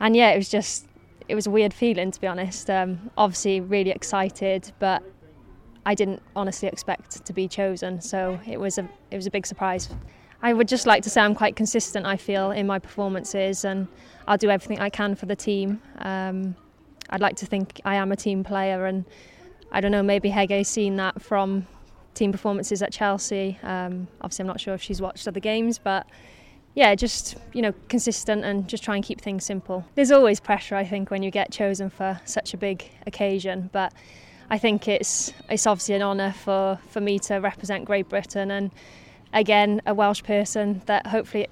and 0.00 0.16
yeah, 0.16 0.30
it 0.30 0.36
was 0.36 0.48
just 0.48 0.86
it 1.28 1.34
was 1.34 1.46
a 1.46 1.50
weird 1.50 1.74
feeling 1.74 2.10
to 2.10 2.20
be 2.20 2.26
honest. 2.26 2.70
Um, 2.70 3.10
obviously, 3.16 3.60
really 3.60 3.90
excited, 3.90 4.72
but 4.78 5.02
I 5.84 5.94
didn't 5.94 6.22
honestly 6.34 6.68
expect 6.68 7.24
to 7.24 7.32
be 7.32 7.48
chosen, 7.48 8.00
so 8.00 8.40
it 8.46 8.58
was 8.58 8.78
a 8.78 8.88
it 9.10 9.16
was 9.16 9.26
a 9.26 9.30
big 9.30 9.46
surprise. 9.46 9.88
I 10.42 10.52
would 10.52 10.68
just 10.68 10.86
like 10.86 11.02
to 11.04 11.10
say 11.10 11.20
I'm 11.22 11.34
quite 11.34 11.56
consistent. 11.56 12.06
I 12.06 12.16
feel 12.16 12.50
in 12.50 12.66
my 12.66 12.78
performances, 12.78 13.64
and 13.64 13.88
I'll 14.26 14.36
do 14.36 14.50
everything 14.50 14.80
I 14.80 14.90
can 14.90 15.14
for 15.14 15.26
the 15.26 15.36
team. 15.36 15.80
Um, 15.98 16.54
I'd 17.10 17.20
like 17.20 17.36
to 17.36 17.46
think 17.46 17.80
I 17.84 17.94
am 17.94 18.12
a 18.12 18.16
team 18.16 18.44
player, 18.44 18.86
and 18.86 19.04
I 19.72 19.80
don't 19.80 19.92
know, 19.92 20.02
maybe 20.02 20.30
Hege's 20.30 20.68
seen 20.68 20.96
that 20.96 21.22
from 21.22 21.66
team 22.14 22.32
performances 22.32 22.82
at 22.82 22.92
Chelsea. 22.92 23.58
Um, 23.62 24.08
obviously, 24.20 24.42
I'm 24.42 24.48
not 24.48 24.60
sure 24.60 24.74
if 24.74 24.82
she's 24.82 25.00
watched 25.00 25.26
other 25.28 25.40
games, 25.40 25.78
but 25.78 26.06
yeah, 26.76 26.94
just 26.94 27.36
you 27.54 27.62
know, 27.62 27.72
consistent 27.88 28.44
and 28.44 28.68
just 28.68 28.84
try 28.84 28.94
and 28.94 29.04
keep 29.04 29.20
things 29.20 29.44
simple. 29.44 29.84
There's 29.94 30.12
always 30.12 30.38
pressure, 30.40 30.76
I 30.76 30.84
think, 30.84 31.10
when 31.10 31.22
you 31.22 31.30
get 31.30 31.50
chosen 31.50 31.88
for 31.88 32.20
such 32.26 32.52
a 32.52 32.58
big 32.58 32.84
occasion, 33.06 33.70
but 33.72 33.94
I 34.50 34.58
think 34.58 34.86
it's 34.86 35.32
it's 35.48 35.66
obviously 35.66 35.94
an 35.94 36.02
honour 36.02 36.32
for, 36.32 36.78
for 36.90 37.00
me 37.00 37.18
to 37.20 37.36
represent 37.36 37.86
Great 37.86 38.10
Britain 38.10 38.50
and 38.50 38.70
again 39.32 39.80
a 39.86 39.94
Welsh 39.94 40.22
person 40.22 40.82
that 40.84 41.06
hopefully 41.06 41.48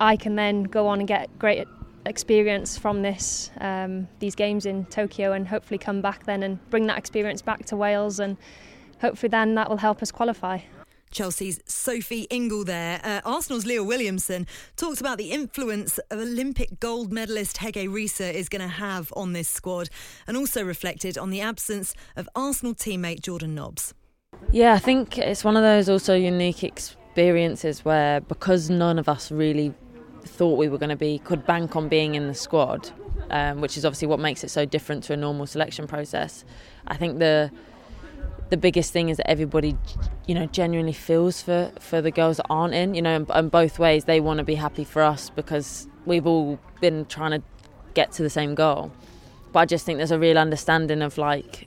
I 0.00 0.16
can 0.16 0.36
then 0.36 0.64
go 0.64 0.88
on 0.88 1.00
and 1.00 1.06
get 1.06 1.28
great 1.38 1.68
experience 2.06 2.76
from 2.76 3.02
this 3.02 3.50
um, 3.60 4.08
these 4.20 4.34
games 4.34 4.64
in 4.64 4.86
Tokyo 4.86 5.32
and 5.32 5.46
hopefully 5.46 5.78
come 5.78 6.00
back 6.00 6.24
then 6.24 6.42
and 6.42 6.58
bring 6.70 6.86
that 6.86 6.96
experience 6.96 7.42
back 7.42 7.66
to 7.66 7.76
Wales 7.76 8.18
and 8.18 8.38
hopefully 9.02 9.28
then 9.28 9.54
that 9.54 9.68
will 9.68 9.76
help 9.76 10.02
us 10.02 10.10
qualify. 10.10 10.60
Chelsea's 11.12 11.60
Sophie 11.66 12.26
Ingle 12.30 12.64
there. 12.64 13.00
Uh, 13.04 13.20
Arsenal's 13.24 13.66
Leah 13.66 13.84
Williamson 13.84 14.46
talks 14.76 15.00
about 15.00 15.18
the 15.18 15.30
influence 15.30 15.98
of 16.10 16.18
Olympic 16.18 16.80
gold 16.80 17.12
medalist 17.12 17.58
Hege 17.58 17.88
Riise 17.88 18.32
is 18.32 18.48
going 18.48 18.62
to 18.62 18.68
have 18.68 19.12
on 19.14 19.32
this 19.32 19.48
squad 19.48 19.88
and 20.26 20.36
also 20.36 20.64
reflected 20.64 21.16
on 21.16 21.30
the 21.30 21.40
absence 21.40 21.94
of 22.16 22.28
Arsenal 22.34 22.74
teammate 22.74 23.20
Jordan 23.20 23.54
Nobbs. 23.54 23.94
Yeah, 24.50 24.74
I 24.74 24.78
think 24.78 25.18
it's 25.18 25.44
one 25.44 25.56
of 25.56 25.62
those 25.62 25.88
also 25.88 26.14
unique 26.14 26.64
experiences 26.64 27.84
where 27.84 28.20
because 28.22 28.70
none 28.70 28.98
of 28.98 29.08
us 29.08 29.30
really 29.30 29.74
thought 30.24 30.56
we 30.56 30.68
were 30.68 30.78
going 30.78 30.90
to 30.90 30.96
be, 30.96 31.18
could 31.18 31.46
bank 31.46 31.76
on 31.76 31.88
being 31.88 32.14
in 32.14 32.28
the 32.28 32.34
squad, 32.34 32.90
um, 33.30 33.60
which 33.60 33.76
is 33.76 33.84
obviously 33.84 34.08
what 34.08 34.20
makes 34.20 34.42
it 34.44 34.50
so 34.50 34.64
different 34.64 35.04
to 35.04 35.12
a 35.12 35.16
normal 35.16 35.46
selection 35.46 35.86
process. 35.86 36.44
I 36.86 36.96
think 36.96 37.18
the 37.18 37.50
the 38.52 38.58
biggest 38.58 38.92
thing 38.92 39.08
is 39.08 39.16
that 39.16 39.30
everybody, 39.30 39.74
you 40.26 40.34
know, 40.34 40.44
genuinely 40.44 40.92
feels 40.92 41.40
for, 41.40 41.72
for 41.80 42.02
the 42.02 42.10
girls 42.10 42.36
that 42.36 42.44
aren't 42.50 42.74
in, 42.74 42.94
you 42.94 43.00
know, 43.00 43.24
and, 43.30 43.50
both 43.50 43.78
ways 43.78 44.04
they 44.04 44.20
want 44.20 44.36
to 44.36 44.44
be 44.44 44.56
happy 44.56 44.84
for 44.84 45.00
us 45.00 45.30
because 45.30 45.88
we've 46.04 46.26
all 46.26 46.58
been 46.82 47.06
trying 47.06 47.30
to 47.30 47.42
get 47.94 48.12
to 48.12 48.22
the 48.22 48.28
same 48.28 48.54
goal. 48.54 48.92
But 49.52 49.60
I 49.60 49.64
just 49.64 49.86
think 49.86 49.96
there's 49.96 50.10
a 50.10 50.18
real 50.18 50.36
understanding 50.36 51.00
of 51.00 51.16
like, 51.16 51.66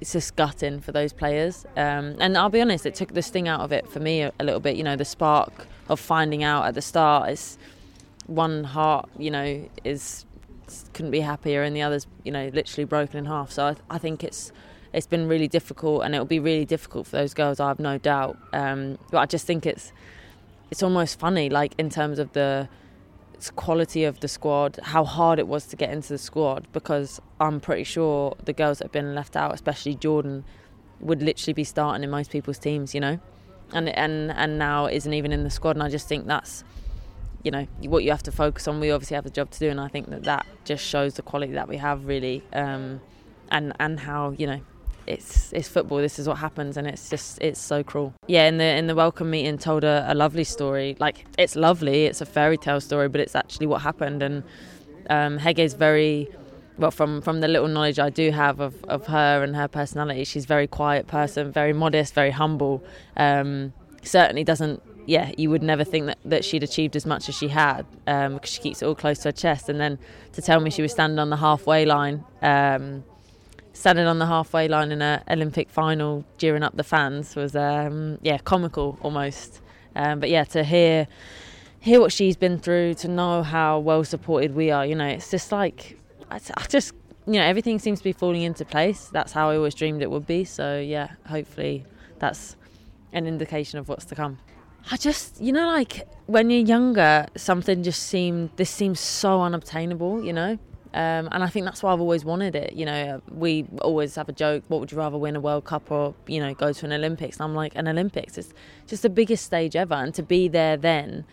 it's 0.00 0.12
just 0.12 0.34
gutting 0.34 0.80
for 0.80 0.90
those 0.90 1.12
players. 1.12 1.64
Um, 1.76 2.16
and 2.18 2.36
I'll 2.36 2.50
be 2.50 2.60
honest, 2.60 2.84
it 2.84 2.96
took 2.96 3.14
the 3.14 3.22
sting 3.22 3.46
out 3.46 3.60
of 3.60 3.70
it 3.70 3.88
for 3.88 4.00
me 4.00 4.22
a, 4.22 4.32
a 4.40 4.44
little 4.44 4.60
bit. 4.60 4.74
You 4.74 4.82
know, 4.82 4.96
the 4.96 5.04
spark 5.04 5.68
of 5.88 6.00
finding 6.00 6.42
out 6.42 6.64
at 6.64 6.74
the 6.74 6.82
start 6.82 7.30
is 7.30 7.58
one 8.26 8.64
heart, 8.64 9.08
you 9.16 9.30
know, 9.30 9.68
is 9.84 10.26
couldn't 10.94 11.12
be 11.12 11.20
happier, 11.20 11.62
and 11.62 11.76
the 11.76 11.82
other's, 11.82 12.08
you 12.24 12.32
know, 12.32 12.50
literally 12.52 12.84
broken 12.84 13.18
in 13.18 13.24
half. 13.24 13.52
So 13.52 13.66
I, 13.66 13.76
I 13.88 13.98
think 13.98 14.24
it's 14.24 14.52
it's 14.92 15.06
been 15.06 15.28
really 15.28 15.48
difficult, 15.48 16.02
and 16.04 16.14
it'll 16.14 16.26
be 16.26 16.40
really 16.40 16.64
difficult 16.64 17.06
for 17.06 17.16
those 17.16 17.34
girls. 17.34 17.60
I 17.60 17.68
have 17.68 17.78
no 17.78 17.98
doubt. 17.98 18.38
Um, 18.52 18.98
but 19.10 19.18
I 19.18 19.26
just 19.26 19.46
think 19.46 19.66
it's 19.66 19.92
it's 20.70 20.82
almost 20.82 21.18
funny, 21.18 21.48
like 21.48 21.74
in 21.78 21.90
terms 21.90 22.18
of 22.18 22.32
the 22.32 22.68
quality 23.54 24.04
of 24.04 24.20
the 24.20 24.28
squad, 24.28 24.78
how 24.82 25.04
hard 25.04 25.38
it 25.38 25.46
was 25.46 25.66
to 25.66 25.76
get 25.76 25.90
into 25.90 26.08
the 26.08 26.18
squad, 26.18 26.66
because 26.72 27.20
I'm 27.40 27.60
pretty 27.60 27.84
sure 27.84 28.36
the 28.44 28.52
girls 28.52 28.78
that 28.78 28.86
have 28.86 28.92
been 28.92 29.14
left 29.14 29.36
out, 29.36 29.54
especially 29.54 29.94
Jordan, 29.94 30.44
would 31.00 31.22
literally 31.22 31.54
be 31.54 31.64
starting 31.64 32.02
in 32.02 32.10
most 32.10 32.30
people's 32.30 32.58
teams, 32.58 32.94
you 32.94 33.00
know, 33.00 33.18
and 33.72 33.88
and 33.88 34.32
and 34.32 34.58
now 34.58 34.86
isn't 34.86 35.12
even 35.12 35.32
in 35.32 35.44
the 35.44 35.50
squad, 35.50 35.76
and 35.76 35.82
I 35.82 35.88
just 35.88 36.08
think 36.08 36.26
that's 36.26 36.64
you 37.42 37.50
know 37.50 37.66
what 37.82 38.04
you 38.04 38.10
have 38.10 38.22
to 38.24 38.32
focus 38.32 38.66
on. 38.66 38.80
We 38.80 38.90
obviously 38.90 39.14
have 39.14 39.26
a 39.26 39.30
job 39.30 39.50
to 39.52 39.58
do, 39.58 39.68
and 39.68 39.80
I 39.80 39.88
think 39.88 40.08
that 40.10 40.24
that 40.24 40.46
just 40.64 40.84
shows 40.84 41.14
the 41.14 41.22
quality 41.22 41.52
that 41.52 41.68
we 41.68 41.76
have 41.76 42.06
really, 42.06 42.42
um, 42.52 43.00
and 43.50 43.72
and 43.78 44.00
how 44.00 44.30
you 44.30 44.46
know 44.46 44.60
it's 45.08 45.52
it's 45.52 45.68
football. 45.68 45.98
This 45.98 46.18
is 46.18 46.28
what 46.28 46.38
happens, 46.38 46.76
and 46.76 46.86
it's 46.86 47.08
just 47.08 47.38
it's 47.40 47.60
so 47.60 47.82
cruel. 47.82 48.14
Yeah, 48.26 48.46
in 48.46 48.58
the 48.58 48.64
in 48.64 48.86
the 48.86 48.94
welcome 48.94 49.30
meeting, 49.30 49.58
told 49.58 49.84
a, 49.84 50.04
a 50.08 50.14
lovely 50.14 50.44
story. 50.44 50.96
Like 51.00 51.24
it's 51.38 51.56
lovely. 51.56 52.04
It's 52.04 52.20
a 52.20 52.26
fairy 52.26 52.58
tale 52.58 52.80
story, 52.80 53.08
but 53.08 53.20
it's 53.20 53.34
actually 53.34 53.66
what 53.66 53.82
happened. 53.82 54.22
And 54.22 54.44
um, 55.08 55.38
Hege's 55.38 55.74
very 55.74 56.28
well 56.76 56.90
from 56.90 57.22
from 57.22 57.40
the 57.40 57.48
little 57.48 57.68
knowledge 57.68 57.98
I 57.98 58.10
do 58.10 58.30
have 58.30 58.60
of, 58.60 58.84
of 58.84 59.06
her 59.06 59.42
and 59.42 59.56
her 59.56 59.68
personality. 59.68 60.24
She's 60.24 60.44
very 60.44 60.66
quiet 60.66 61.06
person, 61.06 61.50
very 61.52 61.72
modest, 61.72 62.14
very 62.14 62.30
humble. 62.30 62.84
Um, 63.16 63.72
certainly 64.02 64.44
doesn't. 64.44 64.82
Yeah, 65.06 65.32
you 65.38 65.48
would 65.48 65.62
never 65.62 65.84
think 65.84 66.04
that, 66.04 66.18
that 66.26 66.44
she'd 66.44 66.62
achieved 66.62 66.94
as 66.94 67.06
much 67.06 67.30
as 67.30 67.34
she 67.34 67.48
had 67.48 67.86
um, 68.06 68.34
because 68.34 68.50
she 68.50 68.60
keeps 68.60 68.82
it 68.82 68.84
all 68.84 68.94
close 68.94 69.20
to 69.20 69.28
her 69.28 69.32
chest. 69.32 69.70
And 69.70 69.80
then 69.80 69.98
to 70.34 70.42
tell 70.42 70.60
me 70.60 70.68
she 70.68 70.82
was 70.82 70.92
standing 70.92 71.18
on 71.18 71.30
the 71.30 71.38
halfway 71.38 71.86
line 71.86 72.24
um, 72.42 73.04
standing 73.72 74.06
on 74.06 74.18
the 74.18 74.26
halfway 74.26 74.68
line 74.68 74.92
in 74.92 75.02
an 75.02 75.22
Olympic 75.30 75.70
final, 75.70 76.24
jeering 76.36 76.62
up 76.62 76.76
the 76.76 76.84
fans 76.84 77.36
was 77.36 77.54
um, 77.56 78.18
yeah 78.22 78.38
comical 78.38 78.98
almost. 79.02 79.60
Um, 79.96 80.20
but 80.20 80.30
yeah, 80.30 80.44
to 80.44 80.64
hear 80.64 81.06
hear 81.80 82.00
what 82.00 82.12
she's 82.12 82.36
been 82.36 82.58
through, 82.58 82.94
to 82.94 83.08
know 83.08 83.42
how 83.42 83.78
well 83.78 84.04
supported 84.04 84.54
we 84.54 84.70
are, 84.70 84.84
you 84.84 84.94
know, 84.94 85.06
it's 85.06 85.30
just 85.30 85.52
like 85.52 85.98
I, 86.30 86.40
I 86.56 86.66
just 86.68 86.92
you 87.26 87.34
know 87.34 87.42
everything 87.42 87.78
seems 87.78 87.98
to 88.00 88.04
be 88.04 88.12
falling 88.12 88.42
into 88.42 88.64
place. 88.64 89.08
That's 89.12 89.32
how 89.32 89.50
I 89.50 89.56
always 89.56 89.74
dreamed 89.74 90.02
it 90.02 90.10
would 90.10 90.26
be. 90.26 90.44
So 90.44 90.78
yeah, 90.78 91.12
hopefully 91.26 91.84
that's 92.18 92.56
an 93.12 93.26
indication 93.26 93.78
of 93.78 93.88
what's 93.88 94.04
to 94.06 94.14
come. 94.14 94.38
I 94.90 94.96
just, 94.96 95.40
you 95.40 95.52
know, 95.52 95.66
like 95.66 96.08
when 96.26 96.50
you're 96.50 96.64
younger, 96.64 97.26
something 97.36 97.82
just 97.82 98.04
seemed, 98.04 98.50
this 98.56 98.70
seems 98.70 99.00
so 99.00 99.42
unobtainable, 99.42 100.24
you 100.24 100.32
know? 100.32 100.58
Um, 100.94 101.28
and 101.32 101.44
I 101.44 101.48
think 101.48 101.64
that's 101.64 101.82
why 101.82 101.92
I've 101.92 102.00
always 102.00 102.24
wanted 102.24 102.54
it. 102.54 102.72
You 102.72 102.86
know, 102.86 103.22
we 103.30 103.66
always 103.82 104.14
have 104.14 104.28
a 104.28 104.32
joke: 104.32 104.64
what 104.68 104.80
would 104.80 104.90
you 104.90 104.98
rather 104.98 105.18
win, 105.18 105.36
a 105.36 105.40
World 105.40 105.64
Cup 105.64 105.90
or 105.90 106.14
you 106.26 106.40
know 106.40 106.54
go 106.54 106.72
to 106.72 106.86
an 106.86 106.92
Olympics? 106.92 107.36
And 107.36 107.44
I'm 107.44 107.54
like, 107.54 107.74
an 107.76 107.88
Olympics 107.88 108.38
is 108.38 108.54
just 108.86 109.02
the 109.02 109.10
biggest 109.10 109.44
stage 109.44 109.76
ever, 109.76 109.94
and 109.94 110.14
to 110.14 110.22
be 110.22 110.48
there 110.48 110.76
then. 110.76 111.24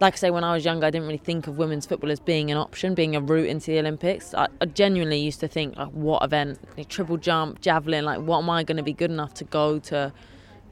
Like 0.00 0.14
I 0.14 0.16
say, 0.16 0.30
when 0.30 0.42
I 0.42 0.52
was 0.52 0.64
younger, 0.64 0.86
I 0.86 0.90
didn't 0.90 1.06
really 1.06 1.16
think 1.18 1.46
of 1.46 1.58
women's 1.58 1.86
football 1.86 2.10
as 2.10 2.18
being 2.18 2.50
an 2.50 2.56
option, 2.56 2.92
being 2.92 3.14
a 3.14 3.20
route 3.20 3.46
into 3.46 3.70
the 3.70 3.78
Olympics. 3.78 4.34
I, 4.34 4.48
I 4.60 4.66
genuinely 4.66 5.18
used 5.20 5.38
to 5.40 5.46
think, 5.46 5.76
like, 5.76 5.90
what 5.90 6.24
event, 6.24 6.58
triple 6.88 7.18
jump, 7.18 7.60
javelin, 7.60 8.04
like, 8.04 8.20
what 8.20 8.38
am 8.38 8.50
I 8.50 8.64
going 8.64 8.78
to 8.78 8.82
be 8.82 8.92
good 8.92 9.12
enough 9.12 9.32
to 9.34 9.44
go 9.44 9.78
to, 9.78 10.12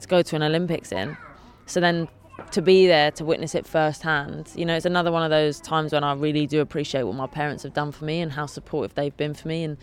to 0.00 0.08
go 0.08 0.20
to 0.22 0.34
an 0.34 0.42
Olympics 0.42 0.90
in? 0.90 1.16
So 1.66 1.78
then 1.78 2.08
to 2.50 2.62
be 2.62 2.86
there 2.86 3.10
to 3.12 3.24
witness 3.24 3.54
it 3.54 3.66
firsthand. 3.66 4.50
You 4.54 4.64
know, 4.64 4.76
it's 4.76 4.86
another 4.86 5.12
one 5.12 5.22
of 5.22 5.30
those 5.30 5.60
times 5.60 5.92
when 5.92 6.04
I 6.04 6.14
really 6.14 6.46
do 6.46 6.60
appreciate 6.60 7.04
what 7.04 7.14
my 7.14 7.26
parents 7.26 7.62
have 7.62 7.74
done 7.74 7.92
for 7.92 8.04
me 8.04 8.20
and 8.20 8.32
how 8.32 8.46
supportive 8.46 8.94
they've 8.94 9.16
been 9.16 9.34
for 9.34 9.48
me, 9.48 9.64
and 9.64 9.76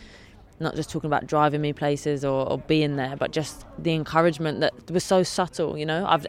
not 0.60 0.76
just 0.76 0.90
talking 0.90 1.08
about 1.08 1.28
driving 1.28 1.62
me 1.62 1.72
places 1.74 2.26
or, 2.26 2.50
or 2.50 2.58
being 2.58 2.96
there, 2.96 3.16
but 3.16 3.32
just 3.32 3.66
the 3.78 3.94
encouragement 3.94 4.60
that 4.60 4.92
was 4.92 5.04
so 5.04 5.24
subtle. 5.24 5.78
You 5.78 5.86
know, 5.86 6.06
I've 6.08 6.26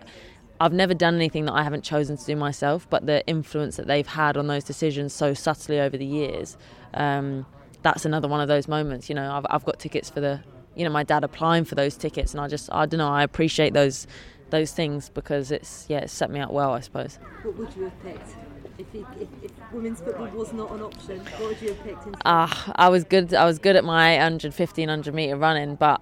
I've 0.61 0.73
never 0.73 0.95
done 0.95 1.14
anything 1.14 1.45
that 1.47 1.55
I 1.55 1.62
haven't 1.62 1.83
chosen 1.83 2.17
to 2.17 2.25
do 2.25 2.37
myself, 2.37 2.88
but 2.91 3.07
the 3.07 3.27
influence 3.27 3.77
that 3.77 3.87
they've 3.87 4.07
had 4.07 4.37
on 4.37 4.49
those 4.49 4.64
decisions 4.64 5.12
so 5.12 5.33
subtly 5.35 5.81
over 5.81 5.97
the 5.97 6.07
years. 6.07 6.57
Um, 6.95 7.47
that's 7.83 8.05
another 8.05 8.27
one 8.27 8.41
of 8.41 8.49
those 8.49 8.67
moments. 8.67 9.09
You 9.09 9.14
know, 9.14 9.33
I've, 9.33 9.47
I've 9.51 9.64
got 9.64 9.79
tickets 9.79 10.11
for 10.11 10.21
the, 10.21 10.41
you 10.75 10.85
know, 10.85 10.91
my 10.91 11.05
dad 11.05 11.23
applying 11.23 11.64
for 11.64 11.77
those 11.77 11.97
tickets, 11.97 12.33
and 12.35 12.41
I 12.41 12.49
just, 12.49 12.69
I 12.73 12.87
don't 12.87 12.99
know, 12.99 13.09
I 13.09 13.23
appreciate 13.23 13.73
those 13.73 14.09
those 14.51 14.73
things 14.73 15.11
because 15.11 15.51
it's 15.51 15.87
yeah 15.89 15.99
it's 15.99 16.13
set 16.13 16.31
me 16.31 16.41
up 16.41 16.51
well 16.51 16.73
I 16.73 16.81
suppose. 16.81 17.19
What 17.43 17.57
would 17.57 17.77
you 17.77 17.85
have 17.85 18.03
picked 18.03 18.37
if, 18.79 18.87
if, 18.95 19.29
if 19.43 19.51
women's 19.73 20.01
football 20.01 20.29
was 20.29 20.53
not 20.53 20.71
an 20.71 20.83
option? 20.83 21.19
What 21.19 21.49
would 21.49 21.63
you 21.63 21.69
have 21.69 21.83
picked? 21.83 22.17
Ah, 22.25 22.69
uh, 22.69 22.73
I 22.77 22.89
was 22.89 23.05
good. 23.05 23.35
I 23.35 23.45
was 23.45 23.59
good 23.59 23.77
at 23.77 23.85
my 23.85 24.17
100, 24.17 24.55
1500 24.55 25.15
meter 25.15 25.37
running, 25.37 25.75
but 25.75 26.01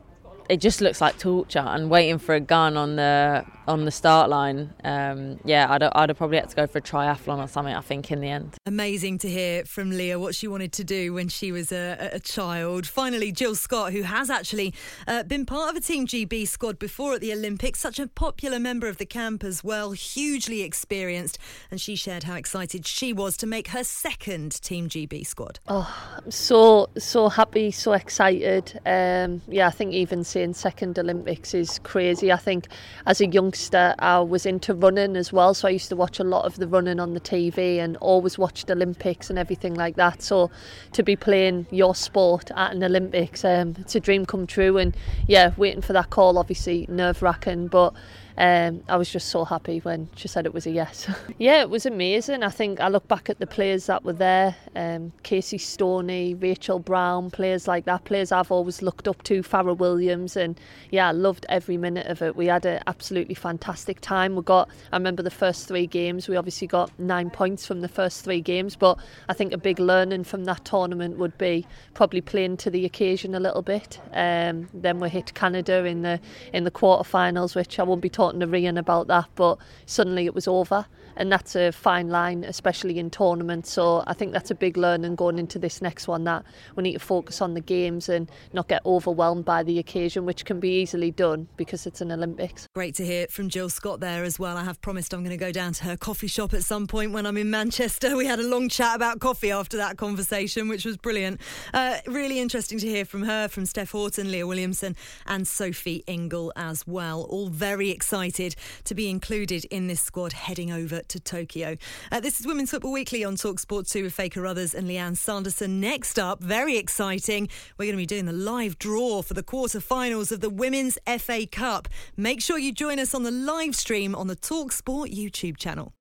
it 0.49 0.61
just 0.61 0.81
looks 0.81 1.01
like 1.01 1.19
torture 1.19 1.59
and 1.59 1.91
waiting 1.91 2.19
for 2.19 2.35
a 2.35 2.41
gun 2.41 2.77
on 2.77 2.97
the 2.97 3.45
on 3.66 3.85
the 3.85 3.90
start 3.90 4.31
line. 4.31 4.72
Um, 4.85 5.38
yeah, 5.44 5.66
I'd, 5.70 5.83
I'd 5.83 6.09
have 6.11 6.18
probably 6.18 6.38
had 6.38 6.48
to 6.50 6.57
go 6.57 6.66
for 6.66 6.79
a 6.79 6.83
triathlon 6.83 7.42
or 7.42 7.48
something. 7.48 7.74
I 7.74 7.81
think 7.81 8.11
in 8.11 8.20
the 8.20 8.29
end. 8.29 8.57
Amazing 8.66 9.18
to 9.18 9.29
hear 9.29 9.64
from 9.64 9.90
Leah 9.90 10.18
what 10.18 10.35
she 10.35 10.48
wanted 10.48 10.72
to 10.74 10.85
do 10.85 11.12
when 11.12 11.29
she 11.29 11.52
was 11.52 11.72
a, 11.72 12.11
a 12.12 12.20
child. 12.20 12.87
Finally, 12.87 13.33
Jill 13.33 13.55
Scott, 13.55 13.92
who 13.92 14.02
has 14.02 14.31
actually 14.31 14.74
uh, 15.07 15.22
been 15.24 15.46
part 15.46 15.70
of 15.70 15.76
a 15.76 15.81
Team 15.81 16.07
GB 16.07 16.46
squad 16.48 16.79
before 16.79 17.14
at 17.14 17.20
the 17.20 17.33
Olympics, 17.33 17.81
such 17.81 17.98
a 17.98 18.07
popular 18.07 18.59
member 18.59 18.88
of 18.88 18.98
the 18.98 19.07
camp 19.07 19.44
as 19.44 19.62
well, 19.62 19.92
hugely 19.92 20.62
experienced, 20.62 21.38
and 21.70 21.81
she 21.81 21.96
shared 21.96 22.24
how 22.24 22.35
excited 22.35 22.87
she 22.87 23.12
was 23.12 23.37
to 23.37 23.46
make 23.46 23.68
her 23.68 23.85
second 23.85 24.61
Team 24.62 24.88
GB 24.88 25.26
squad. 25.26 25.59
Oh, 25.68 25.92
I'm 26.16 26.31
so 26.31 26.88
so 26.96 27.29
happy, 27.29 27.70
so 27.70 27.92
excited. 27.92 28.79
Um, 28.87 29.42
yeah, 29.48 29.66
I 29.66 29.70
think 29.70 29.92
even 29.92 30.24
saying 30.24 30.55
second 30.55 30.98
Olympics 30.98 31.55
is 31.55 31.79
crazy. 31.81 32.33
I 32.33 32.37
think 32.37 32.68
as 33.07 33.20
a 33.20 33.26
young 33.26 33.52
youngster, 33.57 33.95
I 33.99 34.21
was 34.21 34.45
into 34.45 34.75
running 34.75 35.16
as 35.16 35.33
well. 35.33 35.55
So 35.55 35.66
I 35.66 35.71
used 35.71 35.88
to 35.88 35.97
watch 35.97 36.21
a 36.21 36.25
lot 36.25 36.45
of 36.45 36.57
the 36.57 36.69
running 36.69 37.01
on 37.01 37.14
the 37.14 37.21
TV 37.21 37.79
and 37.79 37.97
always 37.99 38.37
watched 38.37 38.71
Olympics 38.71 39.31
and 39.31 39.38
everything 39.38 39.75
like 39.75 39.97
that. 39.97 40.23
So 40.23 40.51
to 40.92 41.03
be 41.03 41.16
playing 41.16 41.66
your 41.71 41.95
sport 41.95 42.51
at 42.55 42.75
an 42.75 42.85
Olympics, 42.85 43.47
um, 43.47 43.75
it's 43.79 43.95
a 43.95 44.01
dream 44.01 44.27
come 44.27 44.47
true. 44.47 44.77
And 44.77 44.95
yeah, 45.27 45.53
waiting 45.57 45.81
for 45.81 45.95
that 45.95 46.11
call, 46.11 46.37
obviously 46.37 46.85
nerve 46.90 47.23
wracking, 47.23 47.69
but 47.69 47.95
um, 48.38 48.83
I 48.88 48.96
was 48.96 49.11
just 49.11 49.29
so 49.29 49.44
happy 49.44 49.79
when 49.81 50.09
she 50.16 50.29
said 50.29 50.46
it 50.46 50.55
was 50.55 50.66
a 50.66 50.70
yes. 50.70 51.09
yeah, 51.38 51.61
it 51.62 51.70
was 51.70 51.87
amazing. 51.87 52.42
I 52.42 52.51
think 52.51 52.81
I 52.81 52.88
look 52.88 53.07
back 53.09 53.31
at 53.31 53.38
the 53.38 53.46
players 53.46 53.87
that 53.87 54.05
were 54.05 54.12
there 54.12 54.57
um, 54.77 55.12
Casey 55.22 55.59
Stoney, 55.59 56.35
Rachel 56.35 56.79
Brown, 56.79 57.31
players 57.31 57.66
like 57.66 57.87
that, 57.87 58.05
players 58.05 58.31
I've 58.31 58.53
always 58.53 58.83
looked 58.83 59.09
up 59.09 59.22
to, 59.25 59.42
Fara 59.42 59.75
Williams, 59.75 60.37
and 60.37 60.61
yeah, 60.90 61.09
I 61.09 61.12
loved 61.12 61.46
every 61.49 61.77
minute 61.77 62.07
of 62.07 62.22
it. 62.22 62.37
We 62.37 62.46
had 62.46 62.66
an 62.66 62.83
absolutely 62.87 63.35
fantastic 63.35 64.01
time. 64.01 64.37
We 64.37 64.42
got, 64.42 64.68
I 64.92 64.96
remember 64.96 65.22
the 65.22 65.31
first 65.31 65.66
three 65.66 65.87
games, 65.87 66.29
we 66.29 66.37
obviously 66.37 66.66
got 66.66 66.90
nine 66.99 67.31
points 67.31 67.66
from 67.66 67.81
the 67.81 67.88
first 67.88 68.25
three 68.25 68.40
games, 68.40 68.77
but 68.77 68.99
I 69.29 69.33
think 69.33 69.53
a 69.53 69.59
big 69.59 69.79
learning 69.79 70.25
from 70.25 70.44
that 70.44 70.64
tournament 70.64 71.18
would 71.18 71.37
be 71.38 71.66
probably 71.94 72.20
playing 72.20 72.59
to 72.59 72.70
the 72.70 72.85
occasion 72.85 73.35
a 73.35 73.40
little 73.40 73.62
bit. 73.62 73.99
Um, 74.12 74.68
then 74.75 75.01
we 75.01 75.09
hit 75.09 75.33
Canada 75.35 75.85
in 75.85 76.03
the 76.03 76.20
in 76.53 76.64
the 76.64 76.70
quarterfinals, 76.70 77.55
which 77.55 77.79
I 77.79 77.83
won't 77.83 78.03
be 78.03 78.11
talking 78.11 78.26
talking 78.27 78.41
to 78.41 78.47
Rhian 78.47 78.79
about 78.79 79.07
that, 79.07 79.29
but 79.35 79.59
suddenly 79.87 80.27
it 80.27 80.35
was 80.35 80.49
over. 80.49 80.87
And 81.16 81.33
that's 81.33 81.57
a 81.57 81.72
fine 81.72 82.09
line, 82.09 82.44
especially 82.44 82.98
in 82.98 83.11
tournaments. 83.11 83.70
So 83.70 84.05
I 84.07 84.12
think 84.12 84.33
that's 84.33 84.50
a 84.50 84.55
big 84.55 84.76
learning 84.76 85.14
going 85.16 85.38
into 85.38 85.59
this 85.59 85.81
next 85.81 86.09
one 86.09 86.24
that 86.24 86.44
we 86.74 86.83
need 86.83 86.92
to 86.92 86.98
focus 86.98 87.40
on 87.40 87.55
the 87.55 87.61
games 87.61 88.09
and 88.09 88.31
not 88.52 88.68
get 88.68 88.85
overwhelmed 88.85 89.44
by 89.44 89.62
the 89.62 89.79
occasion, 89.79 90.26
which 90.26 90.44
can 90.44 90.61
be 90.61 90.81
easily 90.81 91.11
done 91.11 91.48
because 91.57 91.87
it's 91.87 92.00
an 92.00 92.12
Olympics. 92.12 92.66
Great 92.74 92.94
to 92.96 93.05
hear 93.05 93.26
from 93.29 93.48
Jill 93.48 93.68
Scott 93.68 94.00
there 94.00 94.24
as 94.24 94.38
well. 94.38 94.57
I 94.57 94.64
have 94.64 94.81
promised 94.81 95.14
I'm 95.14 95.20
going 95.20 95.31
to 95.31 95.37
go 95.37 95.52
down 95.52 95.72
to 95.74 95.85
her 95.85 95.96
coffee 95.96 96.26
shop 96.26 96.52
at 96.52 96.62
some 96.62 96.87
point 96.87 97.12
when 97.12 97.26
I'm 97.26 97.37
in 97.37 97.50
Manchester. 97.50 98.16
We 98.16 98.26
had 98.26 98.38
a 98.38 98.46
long 98.46 98.68
chat 98.68 98.96
about 98.96 99.20
coffee 99.20 99.50
after 99.50 99.76
that 99.79 99.96
conversation, 99.96 100.68
which 100.68 100.85
was 100.85 100.96
brilliant. 100.96 101.40
Uh, 101.72 101.98
really 102.07 102.38
interesting 102.38 102.79
to 102.79 102.87
hear 102.87 103.05
from 103.05 103.22
her, 103.22 103.48
from 103.48 103.66
Steph 103.66 103.92
Houghton, 103.92 104.31
Leah 104.31 104.46
Williamson, 104.46 104.96
and 105.26 105.48
Sophie 105.48 106.05
Ingle 106.07 106.52
as 106.57 106.87
well. 106.87 107.22
All 107.22 107.48
very 107.48 107.90
excited 107.90 108.55
to 108.85 108.94
be 108.94 109.09
included 109.09 109.64
in 109.66 109.87
this 109.87 110.00
squad 110.00 110.33
heading 110.33 110.70
over 110.70 111.00
to 111.09 111.21
Tokyo. 111.21 111.77
Uh, 112.11 112.21
this 112.21 112.40
is 112.40 112.47
Women's 112.47 112.71
Football 112.71 112.92
Weekly 112.92 113.25
on 113.25 113.37
Talk 113.37 113.59
Sport 113.59 113.87
2 113.87 114.05
with 114.05 114.14
Faye 114.14 114.29
Carruthers 114.29 114.75
and 114.75 114.88
Lianne 114.88 115.16
Sanderson. 115.16 115.81
Next 115.81 116.19
up, 116.19 116.40
very 116.40 116.77
exciting, 116.77 117.49
we're 117.79 117.87
going 117.87 117.95
to 117.95 117.99
be 117.99 118.07
doing 118.07 118.27
the 118.27 118.33
live 118.33 118.79
draw 118.79 119.23
for 119.23 119.35
the 119.35 119.42
quarter-finals 119.42 120.33
of 120.33 120.40
the 120.40 120.51
Women's 120.51 120.99
FA 121.19 121.47
Cup. 121.47 121.88
Make 122.16 122.40
sure 122.40 122.59
you 122.59 122.73
join 122.73 122.99
us 122.99 123.14
on 123.14 123.23
the 123.23 123.31
live 123.31 123.75
stream 123.75 124.14
on 124.14 124.27
the 124.27 124.37
Talk 124.37 124.73
Sport 124.73 125.11
YouTube 125.11 125.57
channel. 125.57 125.92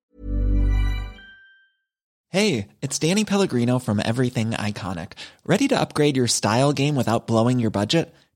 Hey, 2.30 2.68
it's 2.82 3.00
Danny 3.00 3.24
Pellegrino 3.24 3.80
from 3.80 4.02
Everything 4.04 4.52
Iconic. 4.52 5.14
Ready 5.46 5.70
to 5.70 5.80
upgrade 5.80 6.18
your 6.18 6.28
style 6.28 6.74
game 6.74 6.96
without 6.96 7.28
blowing 7.28 7.60
your 7.60 7.70
budget? 7.70 8.14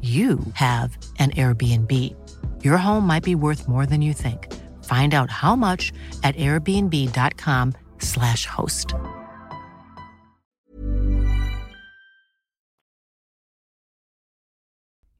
you 0.00 0.40
have 0.54 0.96
an 1.18 1.32
Airbnb. 1.32 2.16
Your 2.64 2.78
home 2.78 3.06
might 3.06 3.22
be 3.22 3.34
worth 3.34 3.68
more 3.68 3.84
than 3.84 4.00
you 4.00 4.14
think. 4.14 4.50
Find 4.84 5.12
out 5.12 5.30
how 5.30 5.54
much 5.54 5.92
at 6.22 6.34
airbnb.com/slash 6.36 8.46
host. 8.46 8.94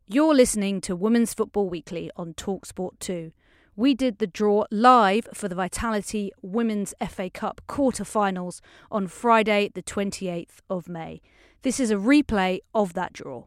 You're 0.06 0.34
listening 0.34 0.80
to 0.80 0.96
Women's 0.96 1.34
Football 1.34 1.68
Weekly 1.68 2.10
on 2.16 2.32
Talksport 2.34 2.98
2. 2.98 3.32
We 3.76 3.94
did 3.94 4.18
the 4.18 4.26
draw 4.26 4.64
live 4.72 5.28
for 5.32 5.46
the 5.46 5.54
Vitality 5.54 6.32
Women's 6.42 6.92
FA 7.08 7.30
Cup 7.30 7.60
quarter-finals 7.68 8.60
on 8.90 9.06
Friday, 9.06 9.70
the 9.72 9.82
28th 9.82 10.62
of 10.68 10.88
May. 10.88 11.20
This 11.62 11.78
is 11.78 11.92
a 11.92 11.94
replay 11.94 12.58
of 12.74 12.94
that 12.94 13.12
draw. 13.12 13.44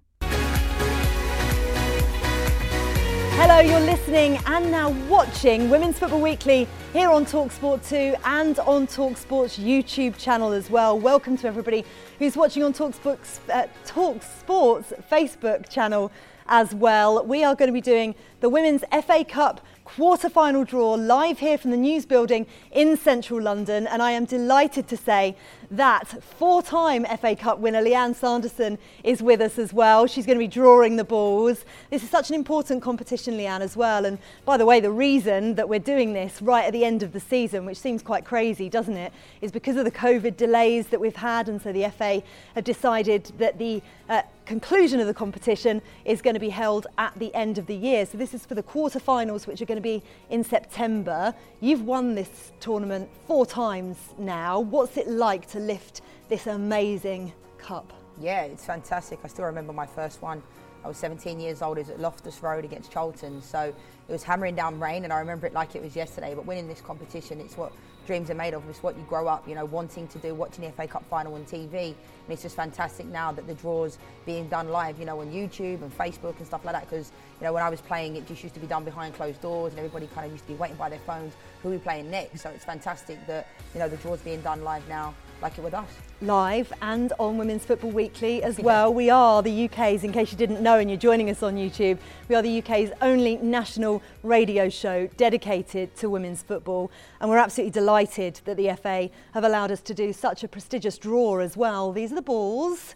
Hello, 3.36 3.60
you're 3.60 3.80
listening 3.80 4.40
and 4.46 4.70
now 4.70 4.92
watching 5.10 5.68
Women's 5.68 5.98
Football 5.98 6.22
Weekly 6.22 6.68
here 6.94 7.10
on 7.10 7.26
Talksport 7.26 7.90
2 7.90 8.16
and 8.24 8.60
on 8.60 8.86
Talksport's 8.86 9.58
YouTube 9.58 10.16
channel 10.20 10.52
as 10.52 10.70
well. 10.70 11.00
Welcome 11.00 11.36
to 11.38 11.48
everybody 11.48 11.84
who's 12.20 12.38
watching 12.38 12.62
on 12.62 12.74
Talksport's, 12.74 13.42
uh, 13.52 13.66
Talksport's 13.86 14.94
Facebook 15.12 15.68
channel 15.68 16.12
as 16.48 16.76
well. 16.76 17.26
We 17.26 17.44
are 17.44 17.56
going 17.56 17.70
to 17.70 17.74
be 17.74 17.82
doing 17.82 18.14
the 18.40 18.50
Women's 18.50 18.84
FA 19.04 19.26
Cup 19.26 19.66
quarter-final 19.96 20.64
draw 20.64 20.94
live 20.94 21.38
here 21.38 21.56
from 21.56 21.70
the 21.70 21.78
News 21.78 22.04
Building 22.04 22.48
in 22.72 22.98
central 22.98 23.40
London 23.40 23.86
and 23.86 24.02
I 24.02 24.10
am 24.10 24.26
delighted 24.26 24.88
to 24.88 24.98
say 24.98 25.36
that 25.70 26.08
four-time 26.24 27.06
FA 27.20 27.36
Cup 27.36 27.60
winner 27.60 27.80
Lianne 27.80 28.16
Sanderson 28.16 28.80
is 29.04 29.22
with 29.22 29.40
us 29.40 29.60
as 29.60 29.72
well. 29.72 30.08
She's 30.08 30.26
going 30.26 30.40
to 30.40 30.44
be 30.44 30.48
drawing 30.48 30.96
the 30.96 31.04
balls. 31.04 31.64
This 31.92 32.02
is 32.02 32.10
such 32.10 32.30
an 32.30 32.36
important 32.36 32.82
competition, 32.82 33.36
Lianne, 33.36 33.62
as 33.62 33.78
well. 33.78 34.06
And 34.06 34.18
by 34.46 34.58
the 34.58 34.66
way, 34.66 34.80
the 34.80 34.92
reason 34.92 35.54
that 35.56 35.70
we're 35.70 35.78
doing 35.80 36.14
this 36.14 36.42
right 36.42 36.66
at 36.66 36.74
the 36.74 36.86
end 36.86 37.04
of 37.04 37.14
the 37.14 37.20
season, 37.20 37.64
which 37.64 37.78
seems 37.78 38.02
quite 38.02 38.26
crazy, 38.26 38.70
doesn't 38.70 38.98
it, 38.98 39.14
is 39.42 39.52
because 39.52 39.76
of 39.76 39.86
the 39.86 39.92
COVID 39.92 40.38
delays 40.38 40.88
that 40.88 41.00
we've 41.00 41.16
had. 41.16 41.50
And 41.50 41.62
so 41.62 41.72
the 41.72 41.88
FA 41.90 42.24
have 42.56 42.64
decided 42.64 43.32
that 43.38 43.60
the 43.60 43.84
uh, 44.10 44.24
conclusion 44.46 45.00
of 45.00 45.08
the 45.08 45.14
competition 45.14 45.82
is 46.06 46.22
going 46.22 46.34
to 46.34 46.40
be 46.40 46.50
held 46.50 46.88
at 46.98 47.18
the 47.18 47.34
end 47.34 47.58
of 47.58 47.68
the 47.68 47.76
year. 47.76 48.06
So 48.06 48.18
this 48.18 48.34
is 48.34 48.46
for 48.46 48.56
the 48.56 48.64
quarter-finals, 48.64 49.48
which 49.48 49.62
are 49.62 49.66
going 49.66 49.78
to 49.78 49.82
be 49.82 50.04
in 50.30 50.44
September. 50.44 51.34
You've 51.62 51.84
won 51.84 52.16
this 52.16 52.52
tournament 52.60 53.10
four 53.28 53.46
times 53.46 53.98
now. 54.18 54.60
What's 54.60 54.98
it 54.98 55.08
like 55.08 55.50
to 55.52 55.60
lift 55.60 56.02
this 56.30 56.48
amazing 56.48 57.34
cup? 57.58 57.94
Yeah, 58.20 58.44
it's 58.44 58.66
fantastic. 58.66 59.20
I 59.24 59.28
still 59.28 59.46
remember 59.46 59.74
my 59.74 59.88
first 59.88 60.22
one. 60.22 60.44
I 60.84 60.88
was 60.88 60.98
17 60.98 61.40
years 61.40 61.62
old. 61.62 61.78
It 61.78 61.82
was 61.82 61.90
at 61.92 62.00
Loftus 62.00 62.44
Road 62.44 62.66
against 62.66 62.92
Charlton. 62.92 63.42
So 63.42 63.62
it 63.62 64.12
was 64.12 64.24
hammering 64.24 64.56
down 64.56 64.80
rain, 64.80 65.06
and 65.06 65.14
I 65.14 65.20
remember 65.20 65.48
it 65.48 65.54
like 65.54 65.76
it 65.76 65.82
was 65.82 65.96
yesterday. 65.96 66.36
But 66.36 66.46
winning 66.46 66.68
this 66.68 66.82
competition, 66.82 67.40
it's 67.40 67.58
what 67.58 67.72
dreams 68.06 68.30
are 68.30 68.36
made 68.36 68.54
of. 68.54 68.68
It's 68.70 68.84
what 68.84 68.98
you 68.98 69.04
grow 69.04 69.28
up, 69.28 69.48
you 69.48 69.56
know, 69.56 69.66
wanting 69.66 70.08
to 70.10 70.20
do, 70.20 70.34
watching 70.34 70.66
the 70.66 70.72
FA 70.72 70.88
Cup 70.88 71.04
final 71.10 71.34
on 71.36 71.46
TV. 71.46 71.74
And 71.74 71.96
it's 72.30 72.42
just 72.42 72.56
fantastic 72.56 73.06
now 73.08 73.32
that 73.32 73.48
the 73.48 73.54
draws 73.54 73.98
being 74.26 74.48
done 74.48 74.70
live, 74.70 75.00
you 75.00 75.06
know, 75.06 75.20
on 75.20 75.32
YouTube 75.32 75.82
and 75.82 75.98
Facebook 75.98 76.38
and 76.38 76.48
stuff 76.48 76.64
like 76.66 76.74
that. 76.74 76.90
Because, 76.90 77.12
you 77.40 77.46
know, 77.46 77.54
when 77.54 77.64
I 77.64 77.70
was 77.70 77.82
playing, 77.82 78.16
it 78.16 78.28
just 78.28 78.44
used 78.44 78.56
to 78.56 78.62
be 78.62 78.68
done 78.68 78.84
behind 78.84 79.14
closed 79.16 79.42
doors 79.42 79.74
and 79.74 79.80
everybody 79.80 80.08
kind 80.08 80.26
of 80.26 80.32
used 80.32 80.46
to 80.46 80.54
be 80.54 80.58
waiting 80.58 80.78
by 80.78 80.90
their 80.90 81.00
phones, 81.00 81.34
who 81.62 81.70
are 81.70 81.72
we 81.72 81.78
playing 81.78 82.10
next? 82.10 82.42
So 82.42 82.50
it's 82.50 82.66
fantastic 82.66 83.26
that, 83.28 83.48
you 83.74 83.80
know, 83.80 83.90
the 83.90 83.98
draws 83.98 84.22
being 84.22 84.42
done 84.42 84.64
live 84.64 84.88
now 84.88 85.14
like 85.44 85.58
it 85.58 85.62
with 85.62 85.74
us. 85.74 85.90
Live 86.22 86.72
and 86.82 87.12
on 87.20 87.38
Women's 87.38 87.66
Football 87.66 87.92
Weekly 87.92 88.42
as 88.42 88.60
well. 88.60 88.94
We 88.94 89.10
are 89.10 89.44
the 89.44 89.66
UK's, 89.66 90.06
in 90.06 90.14
case 90.14 90.32
you 90.32 90.38
didn't 90.38 90.62
know 90.62 90.80
and 90.80 90.90
you're 90.90 90.98
joining 90.98 91.30
us 91.30 91.44
on 91.44 91.56
YouTube, 91.56 91.98
we 92.30 92.36
are 92.36 92.42
the 92.42 92.60
UK's 92.60 92.92
only 93.02 93.36
national 93.36 94.02
radio 94.24 94.70
show 94.70 95.08
dedicated 95.18 95.98
to 95.98 96.10
women's 96.10 96.42
football. 96.42 96.90
And 97.20 97.30
we're 97.30 97.40
absolutely 97.40 97.72
delighted 97.72 98.40
that 98.46 98.56
the 98.56 98.74
FA 98.82 99.10
have 99.34 99.44
allowed 99.44 99.70
us 99.70 99.82
to 99.82 99.94
do 99.94 100.14
such 100.14 100.46
a 100.46 100.48
prestigious 100.48 100.98
draw 100.98 101.40
as 101.40 101.58
well. 101.58 101.92
These 101.92 102.14
are 102.14 102.16
the 102.16 102.22
balls. 102.22 102.96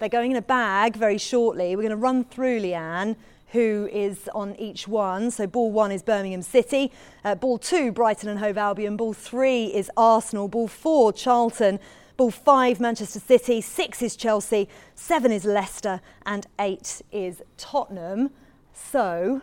They're 0.00 0.08
going 0.08 0.32
in 0.32 0.36
a 0.36 0.42
bag 0.42 0.96
very 0.96 1.18
shortly. 1.18 1.76
We're 1.76 1.82
going 1.82 1.90
to 1.90 1.96
run 1.96 2.24
through, 2.24 2.60
Lianne, 2.60 3.14
who 3.54 3.88
is 3.90 4.28
on 4.34 4.54
each 4.56 4.86
one. 4.86 5.30
So 5.30 5.46
ball 5.46 5.72
one 5.72 5.90
is 5.90 6.02
Birmingham 6.02 6.42
City, 6.42 6.92
uh, 7.24 7.34
ball 7.34 7.56
two 7.56 7.90
Brighton 7.90 8.28
and 8.28 8.38
Hove 8.38 8.58
Albion, 8.58 8.98
ball 8.98 9.14
three 9.14 9.66
is 9.66 9.90
Arsenal, 9.96 10.48
ball 10.48 10.68
four 10.68 11.12
Charlton, 11.12 11.78
ball 12.18 12.30
five 12.30 12.80
Manchester 12.80 13.20
City, 13.20 13.62
six 13.62 14.02
is 14.02 14.16
Chelsea, 14.16 14.68
seven 14.94 15.32
is 15.32 15.44
Leicester, 15.46 16.02
and 16.26 16.46
eight 16.58 17.00
is 17.10 17.42
Tottenham. 17.56 18.30
So. 18.74 19.40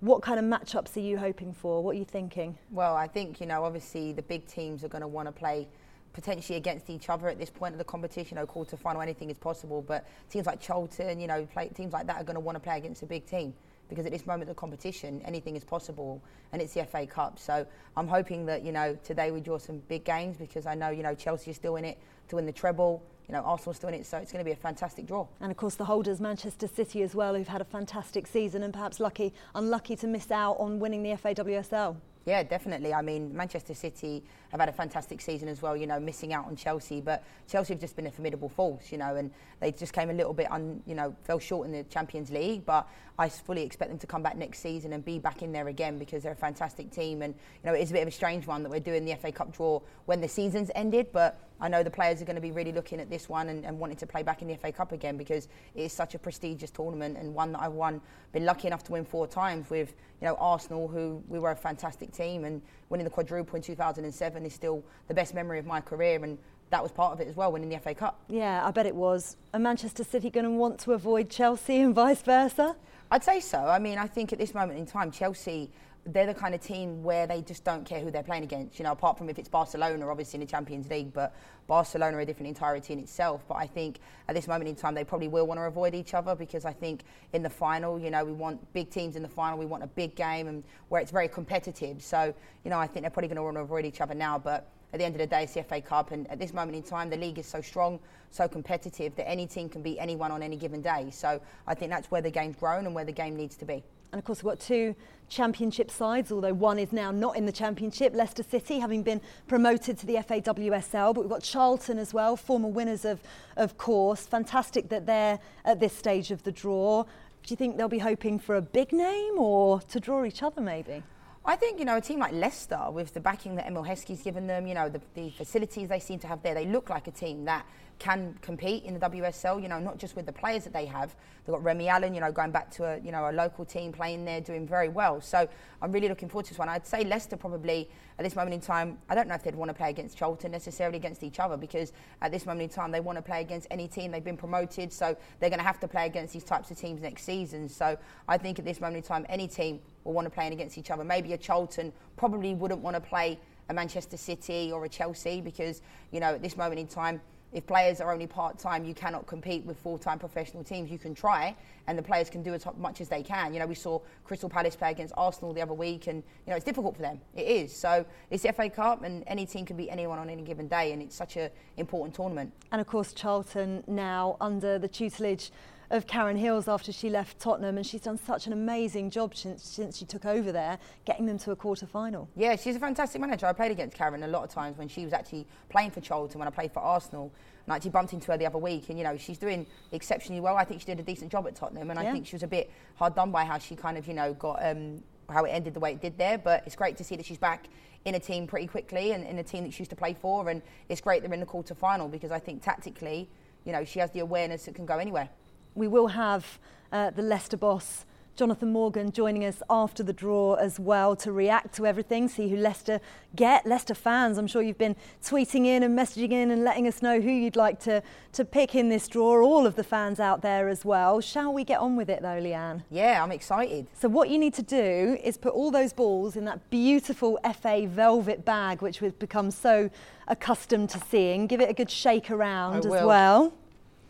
What 0.00 0.20
kind 0.20 0.40
of 0.40 0.44
matchups 0.44 0.96
are 0.96 1.06
you 1.08 1.16
hoping 1.16 1.52
for? 1.52 1.80
What 1.80 1.94
are 1.94 1.98
you 2.00 2.04
thinking? 2.04 2.58
Well, 2.72 2.96
I 2.96 3.06
think, 3.06 3.40
you 3.40 3.46
know, 3.46 3.62
obviously 3.62 4.12
the 4.12 4.22
big 4.22 4.44
teams 4.48 4.82
are 4.82 4.88
going 4.88 5.02
to 5.02 5.06
want 5.06 5.28
to 5.28 5.32
play 5.32 5.68
potentially 6.12 6.56
against 6.56 6.90
each 6.90 7.08
other 7.08 7.28
at 7.28 7.38
this 7.38 7.50
point 7.50 7.74
of 7.74 7.78
the 7.78 7.84
competition. 7.84 8.36
You 8.36 8.42
know, 8.42 8.46
quarter 8.46 8.76
final, 8.76 9.02
anything 9.02 9.30
is 9.30 9.38
possible. 9.38 9.82
But 9.82 10.06
teams 10.30 10.46
like 10.46 10.60
Charlton, 10.60 11.20
you 11.20 11.26
know, 11.26 11.46
play, 11.46 11.68
teams 11.68 11.92
like 11.92 12.06
that 12.06 12.20
are 12.20 12.24
going 12.24 12.34
to 12.34 12.40
want 12.40 12.56
to 12.56 12.60
play 12.60 12.76
against 12.78 13.02
a 13.02 13.06
big 13.06 13.26
team 13.26 13.54
because 13.92 14.06
at 14.06 14.12
this 14.12 14.26
moment 14.26 14.42
of 14.42 14.48
the 14.48 14.54
competition, 14.58 15.20
anything 15.24 15.54
is 15.54 15.64
possible, 15.64 16.22
and 16.52 16.62
it's 16.62 16.72
the 16.74 16.84
FA 16.84 17.06
Cup. 17.06 17.38
So 17.38 17.66
I'm 17.96 18.08
hoping 18.08 18.46
that 18.46 18.64
you 18.64 18.72
know 18.72 18.96
today 19.04 19.30
we 19.30 19.40
draw 19.40 19.58
some 19.58 19.82
big 19.88 20.04
games 20.04 20.36
because 20.36 20.66
I 20.66 20.74
know 20.74 20.90
you 20.90 21.02
know 21.02 21.14
Chelsea 21.14 21.50
is 21.50 21.56
still 21.56 21.76
in 21.76 21.84
it 21.84 21.98
to 22.28 22.36
win 22.36 22.46
the 22.46 22.52
treble. 22.52 23.02
You 23.28 23.34
know, 23.34 23.42
Arsenal's 23.42 23.76
still 23.76 23.88
in 23.88 23.94
it, 23.94 24.04
so 24.04 24.18
it's 24.18 24.32
going 24.32 24.44
to 24.44 24.48
be 24.48 24.52
a 24.52 24.56
fantastic 24.56 25.06
draw. 25.06 25.26
And 25.40 25.50
of 25.50 25.56
course, 25.56 25.76
the 25.76 25.84
holders, 25.84 26.20
Manchester 26.20 26.66
City 26.66 27.02
as 27.02 27.14
well, 27.14 27.34
who've 27.34 27.46
had 27.46 27.60
a 27.60 27.64
fantastic 27.64 28.26
season 28.26 28.62
and 28.64 28.72
perhaps 28.72 28.98
lucky, 28.98 29.32
unlucky 29.54 29.94
to 29.96 30.06
miss 30.06 30.30
out 30.30 30.56
on 30.58 30.80
winning 30.80 31.02
the 31.02 31.10
FAWSL. 31.10 31.96
Yeah, 32.24 32.44
definitely. 32.44 32.94
I 32.94 33.02
mean, 33.02 33.36
Manchester 33.36 33.74
City 33.74 34.22
have 34.50 34.60
had 34.60 34.68
a 34.68 34.72
fantastic 34.72 35.20
season 35.20 35.48
as 35.48 35.60
well, 35.60 35.76
you 35.76 35.88
know, 35.88 35.98
missing 35.98 36.32
out 36.32 36.46
on 36.46 36.54
Chelsea. 36.54 37.00
But 37.00 37.24
Chelsea 37.48 37.74
have 37.74 37.80
just 37.80 37.96
been 37.96 38.06
a 38.06 38.12
formidable 38.12 38.48
force, 38.48 38.92
you 38.92 38.98
know, 38.98 39.16
and 39.16 39.30
they 39.60 39.72
just 39.72 39.92
came 39.92 40.08
a 40.08 40.12
little 40.12 40.32
bit, 40.32 40.50
un, 40.52 40.80
you 40.86 40.94
know, 40.94 41.16
fell 41.24 41.40
short 41.40 41.66
in 41.66 41.72
the 41.72 41.82
Champions 41.84 42.30
League. 42.30 42.64
But 42.64 42.88
I 43.18 43.28
fully 43.28 43.62
expect 43.62 43.90
them 43.90 43.98
to 43.98 44.06
come 44.06 44.22
back 44.22 44.36
next 44.36 44.60
season 44.60 44.92
and 44.92 45.04
be 45.04 45.18
back 45.18 45.42
in 45.42 45.50
there 45.50 45.66
again 45.66 45.98
because 45.98 46.22
they're 46.22 46.32
a 46.32 46.36
fantastic 46.36 46.92
team. 46.92 47.22
And, 47.22 47.34
you 47.34 47.70
know, 47.70 47.74
it 47.74 47.80
is 47.80 47.90
a 47.90 47.94
bit 47.94 48.02
of 48.02 48.08
a 48.08 48.12
strange 48.12 48.46
one 48.46 48.62
that 48.62 48.70
we're 48.70 48.80
doing 48.80 49.04
the 49.04 49.14
FA 49.16 49.32
Cup 49.32 49.52
draw 49.52 49.80
when 50.06 50.20
the 50.20 50.28
season's 50.28 50.70
ended. 50.76 51.08
But 51.12 51.40
I 51.62 51.68
know 51.68 51.84
the 51.84 51.90
players 51.90 52.20
are 52.20 52.24
going 52.24 52.34
to 52.34 52.42
be 52.42 52.50
really 52.50 52.72
looking 52.72 52.98
at 52.98 53.08
this 53.08 53.28
one 53.28 53.48
and, 53.48 53.64
and 53.64 53.78
wanting 53.78 53.96
to 53.98 54.06
play 54.06 54.24
back 54.24 54.42
in 54.42 54.48
the 54.48 54.56
FA 54.56 54.72
Cup 54.72 54.90
again 54.90 55.16
because 55.16 55.46
it 55.76 55.82
is 55.82 55.92
such 55.92 56.16
a 56.16 56.18
prestigious 56.18 56.72
tournament 56.72 57.16
and 57.16 57.32
one 57.32 57.52
that 57.52 57.62
I've 57.62 57.72
won, 57.72 58.00
been 58.32 58.44
lucky 58.44 58.66
enough 58.66 58.82
to 58.84 58.92
win 58.92 59.04
four 59.04 59.28
times 59.28 59.70
with, 59.70 59.94
you 60.20 60.26
know, 60.26 60.34
Arsenal, 60.40 60.88
who 60.88 61.22
we 61.28 61.38
were 61.38 61.52
a 61.52 61.56
fantastic 61.56 62.10
team, 62.10 62.44
and 62.44 62.60
winning 62.88 63.04
the 63.04 63.10
quadruple 63.10 63.54
in 63.54 63.62
2007 63.62 64.44
is 64.44 64.52
still 64.52 64.82
the 65.06 65.14
best 65.14 65.34
memory 65.34 65.60
of 65.60 65.64
my 65.64 65.80
career. 65.80 66.24
And 66.24 66.36
that 66.70 66.82
was 66.82 66.90
part 66.90 67.12
of 67.12 67.20
it 67.20 67.28
as 67.28 67.36
well, 67.36 67.52
winning 67.52 67.68
the 67.68 67.78
FA 67.78 67.94
Cup. 67.94 68.20
Yeah, 68.28 68.66
I 68.66 68.72
bet 68.72 68.86
it 68.86 68.96
was. 68.96 69.36
Are 69.54 69.60
Manchester 69.60 70.02
City 70.02 70.30
going 70.30 70.46
to 70.46 70.50
want 70.50 70.80
to 70.80 70.92
avoid 70.94 71.30
Chelsea 71.30 71.78
and 71.80 71.94
vice 71.94 72.22
versa? 72.22 72.74
I'd 73.12 73.22
say 73.22 73.38
so. 73.38 73.58
I 73.58 73.78
mean, 73.78 73.98
I 73.98 74.08
think 74.08 74.32
at 74.32 74.40
this 74.40 74.52
moment 74.52 74.80
in 74.80 74.86
time, 74.86 75.12
Chelsea 75.12 75.70
they're 76.06 76.26
the 76.26 76.34
kind 76.34 76.54
of 76.54 76.60
team 76.60 77.02
where 77.02 77.26
they 77.26 77.42
just 77.42 77.62
don't 77.62 77.84
care 77.84 78.00
who 78.00 78.10
they're 78.10 78.22
playing 78.22 78.42
against. 78.42 78.78
You 78.78 78.84
know, 78.84 78.92
apart 78.92 79.16
from 79.16 79.28
if 79.28 79.38
it's 79.38 79.48
Barcelona, 79.48 80.08
obviously 80.08 80.38
in 80.38 80.46
the 80.46 80.50
Champions 80.50 80.90
League, 80.90 81.12
but 81.12 81.34
Barcelona 81.68 82.16
are 82.16 82.20
a 82.20 82.26
different 82.26 82.48
entirety 82.48 82.92
in 82.92 82.98
itself. 82.98 83.44
But 83.46 83.54
I 83.54 83.66
think 83.66 84.00
at 84.28 84.34
this 84.34 84.48
moment 84.48 84.68
in 84.68 84.74
time, 84.74 84.94
they 84.94 85.04
probably 85.04 85.28
will 85.28 85.46
want 85.46 85.58
to 85.58 85.64
avoid 85.64 85.94
each 85.94 86.14
other 86.14 86.34
because 86.34 86.64
I 86.64 86.72
think 86.72 87.04
in 87.32 87.42
the 87.42 87.50
final, 87.50 87.98
you 88.00 88.10
know, 88.10 88.24
we 88.24 88.32
want 88.32 88.72
big 88.72 88.90
teams 88.90 89.14
in 89.14 89.22
the 89.22 89.28
final. 89.28 89.58
We 89.58 89.66
want 89.66 89.84
a 89.84 89.88
big 89.88 90.16
game 90.16 90.48
and 90.48 90.64
where 90.88 91.00
it's 91.00 91.12
very 91.12 91.28
competitive. 91.28 92.02
So, 92.02 92.34
you 92.64 92.70
know, 92.70 92.78
I 92.78 92.88
think 92.88 93.04
they're 93.04 93.10
probably 93.10 93.28
going 93.28 93.36
to 93.36 93.42
want 93.44 93.56
to 93.56 93.62
avoid 93.62 93.84
each 93.84 94.00
other 94.00 94.14
now. 94.14 94.38
But 94.38 94.68
at 94.92 94.98
the 94.98 95.04
end 95.04 95.14
of 95.14 95.20
the 95.20 95.26
day, 95.26 95.44
it's 95.44 95.54
the 95.54 95.62
FA 95.62 95.80
Cup, 95.80 96.10
and 96.10 96.30
at 96.30 96.38
this 96.38 96.52
moment 96.52 96.76
in 96.76 96.82
time, 96.82 97.08
the 97.08 97.16
league 97.16 97.38
is 97.38 97.46
so 97.46 97.62
strong, 97.62 97.98
so 98.30 98.46
competitive 98.46 99.14
that 99.16 99.26
any 99.26 99.46
team 99.46 99.68
can 99.68 99.82
beat 99.82 99.98
anyone 99.98 100.30
on 100.30 100.42
any 100.42 100.56
given 100.56 100.82
day. 100.82 101.08
So 101.10 101.40
I 101.66 101.74
think 101.74 101.90
that's 101.90 102.10
where 102.10 102.20
the 102.20 102.30
game's 102.30 102.56
grown 102.56 102.84
and 102.84 102.94
where 102.94 103.04
the 103.04 103.12
game 103.12 103.34
needs 103.34 103.56
to 103.56 103.64
be. 103.64 103.82
And 104.12 104.18
of 104.18 104.24
course, 104.26 104.42
we've 104.42 104.52
got 104.52 104.60
two 104.60 104.94
championship 105.30 105.90
sides, 105.90 106.30
although 106.30 106.52
one 106.52 106.78
is 106.78 106.92
now 106.92 107.10
not 107.10 107.36
in 107.36 107.46
the 107.46 107.52
championship. 107.52 108.14
Leicester 108.14 108.42
City 108.42 108.78
having 108.78 109.02
been 109.02 109.22
promoted 109.48 109.96
to 109.98 110.06
the 110.06 110.16
FAWSL, 110.16 111.14
but 111.14 111.22
we've 111.22 111.30
got 111.30 111.42
Charlton 111.42 111.98
as 111.98 112.12
well, 112.12 112.36
former 112.36 112.68
winners 112.68 113.06
of, 113.06 113.20
of 113.56 113.78
course. 113.78 114.26
Fantastic 114.26 114.90
that 114.90 115.06
they're 115.06 115.38
at 115.64 115.80
this 115.80 115.96
stage 115.96 116.30
of 116.30 116.42
the 116.42 116.52
draw. 116.52 117.04
Do 117.04 117.08
you 117.48 117.56
think 117.56 117.78
they'll 117.78 117.88
be 117.88 117.98
hoping 117.98 118.38
for 118.38 118.56
a 118.56 118.62
big 118.62 118.92
name 118.92 119.38
or 119.38 119.80
to 119.80 119.98
draw 119.98 120.24
each 120.24 120.42
other 120.42 120.60
maybe? 120.60 121.02
I 121.44 121.56
think, 121.56 121.80
you 121.80 121.84
know, 121.84 121.96
a 121.96 122.00
team 122.00 122.20
like 122.20 122.32
Leicester, 122.32 122.78
with 122.92 123.14
the 123.14 123.20
backing 123.20 123.56
that 123.56 123.66
Emile 123.66 123.82
Heskey's 123.82 124.22
given 124.22 124.46
them, 124.46 124.64
you 124.64 124.74
know, 124.74 124.88
the, 124.88 125.00
the 125.14 125.30
facilities 125.30 125.88
they 125.88 125.98
seem 125.98 126.20
to 126.20 126.28
have 126.28 126.40
there, 126.42 126.54
they 126.54 126.66
look 126.66 126.88
like 126.88 127.08
a 127.08 127.10
team 127.10 127.46
that 127.46 127.66
can 127.98 128.36
compete 128.42 128.84
in 128.84 128.94
the 128.94 129.00
WSL, 129.00 129.60
you 129.60 129.68
know, 129.68 129.80
not 129.80 129.98
just 129.98 130.14
with 130.14 130.24
the 130.24 130.32
players 130.32 130.62
that 130.62 130.72
they 130.72 130.86
have. 130.86 131.16
They've 131.44 131.52
got 131.52 131.64
Remi 131.64 131.88
Allen, 131.88 132.14
you 132.14 132.20
know, 132.20 132.30
going 132.30 132.52
back 132.52 132.70
to 132.72 132.84
a, 132.84 132.98
you 133.00 133.10
know, 133.10 133.28
a 133.28 133.32
local 133.32 133.64
team 133.64 133.90
playing 133.90 134.24
there, 134.24 134.40
doing 134.40 134.68
very 134.68 134.88
well. 134.88 135.20
So 135.20 135.48
I'm 135.80 135.90
really 135.90 136.08
looking 136.08 136.28
forward 136.28 136.44
to 136.46 136.50
this 136.50 136.58
one. 136.58 136.68
I'd 136.68 136.86
say 136.86 137.02
Leicester 137.02 137.36
probably, 137.36 137.90
at 138.18 138.24
this 138.24 138.36
moment 138.36 138.54
in 138.54 138.60
time, 138.60 138.98
I 139.08 139.16
don't 139.16 139.26
know 139.26 139.34
if 139.34 139.42
they'd 139.42 139.54
want 139.54 139.68
to 139.68 139.74
play 139.74 139.90
against 139.90 140.16
Charlton 140.16 140.52
necessarily 140.52 140.96
against 140.96 141.24
each 141.24 141.40
other 141.40 141.56
because 141.56 141.92
at 142.20 142.30
this 142.30 142.46
moment 142.46 142.62
in 142.62 142.68
time, 142.68 142.92
they 142.92 143.00
want 143.00 143.18
to 143.18 143.22
play 143.22 143.40
against 143.40 143.66
any 143.68 143.88
team. 143.88 144.12
They've 144.12 144.22
been 144.22 144.36
promoted, 144.36 144.92
so 144.92 145.16
they're 145.40 145.50
going 145.50 145.58
to 145.58 145.66
have 145.66 145.80
to 145.80 145.88
play 145.88 146.06
against 146.06 146.34
these 146.34 146.44
types 146.44 146.70
of 146.70 146.78
teams 146.78 147.02
next 147.02 147.24
season. 147.24 147.68
So 147.68 147.96
I 148.28 148.38
think 148.38 148.60
at 148.60 148.64
this 148.64 148.80
moment 148.80 148.98
in 148.98 149.02
time, 149.02 149.26
any 149.28 149.48
team 149.48 149.80
will 150.04 150.12
want 150.12 150.26
to 150.26 150.30
play 150.30 150.48
against 150.48 150.78
each 150.78 150.90
other. 150.90 151.04
Maybe 151.04 151.32
a 151.32 151.38
Charlton 151.38 151.92
probably 152.16 152.54
wouldn't 152.54 152.80
want 152.80 152.94
to 152.96 153.00
play 153.00 153.38
a 153.68 153.74
Manchester 153.74 154.16
City 154.16 154.70
or 154.72 154.84
a 154.84 154.88
Chelsea 154.88 155.40
because, 155.40 155.82
you 156.10 156.20
know, 156.20 156.34
at 156.34 156.42
this 156.42 156.56
moment 156.56 156.80
in 156.80 156.86
time, 156.86 157.20
if 157.52 157.66
players 157.66 158.00
are 158.00 158.12
only 158.12 158.26
part 158.26 158.58
time, 158.58 158.84
you 158.84 158.94
cannot 158.94 159.26
compete 159.26 159.64
with 159.64 159.78
full 159.78 159.98
time 159.98 160.18
professional 160.18 160.64
teams. 160.64 160.90
You 160.90 160.98
can 160.98 161.14
try, 161.14 161.54
and 161.86 161.98
the 161.98 162.02
players 162.02 162.30
can 162.30 162.42
do 162.42 162.54
as 162.54 162.64
much 162.78 163.00
as 163.00 163.08
they 163.08 163.22
can. 163.22 163.52
You 163.52 163.60
know, 163.60 163.66
we 163.66 163.74
saw 163.74 164.00
Crystal 164.24 164.48
Palace 164.48 164.74
play 164.74 164.90
against 164.90 165.12
Arsenal 165.16 165.52
the 165.52 165.60
other 165.60 165.74
week, 165.74 166.06
and 166.06 166.22
you 166.46 166.50
know 166.50 166.56
it's 166.56 166.64
difficult 166.64 166.96
for 166.96 167.02
them. 167.02 167.20
It 167.34 167.46
is. 167.46 167.74
So 167.74 168.06
it's 168.30 168.42
the 168.42 168.52
FA 168.52 168.70
Cup, 168.70 169.02
and 169.04 169.22
any 169.26 169.44
team 169.44 169.66
can 169.66 169.76
beat 169.76 169.90
anyone 169.90 170.18
on 170.18 170.30
any 170.30 170.42
given 170.42 170.66
day, 170.66 170.92
and 170.92 171.02
it's 171.02 171.14
such 171.14 171.36
an 171.36 171.50
important 171.76 172.14
tournament. 172.14 172.52
And 172.72 172.80
of 172.80 172.86
course, 172.86 173.12
Charlton 173.12 173.84
now 173.86 174.38
under 174.40 174.78
the 174.78 174.88
tutelage 174.88 175.50
of 175.92 176.06
Karen 176.06 176.38
Hills 176.38 176.68
after 176.68 176.90
she 176.90 177.10
left 177.10 177.38
Tottenham, 177.38 177.76
and 177.76 177.86
she's 177.86 178.00
done 178.00 178.16
such 178.16 178.46
an 178.46 178.54
amazing 178.54 179.10
job 179.10 179.36
since, 179.36 179.62
since 179.62 179.98
she 179.98 180.06
took 180.06 180.24
over 180.24 180.50
there, 180.50 180.78
getting 181.04 181.26
them 181.26 181.38
to 181.40 181.50
a 181.50 181.56
quarter 181.56 181.86
final. 181.86 182.30
Yeah, 182.34 182.56
she's 182.56 182.76
a 182.76 182.80
fantastic 182.80 183.20
manager. 183.20 183.44
I 183.46 183.52
played 183.52 183.70
against 183.70 183.96
Karen 183.96 184.22
a 184.22 184.26
lot 184.26 184.42
of 184.42 184.48
times 184.48 184.78
when 184.78 184.88
she 184.88 185.04
was 185.04 185.12
actually 185.12 185.46
playing 185.68 185.90
for 185.90 186.00
Charlton 186.00 186.38
when 186.38 186.48
I 186.48 186.50
played 186.50 186.72
for 186.72 186.80
Arsenal. 186.80 187.30
And 187.66 187.72
I 187.74 187.76
actually 187.76 187.90
bumped 187.90 188.14
into 188.14 188.32
her 188.32 188.38
the 188.38 188.46
other 188.46 188.58
week, 188.58 188.88
and 188.88 188.98
you 188.98 189.04
know 189.04 189.18
she's 189.18 189.38
doing 189.38 189.66
exceptionally 189.92 190.40
well. 190.40 190.56
I 190.56 190.64
think 190.64 190.80
she 190.80 190.86
did 190.86 190.98
a 190.98 191.02
decent 191.02 191.30
job 191.30 191.46
at 191.46 191.54
Tottenham, 191.54 191.90
and 191.90 192.00
yeah. 192.00 192.08
I 192.08 192.12
think 192.12 192.26
she 192.26 192.34
was 192.34 192.42
a 192.42 192.48
bit 192.48 192.72
hard 192.96 193.14
done 193.14 193.30
by 193.30 193.44
how 193.44 193.58
she 193.58 193.76
kind 193.76 193.98
of 193.98 194.08
you 194.08 194.14
know 194.14 194.32
got 194.34 194.64
um, 194.64 195.02
how 195.28 195.44
it 195.44 195.50
ended 195.50 195.74
the 195.74 195.80
way 195.80 195.92
it 195.92 196.00
did 196.00 196.16
there. 196.16 196.38
But 196.38 196.64
it's 196.64 196.74
great 196.74 196.96
to 196.96 197.04
see 197.04 197.16
that 197.16 197.26
she's 197.26 197.38
back 197.38 197.66
in 198.06 198.14
a 198.14 198.18
team 198.18 198.46
pretty 198.46 198.66
quickly 198.66 199.12
and 199.12 199.24
in 199.24 199.38
a 199.38 199.44
team 199.44 199.62
that 199.62 199.74
she 199.74 199.80
used 199.80 199.90
to 199.90 199.96
play 199.96 200.16
for. 200.18 200.48
And 200.48 200.62
it's 200.88 201.02
great 201.02 201.22
they're 201.22 201.32
in 201.32 201.38
the 201.38 201.46
quarter 201.46 201.74
final 201.74 202.08
because 202.08 202.32
I 202.32 202.38
think 202.40 202.62
tactically, 202.62 203.28
you 203.64 203.72
know, 203.72 203.84
she 203.84 204.00
has 204.00 204.10
the 204.10 204.20
awareness 204.20 204.64
that 204.64 204.74
can 204.74 204.86
go 204.86 204.98
anywhere 204.98 205.28
we 205.74 205.88
will 205.88 206.08
have 206.08 206.58
uh, 206.92 207.10
the 207.10 207.22
Leicester 207.22 207.56
boss 207.56 208.04
Jonathan 208.34 208.72
Morgan 208.72 209.12
joining 209.12 209.44
us 209.44 209.62
after 209.68 210.02
the 210.02 210.12
draw 210.12 210.54
as 210.54 210.80
well 210.80 211.14
to 211.16 211.30
react 211.30 211.74
to 211.74 211.86
everything, 211.86 212.28
see 212.28 212.48
who 212.48 212.56
Leicester 212.56 212.98
get. 213.36 213.66
Leicester 213.66 213.94
fans, 213.94 214.38
I'm 214.38 214.46
sure 214.46 214.62
you've 214.62 214.78
been 214.78 214.96
tweeting 215.22 215.66
in 215.66 215.82
and 215.82 215.96
messaging 215.96 216.32
in 216.32 216.50
and 216.50 216.64
letting 216.64 216.86
us 216.86 217.02
know 217.02 217.20
who 217.20 217.30
you'd 217.30 217.56
like 217.56 217.78
to, 217.80 218.02
to 218.32 218.44
pick 218.46 218.74
in 218.74 218.88
this 218.88 219.06
draw. 219.06 219.42
All 219.42 219.66
of 219.66 219.76
the 219.76 219.84
fans 219.84 220.18
out 220.18 220.40
there 220.40 220.68
as 220.68 220.82
well. 220.82 221.20
Shall 221.20 221.52
we 221.52 221.62
get 221.62 221.80
on 221.80 221.94
with 221.94 222.08
it 222.08 222.22
though, 222.22 222.40
Lianne? 222.40 222.84
Yeah, 222.90 223.22
I'm 223.22 223.32
excited. 223.32 223.86
So, 223.92 224.08
what 224.08 224.30
you 224.30 224.38
need 224.38 224.54
to 224.54 224.62
do 224.62 225.18
is 225.22 225.36
put 225.36 225.52
all 225.52 225.70
those 225.70 225.92
balls 225.92 226.34
in 226.34 226.46
that 226.46 226.70
beautiful 226.70 227.38
FA 227.60 227.86
velvet 227.86 228.46
bag, 228.46 228.80
which 228.80 229.02
we've 229.02 229.18
become 229.18 229.50
so 229.50 229.90
accustomed 230.26 230.88
to 230.90 231.00
seeing. 231.10 231.46
Give 231.46 231.60
it 231.60 231.68
a 231.68 231.74
good 231.74 231.90
shake 231.90 232.30
around 232.30 232.78
as 232.78 232.86
well 232.86 233.52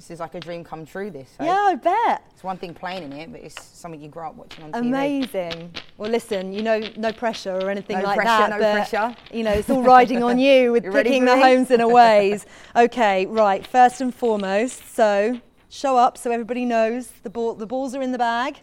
this 0.02 0.10
is 0.16 0.20
like 0.20 0.34
a 0.34 0.40
dream 0.40 0.64
come 0.64 0.84
true. 0.84 1.10
This. 1.12 1.30
Eh? 1.38 1.46
Yeah, 1.46 1.52
I 1.52 1.74
bet. 1.76 2.24
It's 2.32 2.42
one 2.42 2.56
thing 2.56 2.74
playing 2.74 3.04
in 3.04 3.12
it, 3.12 3.30
but 3.30 3.40
it's 3.40 3.62
something 3.62 4.00
you 4.00 4.08
grow 4.08 4.30
up 4.30 4.34
watching 4.34 4.64
on 4.64 4.72
TV. 4.72 4.78
Amazing. 4.80 5.74
Well, 5.96 6.10
listen, 6.10 6.52
you 6.52 6.62
know, 6.62 6.80
no 6.96 7.12
pressure 7.12 7.54
or 7.54 7.70
anything 7.70 7.98
no 7.98 8.04
like 8.04 8.16
pressure, 8.16 8.28
that. 8.28 8.50
No 8.50 8.58
but, 8.58 8.72
pressure. 8.72 9.16
You 9.32 9.44
know, 9.44 9.52
it's 9.52 9.70
all 9.70 9.82
riding 9.84 10.24
on 10.24 10.40
you 10.40 10.72
with 10.72 10.84
picking 10.92 11.24
the 11.24 11.36
homes 11.36 11.70
and 11.70 11.80
aways. 11.80 12.46
okay, 12.76 13.26
right. 13.26 13.64
First 13.64 14.00
and 14.00 14.12
foremost, 14.12 14.92
so 14.92 15.40
show 15.68 15.96
up 15.96 16.18
so 16.18 16.32
everybody 16.32 16.64
knows 16.64 17.12
the 17.22 17.30
ball. 17.30 17.54
The 17.54 17.66
balls 17.66 17.94
are 17.94 18.02
in 18.02 18.10
the 18.10 18.18
bag. 18.18 18.58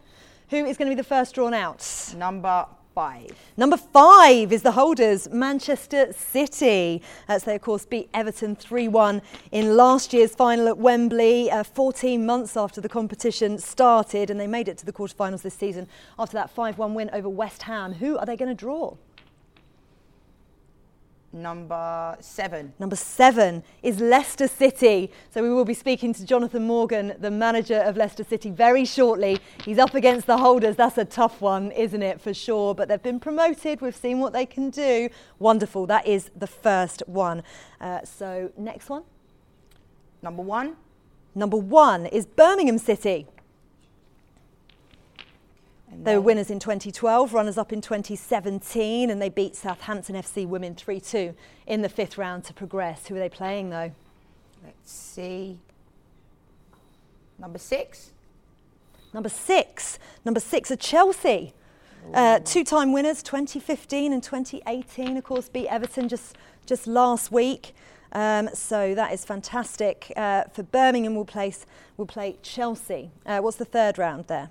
Who 0.49 0.57
is 0.65 0.75
going 0.77 0.89
to 0.89 0.95
be 0.95 0.99
the 0.99 1.07
first 1.07 1.35
drawn 1.35 1.53
out? 1.53 2.13
Number 2.17 2.65
five. 2.99 3.31
Number 3.55 3.77
five 3.77 4.51
is 4.51 4.61
the 4.61 4.73
holders, 4.73 5.29
Manchester 5.29 6.11
City. 6.11 7.01
As 7.29 7.45
they, 7.45 7.55
of 7.55 7.61
course, 7.61 7.85
beat 7.85 8.09
Everton 8.13 8.57
3 8.57 8.89
1 8.89 9.21
in 9.53 9.77
last 9.77 10.11
year's 10.11 10.35
final 10.35 10.67
at 10.67 10.77
Wembley, 10.77 11.49
uh, 11.49 11.63
14 11.63 12.25
months 12.25 12.57
after 12.57 12.81
the 12.81 12.89
competition 12.89 13.57
started, 13.57 14.29
and 14.29 14.37
they 14.37 14.47
made 14.47 14.67
it 14.67 14.77
to 14.79 14.85
the 14.85 14.91
quarterfinals 14.91 15.43
this 15.43 15.53
season 15.53 15.87
after 16.17 16.33
that 16.33 16.49
5 16.49 16.77
1 16.77 16.93
win 16.93 17.09
over 17.13 17.29
West 17.29 17.63
Ham. 17.63 17.93
Who 17.93 18.17
are 18.17 18.25
they 18.25 18.35
going 18.35 18.49
to 18.49 18.65
draw? 18.65 18.97
Number 21.31 22.17
seven. 22.19 22.73
Number 22.79 22.95
seven 22.95 23.63
is 23.83 23.99
Leicester 23.99 24.47
City. 24.47 25.11
So 25.31 25.43
we 25.43 25.49
will 25.51 25.65
be 25.65 25.75
speaking 25.75 26.11
to 26.15 26.25
Jonathan 26.25 26.63
Morgan, 26.65 27.13
the 27.19 27.29
manager 27.29 27.77
of 27.81 27.95
Leicester 27.97 28.23
City, 28.23 28.49
very 28.49 28.83
shortly. 28.83 29.39
He's 29.63 29.77
up 29.77 29.93
against 29.93 30.25
the 30.25 30.37
holders. 30.37 30.75
That's 30.75 30.97
a 30.97 31.05
tough 31.05 31.39
one, 31.39 31.71
isn't 31.71 32.01
it, 32.01 32.19
for 32.19 32.33
sure? 32.33 32.73
But 32.73 32.87
they've 32.87 33.01
been 33.01 33.19
promoted. 33.19 33.79
We've 33.79 33.95
seen 33.95 34.19
what 34.19 34.33
they 34.33 34.47
can 34.47 34.71
do. 34.71 35.09
Wonderful. 35.37 35.85
That 35.85 36.07
is 36.07 36.31
the 36.35 36.47
first 36.47 37.03
one. 37.05 37.43
Uh, 37.79 38.03
so 38.03 38.51
next 38.57 38.89
one. 38.89 39.03
Number 40.23 40.41
one. 40.41 40.77
Number 41.35 41.57
one 41.57 42.07
is 42.07 42.25
Birmingham 42.25 42.79
City. 42.79 43.27
They 45.91 46.15
were 46.15 46.21
winners 46.21 46.49
in 46.49 46.59
2012, 46.59 47.33
runners 47.33 47.57
up 47.57 47.73
in 47.73 47.81
2017, 47.81 49.09
and 49.09 49.21
they 49.21 49.29
beat 49.29 49.55
Southampton 49.55 50.15
FC 50.15 50.47
women 50.47 50.75
3 50.75 50.99
2 50.99 51.33
in 51.67 51.81
the 51.81 51.89
fifth 51.89 52.17
round 52.17 52.43
to 52.45 52.53
progress. 52.53 53.07
Who 53.07 53.15
are 53.15 53.19
they 53.19 53.29
playing 53.29 53.69
though? 53.69 53.91
Let's 54.63 54.91
see. 54.91 55.59
Number 57.39 57.57
six. 57.57 58.11
Number 59.13 59.29
six. 59.29 59.97
Number 60.25 60.39
six 60.39 60.69
are 60.71 60.75
Chelsea. 60.75 61.53
Uh, 62.13 62.39
two-time 62.39 62.91
winners, 62.93 63.21
2015 63.23 64.13
and 64.13 64.23
2018. 64.23 65.17
Of 65.17 65.23
course, 65.23 65.49
beat 65.49 65.67
Everton 65.67 66.07
just 66.07 66.37
just 66.65 66.87
last 66.87 67.31
week. 67.31 67.73
Um, 68.11 68.49
so 68.53 68.95
that 68.95 69.13
is 69.13 69.25
fantastic. 69.25 70.11
Uh, 70.15 70.45
for 70.45 70.63
Birmingham, 70.63 71.15
we'll 71.15 71.25
place 71.25 71.65
we'll 71.97 72.07
play 72.07 72.37
Chelsea. 72.41 73.11
Uh, 73.25 73.39
what's 73.39 73.57
the 73.57 73.65
third 73.65 73.97
round 73.97 74.27
there? 74.27 74.49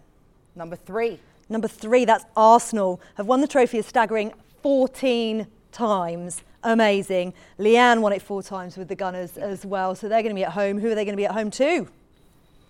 Number 0.54 0.76
three. 0.76 1.20
Number 1.48 1.68
three, 1.68 2.04
that's 2.04 2.24
Arsenal, 2.36 3.00
have 3.16 3.26
won 3.26 3.40
the 3.40 3.48
trophy 3.48 3.78
a 3.78 3.82
staggering 3.82 4.32
14 4.62 5.46
times. 5.72 6.42
Amazing. 6.62 7.34
Lianne 7.58 8.00
won 8.00 8.12
it 8.12 8.20
four 8.20 8.42
times 8.42 8.76
with 8.76 8.88
the 8.88 8.96
Gunners 8.96 9.36
as 9.36 9.64
well, 9.64 9.94
so 9.94 10.08
they're 10.08 10.22
going 10.22 10.34
to 10.34 10.38
be 10.38 10.44
at 10.44 10.52
home. 10.52 10.78
Who 10.78 10.90
are 10.90 10.94
they 10.94 11.04
going 11.04 11.14
to 11.14 11.16
be 11.16 11.26
at 11.26 11.32
home 11.32 11.50
to? 11.52 11.88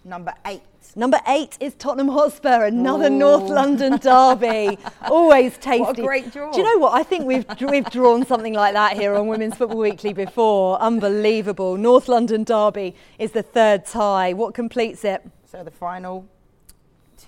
Number 0.04 0.32
eight. 0.46 0.62
Number 0.96 1.20
eight 1.26 1.56
is 1.60 1.74
Tottenham 1.74 2.08
Hotspur, 2.08 2.64
another 2.64 3.06
Ooh. 3.06 3.18
North 3.18 3.50
London 3.50 3.98
derby. 3.98 4.78
Always 5.02 5.58
tasty. 5.58 5.80
What 5.80 5.98
a 5.98 6.02
great 6.02 6.32
draw. 6.32 6.50
Do 6.50 6.58
you 6.58 6.64
know 6.64 6.78
what? 6.78 6.94
I 6.94 7.02
think 7.02 7.26
we've 7.26 7.44
we've 7.68 7.88
drawn 7.90 8.24
something 8.24 8.54
like 8.54 8.72
that 8.72 8.96
here 8.96 9.14
on 9.14 9.26
Women's 9.26 9.56
Football 9.56 9.78
Weekly 9.78 10.12
before. 10.12 10.80
Unbelievable. 10.80 11.76
North 11.76 12.08
London 12.08 12.44
derby 12.44 12.94
is 13.18 13.32
the 13.32 13.42
third 13.42 13.84
tie. 13.84 14.32
What 14.32 14.54
completes 14.54 15.04
it? 15.04 15.22
So 15.44 15.62
the 15.62 15.70
final 15.70 16.26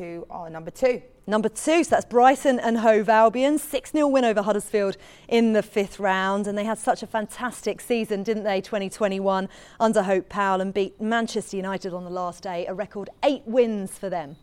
to 0.00 0.26
our 0.30 0.48
number 0.48 0.70
two. 0.70 1.02
Number 1.26 1.50
two, 1.50 1.84
so 1.84 1.90
that's 1.90 2.06
Brighton 2.06 2.58
and 2.58 2.78
Hove 2.78 3.10
Albion. 3.10 3.58
6 3.58 3.90
0 3.90 4.08
win 4.08 4.24
over 4.24 4.40
Huddersfield 4.40 4.96
in 5.28 5.52
the 5.52 5.62
fifth 5.62 6.00
round. 6.00 6.46
And 6.46 6.56
they 6.56 6.64
had 6.64 6.78
such 6.78 7.02
a 7.02 7.06
fantastic 7.06 7.82
season, 7.82 8.22
didn't 8.22 8.44
they, 8.44 8.62
2021, 8.62 9.46
under 9.78 10.02
Hope 10.02 10.30
Powell 10.30 10.62
and 10.62 10.72
beat 10.72 10.98
Manchester 11.02 11.58
United 11.58 11.92
on 11.92 12.04
the 12.04 12.10
last 12.10 12.42
day. 12.42 12.64
A 12.66 12.72
record 12.72 13.10
eight 13.22 13.42
wins 13.44 13.98
for 13.98 14.08
them. 14.08 14.36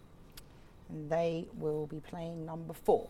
And 0.90 1.10
they 1.10 1.48
will 1.58 1.88
be 1.88 2.02
playing 2.02 2.46
number 2.46 2.76
four. 2.76 3.10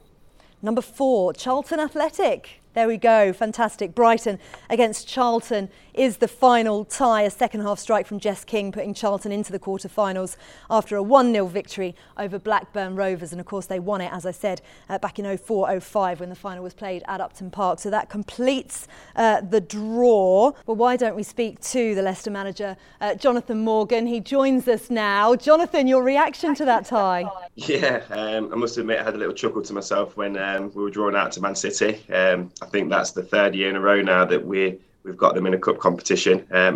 Number 0.62 0.82
four, 0.82 1.34
Charlton 1.34 1.82
Athletic. 1.82 2.62
There 2.74 2.88
we 2.88 2.98
go, 2.98 3.34
fantastic. 3.34 3.96
Brighton 3.96 4.38
against 4.70 5.08
Charlton 5.08 5.70
is 5.96 6.18
the 6.18 6.28
final 6.28 6.86
tie. 6.86 7.24
A 7.24 7.32
second 7.32 7.62
half 7.62 7.80
strike 7.80 8.06
from 8.06 8.20
Jess 8.20 8.44
King 8.44 8.72
putting 8.72 8.94
Charlton 8.94 9.32
into 9.32 9.52
the 9.52 9.58
quarter-finals 9.58 10.38
after 10.70 10.96
a 10.96 11.04
1-0 11.04 11.50
victory 11.50 11.96
over 12.18 12.38
Blackburn 12.38 12.96
Rovers. 12.96 13.32
And 13.32 13.42
of 13.42 13.48
course 13.48 13.66
they 13.66 13.80
won 13.80 14.00
it, 14.00 14.14
as 14.14 14.28
I 14.28 14.32
said, 14.32 14.62
uh, 14.90 15.00
back 15.00 15.18
in 15.18 15.26
04-05 15.26 16.20
when 16.20 16.30
the 16.30 16.36
final 16.36 16.64
was 16.64 16.76
played 16.76 17.04
at 17.08 17.20
Upton 17.20 17.50
Park. 17.50 17.80
So 17.80 17.90
that 17.90 18.10
completes 18.10 18.88
uh, 19.16 19.42
the 19.42 19.60
draw. 19.60 20.52
Well, 20.68 20.78
why 20.78 20.98
don't 20.98 21.16
we 21.16 21.24
speak 21.24 21.60
to 21.62 21.96
the 21.96 22.04
Leicester 22.04 22.30
manager, 22.30 22.78
uh, 23.02 23.16
Jonathan 23.16 23.64
Morgan. 23.64 24.06
He 24.06 24.20
joins 24.20 24.68
us 24.68 24.92
now. 24.92 25.36
Jonathan, 25.36 25.88
your 25.88 26.04
reaction 26.04 26.54
to 26.56 26.66
that 26.66 26.86
tie? 26.86 27.26
Yeah, 27.60 28.04
um, 28.12 28.54
I 28.54 28.56
must 28.56 28.78
admit 28.78 29.00
I 29.00 29.04
had 29.04 29.16
a 29.16 29.18
little 29.18 29.34
chuckle 29.34 29.64
to 29.64 29.74
myself 29.74 30.16
when 30.16 30.38
um, 30.38 30.72
we 30.76 30.84
were 30.84 30.92
drawn 30.92 31.16
out 31.16 31.32
to 31.34 31.42
Man 31.42 31.56
City. 31.56 32.00
Um, 32.14 32.52
think 32.70 32.90
that's 32.90 33.12
the 33.12 33.24
third 33.24 33.56
year 33.56 33.70
in 33.70 33.76
a 33.76 33.82
row 33.82 34.02
now 34.02 34.26
that 34.26 34.46
we 34.46 34.80
we've 35.04 35.18
got 35.18 35.36
them 35.36 35.46
in 35.46 35.54
a 35.54 35.60
cup 35.60 35.80
competition. 35.80 36.46
Um, 36.52 36.76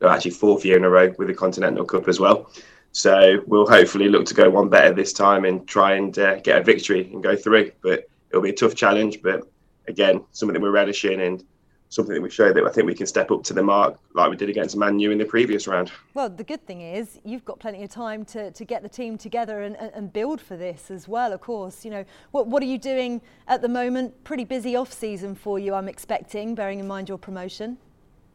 no, 0.00 0.08
actually 0.08 0.32
fourth 0.32 0.64
year 0.64 0.76
in 0.76 0.84
a 0.84 0.90
row 0.90 1.12
with 1.18 1.28
the 1.28 1.34
Continental 1.34 1.84
Cup 1.84 2.08
as 2.08 2.18
well. 2.18 2.50
So 2.92 3.42
we'll 3.46 3.68
hopefully 3.68 4.08
look 4.08 4.26
to 4.26 4.34
go 4.34 4.50
one 4.50 4.68
better 4.68 4.94
this 4.94 5.12
time 5.12 5.44
and 5.44 5.66
try 5.66 5.94
and 5.94 6.18
uh, 6.18 6.36
get 6.40 6.60
a 6.60 6.64
victory 6.64 7.10
and 7.12 7.22
go 7.22 7.36
through. 7.36 7.72
But 7.82 8.08
it'll 8.30 8.42
be 8.42 8.50
a 8.50 8.54
tough 8.54 8.74
challenge. 8.74 9.22
But 9.22 9.48
again, 9.86 10.24
something 10.32 10.60
we're 10.60 10.70
relishing 10.70 11.20
and 11.20 11.44
something 11.90 12.14
that 12.14 12.22
we 12.22 12.30
showed 12.30 12.56
that 12.56 12.64
I 12.64 12.70
think 12.70 12.86
we 12.86 12.94
can 12.94 13.06
step 13.06 13.30
up 13.30 13.42
to 13.44 13.52
the 13.52 13.62
mark 13.62 13.98
like 14.14 14.30
we 14.30 14.36
did 14.36 14.48
against 14.48 14.76
Man 14.76 14.98
U 15.00 15.10
in 15.10 15.18
the 15.18 15.24
previous 15.24 15.66
round. 15.66 15.90
Well, 16.14 16.30
the 16.30 16.44
good 16.44 16.64
thing 16.64 16.80
is 16.80 17.18
you've 17.24 17.44
got 17.44 17.58
plenty 17.58 17.82
of 17.82 17.90
time 17.90 18.24
to, 18.26 18.52
to 18.52 18.64
get 18.64 18.82
the 18.82 18.88
team 18.88 19.18
together 19.18 19.62
and, 19.62 19.76
and 19.76 20.12
build 20.12 20.40
for 20.40 20.56
this 20.56 20.90
as 20.90 21.08
well, 21.08 21.32
of 21.32 21.40
course. 21.40 21.84
You 21.84 21.90
know, 21.90 22.04
what, 22.30 22.46
what 22.46 22.62
are 22.62 22.66
you 22.66 22.78
doing 22.78 23.20
at 23.48 23.60
the 23.60 23.68
moment? 23.68 24.22
Pretty 24.22 24.44
busy 24.44 24.76
off 24.76 24.92
season 24.92 25.34
for 25.34 25.58
you, 25.58 25.74
I'm 25.74 25.88
expecting, 25.88 26.54
bearing 26.54 26.78
in 26.78 26.86
mind 26.86 27.08
your 27.08 27.18
promotion. 27.18 27.76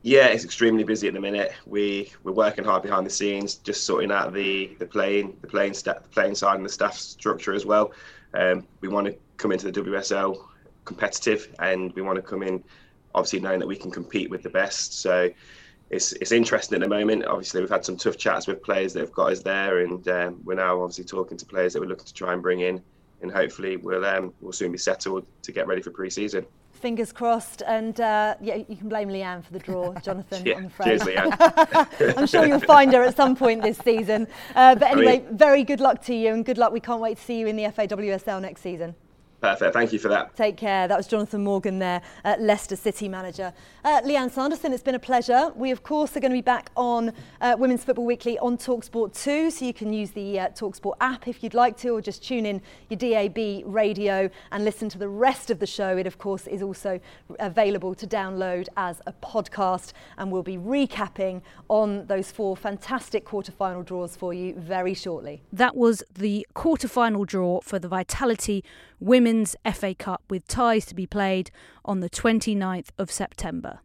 Yeah, 0.02 0.28
it's 0.28 0.44
extremely 0.44 0.84
busy 0.84 1.08
at 1.08 1.14
the 1.14 1.22
minute. 1.22 1.54
We 1.66 2.12
we're 2.24 2.34
working 2.34 2.64
hard 2.64 2.84
behind 2.84 3.08
the 3.08 3.10
scenes, 3.10 3.56
just 3.56 3.88
sorting 3.88 4.12
out 4.12 4.34
the 4.34 4.76
the 4.78 4.86
playing 4.86 5.36
the 5.42 5.48
playing 5.48 5.74
sta- 5.74 6.00
the 6.04 6.10
playing 6.10 6.36
side 6.36 6.58
and 6.58 6.66
the 6.66 6.70
staff 6.70 6.96
structure 6.96 7.54
as 7.54 7.66
well. 7.66 7.92
Um, 8.36 8.68
we 8.82 8.88
want 8.88 9.08
to 9.08 9.16
come 9.38 9.52
into 9.52 9.72
the 9.72 9.82
WSL 9.82 10.46
competitive, 10.84 11.56
and 11.58 11.92
we 11.94 12.04
want 12.04 12.18
to 12.18 12.22
come 12.22 12.44
in 12.44 12.64
obviously 13.16 13.40
knowing 13.40 13.60
that 13.60 13.68
we 13.68 13.78
can 13.78 13.90
compete 13.90 14.30
with 14.30 14.44
the 14.44 14.50
best. 14.50 15.02
So 15.02 15.32
it's 15.90 16.12
it's 16.14 16.32
interesting 16.32 16.76
at 16.76 16.82
the 16.82 16.90
moment. 16.90 17.26
Obviously, 17.26 17.62
we've 17.62 17.70
had 17.70 17.86
some 17.86 17.98
tough 17.98 18.18
chats 18.18 18.46
with 18.48 18.62
players 18.62 18.94
that 18.94 19.00
have 19.00 19.12
got 19.12 19.32
us 19.32 19.42
there, 19.42 19.80
and 19.80 20.08
um, 20.08 20.42
we're 20.44 20.56
now 20.56 20.82
obviously 20.82 21.06
talking 21.06 21.38
to 21.38 21.46
players 21.46 21.74
that 21.74 21.80
we're 21.80 21.88
looking 21.88 22.06
to 22.06 22.14
try 22.14 22.34
and 22.34 22.42
bring 22.42 22.60
in, 22.60 22.82
and 23.22 23.32
hopefully 23.32 23.78
we'll 23.78 24.06
um, 24.06 24.34
we'll 24.42 24.52
soon 24.54 24.72
be 24.72 24.78
settled 24.78 25.26
to 25.44 25.52
get 25.52 25.68
ready 25.68 25.82
for 25.82 25.92
pre-season. 25.92 26.46
Fingers 26.74 27.14
crossed, 27.14 27.64
and 27.66 28.02
uh, 28.02 28.36
yeah, 28.42 28.56
you 28.56 28.76
can 28.76 28.90
blame 28.90 29.08
Lianne 29.08 29.44
for 29.44 29.54
the 29.54 29.60
draw, 29.60 29.94
Jonathan. 30.04 30.46
yeah, 30.46 30.58
I'm 30.58 30.66
afraid. 30.66 31.00
cheers, 31.00 31.02
Lianne. 31.04 32.14
I'm 32.18 32.28
sure 32.28 32.46
you'll 32.46 32.60
find 32.60 32.92
her 32.94 33.04
at 33.04 33.16
some 33.16 33.36
point 33.36 33.62
this 33.62 33.78
season. 33.78 34.28
Uh, 34.56 34.76
but 34.76 34.92
anyway, 34.92 35.24
very 35.32 35.64
good 35.64 35.80
luck 35.80 36.04
to 36.04 36.14
you, 36.14 36.34
and 36.34 36.44
good 36.44 36.58
luck. 36.58 36.74
We 36.74 36.82
can't 36.82 37.02
wait 37.02 37.18
to 37.18 37.24
see 37.24 37.40
you 37.40 37.48
in 37.48 37.56
the 37.56 37.64
FAWSL 37.64 38.42
next 38.42 38.62
season. 38.62 38.96
Perfect. 39.46 39.74
Thank 39.74 39.94
you 39.94 40.00
for 40.00 40.08
that. 40.08 40.36
Take 40.36 40.58
care. 40.58 40.88
That 40.88 40.98
was 40.98 41.06
Jonathan 41.06 41.44
Morgan 41.44 41.78
there, 41.78 42.02
uh, 42.24 42.36
Leicester 42.40 42.76
City 42.76 43.08
manager. 43.08 43.54
Uh, 43.84 44.02
Lianne 44.02 44.32
Sanderson, 44.32 44.74
it's 44.74 44.82
been 44.82 44.96
a 44.96 45.00
pleasure. 45.00 45.52
We, 45.56 45.70
of 45.70 45.84
course, 45.84 46.18
are 46.18 46.20
going 46.20 46.32
to 46.32 46.38
be 46.38 46.42
back 46.42 46.72
on 46.76 47.14
uh, 47.42 47.56
Women's 47.60 47.84
Football 47.84 48.06
Weekly 48.06 48.40
on 48.40 48.58
Talksport 48.58 49.14
2, 49.22 49.52
so 49.52 49.64
you 49.64 49.74
can 49.74 49.94
use 49.94 50.10
the 50.10 50.40
uh, 50.40 50.50
Talksport 50.50 50.96
app 51.00 51.28
if 51.28 51.44
you'd 51.44 51.54
like 51.54 51.78
to, 51.78 51.90
or 51.90 52.02
just 52.02 52.24
tune 52.24 52.48
in 52.48 52.60
your 52.90 52.98
DAB 52.98 53.64
radio 53.72 54.32
and 54.52 54.66
listen 54.66 54.90
to 54.90 54.98
the 54.98 55.08
rest 55.08 55.52
of 55.52 55.60
the 55.60 55.68
show. 55.68 55.96
It, 55.96 56.08
of 56.08 56.18
course, 56.18 56.48
is 56.48 56.64
also 56.64 57.00
available 57.38 57.94
to 57.94 58.08
download 58.08 58.68
as 58.78 59.00
a 59.06 59.14
podcast, 59.14 59.94
and 60.18 60.32
we'll 60.32 60.42
be 60.42 60.58
recapping 60.58 61.44
on 61.68 62.08
those 62.08 62.32
four 62.32 62.58
fantastic 62.58 63.26
quarter-final 63.26 63.84
draws 63.84 64.16
for 64.16 64.34
you 64.34 64.56
very 64.56 64.96
shortly. 64.96 65.44
That 65.54 65.78
was 65.78 66.02
the 66.16 66.48
quarter-final 66.56 67.26
draw 67.26 67.62
for 67.62 67.78
the 67.78 67.88
Vitality 67.88 68.64
Women's 69.00 69.35
FA 69.44 69.94
Cup 69.94 70.24
with 70.30 70.48
ties 70.48 70.86
to 70.86 70.96
be 70.96 71.06
played 71.06 71.52
on 71.84 72.00
the 72.00 72.10
29th 72.10 72.90
of 72.98 73.12
September. 73.12 73.80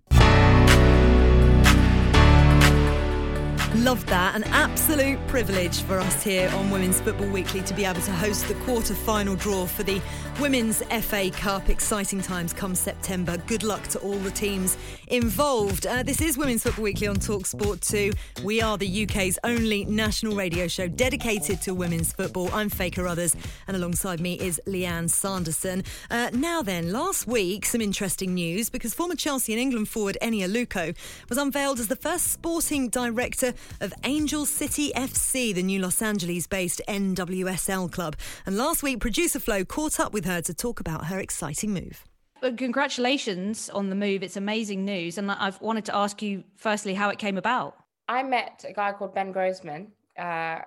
Love 3.77 4.05
that. 4.07 4.35
An 4.35 4.43
absolute 4.45 5.25
privilege 5.29 5.83
for 5.83 6.01
us 6.01 6.25
here 6.25 6.51
on 6.57 6.73
Women's 6.73 7.01
Football 7.01 7.29
Weekly 7.29 7.63
to 7.63 7.73
be 7.73 7.85
able 7.85 8.01
to 8.01 8.11
host 8.11 8.49
the 8.49 8.55
quarter 8.55 8.95
final 8.95 9.37
draw 9.37 9.65
for 9.65 9.85
the 9.85 10.03
Women's 10.41 10.83
FA 11.03 11.31
Cup. 11.31 11.69
Exciting 11.69 12.21
times 12.21 12.53
come 12.53 12.75
September. 12.75 13.37
Good 13.47 13.63
luck 13.63 13.87
to 13.89 14.01
all 14.01 14.17
the 14.17 14.33
teams 14.33 14.77
involved. 15.07 15.87
Uh, 15.87 16.03
this 16.03 16.21
is 16.21 16.37
Women's 16.37 16.65
Football 16.65 16.83
Weekly 16.83 17.07
on 17.07 17.17
Talk 17.17 17.47
Sport 17.47 17.81
2. 17.83 18.11
We 18.43 18.61
are 18.61 18.77
the 18.77 19.05
UK's 19.05 19.39
only 19.45 19.85
national 19.85 20.35
radio 20.35 20.67
show 20.67 20.89
dedicated 20.89 21.63
to 21.63 21.73
women's 21.73 22.13
football. 22.13 22.51
I'm 22.53 22.71
Faye 22.71 22.91
Carruthers, 22.91 23.37
and 23.69 23.77
alongside 23.77 24.19
me 24.19 24.35
is 24.35 24.61
Lianne 24.67 25.09
Sanderson. 25.09 25.85
Uh, 26.11 26.31
now 26.33 26.61
then, 26.61 26.91
last 26.91 27.29
week, 27.29 27.67
some 27.67 27.81
interesting 27.81 28.35
news 28.35 28.69
because 28.69 28.95
former 28.95 29.15
Chelsea 29.15 29.53
and 29.53 29.63
England 29.63 29.89
forward 29.89 30.19
Eni 30.21 30.41
Aluko 30.41 30.97
was 31.29 31.39
unveiled 31.39 31.79
as 31.79 31.87
the 31.87 31.97
first 31.97 32.33
sporting 32.33 32.89
director 32.89 33.55
of 33.81 33.93
Angel 34.05 34.47
City 34.47 34.93
FC, 34.95 35.55
the 35.55 35.63
new 35.63 35.81
Los 35.81 36.03
Angeles 36.03 36.47
based 36.47 36.81
NWSL 36.89 37.91
club. 37.91 38.17
And 38.47 38.57
last 38.57 38.83
week, 38.83 39.01
producer 39.01 39.41
Flo 39.41 39.65
caught 39.65 40.01
up 40.01 40.13
with 40.13 40.25
her 40.25 40.41
to 40.43 40.55
talk 40.55 40.81
about 40.81 41.07
her 41.07 41.19
exciting 41.19 41.73
move. 41.73 42.05
Well, 42.43 42.55
congratulations 42.55 43.69
on 43.69 43.91
the 43.91 43.97
move. 43.97 44.23
It's 44.23 44.37
amazing 44.37 44.85
news. 44.85 45.19
And 45.19 45.31
I've 45.31 45.61
wanted 45.61 45.85
to 45.87 45.97
ask 45.97 46.23
you, 46.23 46.45
firstly, 46.57 46.95
how 46.95 47.11
it 47.11 47.19
came 47.19 47.37
about. 47.37 47.77
I 48.09 48.23
met 48.23 48.65
a 48.67 48.73
guy 48.73 48.93
called 48.93 49.15
Ben 49.15 49.31
Grossman 49.31 49.89
uh, 50.19 50.61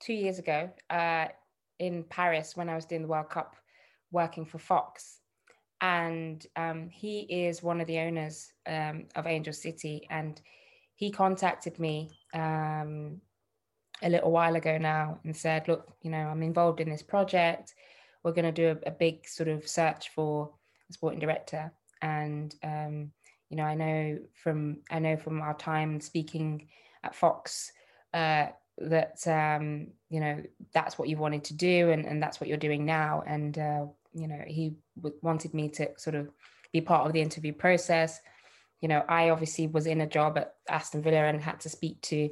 two 0.00 0.12
years 0.12 0.38
ago 0.38 0.70
uh, 0.90 1.26
in 1.78 2.04
Paris 2.04 2.56
when 2.56 2.68
I 2.68 2.74
was 2.74 2.84
doing 2.84 3.02
the 3.02 3.08
World 3.08 3.30
Cup 3.30 3.56
working 4.12 4.44
for 4.44 4.58
Fox. 4.58 5.20
And 5.80 6.46
um, 6.56 6.88
he 6.90 7.20
is 7.20 7.62
one 7.62 7.80
of 7.80 7.86
the 7.86 7.98
owners 7.98 8.52
um, 8.66 9.06
of 9.16 9.26
Angel 9.26 9.52
City. 9.52 10.06
And 10.10 10.40
he 10.94 11.10
contacted 11.10 11.78
me 11.78 12.10
um, 12.34 13.20
a 14.02 14.08
little 14.10 14.30
while 14.30 14.56
ago 14.56 14.76
now 14.78 15.18
and 15.24 15.36
said, 15.36 15.68
Look, 15.68 15.88
you 16.02 16.10
know, 16.10 16.18
I'm 16.18 16.42
involved 16.42 16.80
in 16.80 16.90
this 16.90 17.02
project. 17.02 17.74
We're 18.22 18.32
going 18.32 18.52
to 18.52 18.52
do 18.52 18.78
a, 18.84 18.88
a, 18.88 18.90
big 18.90 19.26
sort 19.26 19.48
of 19.48 19.68
search 19.68 20.08
for 20.10 20.50
a 20.90 20.92
sporting 20.92 21.20
director. 21.20 21.72
And, 22.02 22.54
um, 22.62 23.12
you 23.50 23.56
know, 23.56 23.64
I 23.64 23.74
know 23.74 24.18
from 24.42 24.78
I 24.90 24.98
know 24.98 25.16
from 25.16 25.40
our 25.40 25.54
time 25.54 26.00
speaking 26.00 26.68
at 27.04 27.14
Fox 27.14 27.70
uh, 28.12 28.46
that 28.78 29.26
um, 29.28 29.88
you 30.08 30.20
know 30.20 30.42
that's 30.72 30.98
what 30.98 31.08
you 31.08 31.16
wanted 31.16 31.44
to 31.44 31.54
do, 31.54 31.90
and, 31.90 32.04
and 32.04 32.22
that's 32.22 32.40
what 32.40 32.48
you're 32.48 32.56
doing 32.56 32.84
now. 32.84 33.22
And 33.26 33.56
uh, 33.58 33.86
you 34.12 34.26
know, 34.26 34.42
he 34.46 34.74
w- 35.00 35.16
wanted 35.22 35.54
me 35.54 35.68
to 35.70 35.90
sort 35.96 36.16
of 36.16 36.30
be 36.72 36.80
part 36.80 37.06
of 37.06 37.12
the 37.12 37.20
interview 37.20 37.52
process 37.52 38.20
you 38.84 38.88
know, 38.88 39.02
I 39.08 39.30
obviously 39.30 39.66
was 39.66 39.86
in 39.86 40.02
a 40.02 40.06
job 40.06 40.36
at 40.36 40.56
Aston 40.68 41.00
Villa 41.00 41.24
and 41.24 41.40
had 41.40 41.58
to 41.60 41.70
speak 41.70 42.02
to 42.02 42.28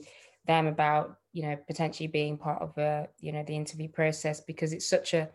them 0.46 0.66
about, 0.66 1.16
you 1.32 1.44
know, 1.44 1.57
potentially 1.66 2.09
being 2.09 2.36
part 2.36 2.61
of 2.61 2.76
a, 2.76 3.09
you 3.20 3.32
know, 3.32 3.42
the 3.42 3.57
interview 3.57 3.88
process 3.88 4.42
because 4.42 4.74
it's 4.74 4.86
such 4.86 5.14
a 5.14 5.30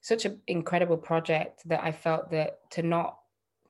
such 0.00 0.24
an 0.24 0.40
incredible 0.46 0.96
project 0.96 1.60
that 1.68 1.84
I 1.84 1.92
felt 1.92 2.30
that 2.30 2.60
to 2.70 2.82
not 2.82 3.18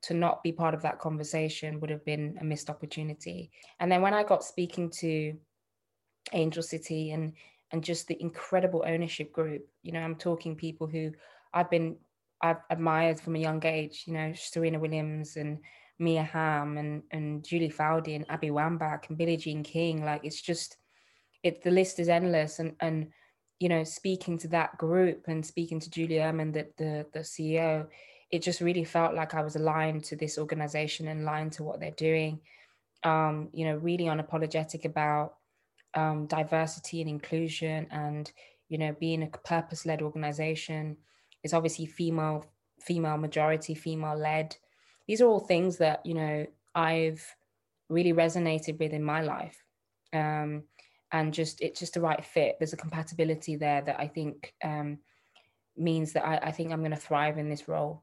to 0.03 0.15
not 0.15 0.45
be 0.45 0.53
part 0.53 0.75
of 0.75 0.83
that 0.83 1.01
conversation 1.01 1.81
would 1.81 1.91
have 1.91 2.05
been 2.05 2.39
a 2.41 2.45
missed 2.45 2.71
opportunity. 2.71 3.51
And 3.81 3.91
then 3.91 4.01
when 4.01 4.15
I 4.15 4.23
got 4.23 4.45
speaking 4.45 4.89
to 5.01 5.35
Angel 6.35 6.63
City 6.63 7.11
and 7.11 7.33
and 7.73 7.83
just 7.83 8.07
the 8.07 8.23
incredible 8.23 8.85
ownership 8.87 9.33
group, 9.33 9.67
you 9.83 9.91
know, 9.91 9.99
I'm 9.99 10.15
talking 10.15 10.55
people 10.55 10.87
who 10.87 11.11
I've 11.53 11.69
been 11.69 11.97
I've 12.43 12.63
admired 12.71 13.19
from 13.19 13.35
a 13.35 13.41
young 13.41 13.67
age, 13.67 14.05
you 14.07 14.13
know, 14.13 14.33
Serena 14.37 14.79
Williams 14.79 15.37
and 15.37 15.59
Mia 15.99 16.23
Hamm 16.23 16.79
and 16.79 17.03
and 17.11 17.45
Julie 17.45 17.71
Foudy 17.71 18.17
and 18.17 18.27
Abby 18.29 18.49
Wambach 18.49 19.09
and 19.09 19.19
Billie 19.19 19.37
Jean 19.37 19.63
King. 19.63 20.05
Like 20.05 20.25
it's 20.25 20.41
just 20.41 20.77
it 21.43 21.63
the 21.63 21.71
list 21.71 21.99
is 21.99 22.09
endless 22.09 22.59
and 22.59 22.75
and 22.81 23.09
you 23.61 23.69
know 23.69 23.85
speaking 23.85 24.39
to 24.39 24.49
that 24.49 24.77
group 24.79 25.25
and 25.29 25.45
speaking 25.45 25.81
to 25.81 25.91
Julie 25.91 26.17
Uhrman, 26.17 26.53
the, 26.53 26.67
the 26.77 27.07
the 27.13 27.21
CEO, 27.21 27.87
it 28.31 28.43
just 28.43 28.61
really 28.61 28.85
felt 28.85 29.15
like 29.15 29.35
I 29.35 29.43
was 29.43 29.57
aligned 29.57 30.05
to 30.05 30.17
this 30.17 30.39
organization 30.39 31.09
and 31.09 31.23
aligned 31.23 31.53
to 31.53 31.65
what 31.65 31.81
they're 31.81 31.91
doing. 31.93 32.41
Um, 33.03 33.51
you 33.53 33.67
know, 33.67 33.77
really 33.77 34.05
unapologetic 34.05 34.85
about 34.85 35.35
um, 35.95 36.27
diversity 36.27 37.01
and 37.01 37.09
inclusion 37.09 37.87
and 37.91 38.31
you 38.69 38.79
know, 38.79 38.95
being 38.99 39.23
a 39.23 39.39
purpose-led 39.39 40.03
organization. 40.03 40.97
It's 41.43 41.55
obviously 41.55 41.87
female, 41.87 42.45
female 42.81 43.17
majority, 43.17 43.75
female 43.75 44.17
led. 44.17 44.57
These 45.07 45.21
are 45.21 45.27
all 45.27 45.41
things 45.41 45.79
that, 45.79 46.05
you 46.05 46.15
know, 46.15 46.47
I've 46.75 47.25
really 47.89 48.13
resonated 48.13 48.79
with 48.79 48.93
in 48.93 49.03
my 49.03 49.23
life. 49.23 49.63
Um, 50.13 50.65
and 51.13 51.33
just 51.33 51.61
it's 51.61 51.79
just 51.81 51.95
the 51.95 52.01
right 52.01 52.25
fit. 52.25 52.57
There's 52.59 52.73
a 52.73 52.77
compatibility 52.77 53.57
there 53.57 53.83
that 53.83 54.01
I 54.01 54.09
think 54.09 54.55
um, 54.65 54.99
means 55.77 56.13
that 56.13 56.27
I, 56.27 56.37
I 56.49 56.51
think 56.51 56.73
I'm 56.73 56.81
going 56.81 56.91
to 56.91 56.97
thrive 56.97 57.39
in 57.39 57.49
this 57.49 57.69
role. 57.69 58.03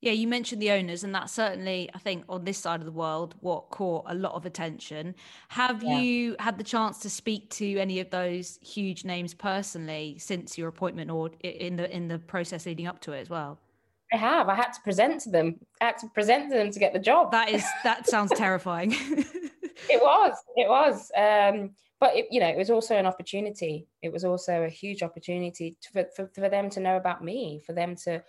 Yeah, 0.00 0.12
you 0.12 0.28
mentioned 0.28 0.60
the 0.60 0.70
owners, 0.72 1.02
and 1.02 1.14
that's 1.14 1.32
certainly, 1.32 1.88
I 1.94 1.98
think, 1.98 2.26
on 2.28 2.44
this 2.44 2.58
side 2.58 2.80
of 2.80 2.84
the 2.84 2.92
world, 2.92 3.36
what 3.40 3.70
caught 3.70 4.04
a 4.06 4.14
lot 4.14 4.34
of 4.34 4.44
attention. 4.44 5.14
Have 5.48 5.82
yeah. 5.82 5.98
you 5.98 6.36
had 6.38 6.58
the 6.58 6.64
chance 6.64 6.98
to 6.98 7.08
speak 7.08 7.48
to 7.52 7.78
any 7.78 8.00
of 8.00 8.10
those 8.10 8.58
huge 8.60 9.06
names 9.06 9.32
personally 9.32 10.16
since 10.18 10.58
your 10.58 10.68
appointment, 10.68 11.10
or 11.10 11.30
in 11.40 11.76
the 11.76 11.90
in 11.90 12.08
the 12.08 12.18
process 12.18 12.66
leading 12.66 12.86
up 12.86 13.00
to 13.00 13.12
it 13.12 13.20
as 13.20 13.30
well? 13.30 13.58
I 14.14 14.16
have. 14.16 14.48
I 14.48 14.54
had 14.54 14.72
to 14.74 14.80
present 14.82 15.20
to 15.22 15.30
them. 15.30 15.56
I 15.80 15.86
had 15.86 15.98
to 15.98 16.06
present 16.08 16.50
to 16.50 16.56
them 16.56 16.70
to 16.70 16.78
get 16.78 16.92
the 16.92 17.00
job. 17.00 17.32
That 17.32 17.50
is 17.50 17.66
that 17.82 18.06
sounds 18.14 18.32
terrifying. 18.36 18.92
it 19.90 20.00
was. 20.00 20.34
It 20.56 20.68
was. 20.68 21.10
Um, 21.16 21.70
but 21.98 22.16
it, 22.16 22.26
you 22.30 22.38
know, 22.38 22.48
it 22.48 22.56
was 22.56 22.70
also 22.70 22.94
an 22.96 23.06
opportunity. 23.06 23.88
It 24.02 24.12
was 24.12 24.24
also 24.24 24.62
a 24.62 24.68
huge 24.68 25.02
opportunity 25.02 25.76
to, 25.82 25.92
for, 25.92 26.04
for 26.14 26.30
for 26.32 26.48
them 26.48 26.70
to 26.70 26.80
know 26.80 26.96
about 26.96 27.24
me, 27.24 27.60
for 27.66 27.72
them 27.72 27.96
to 28.04 28.22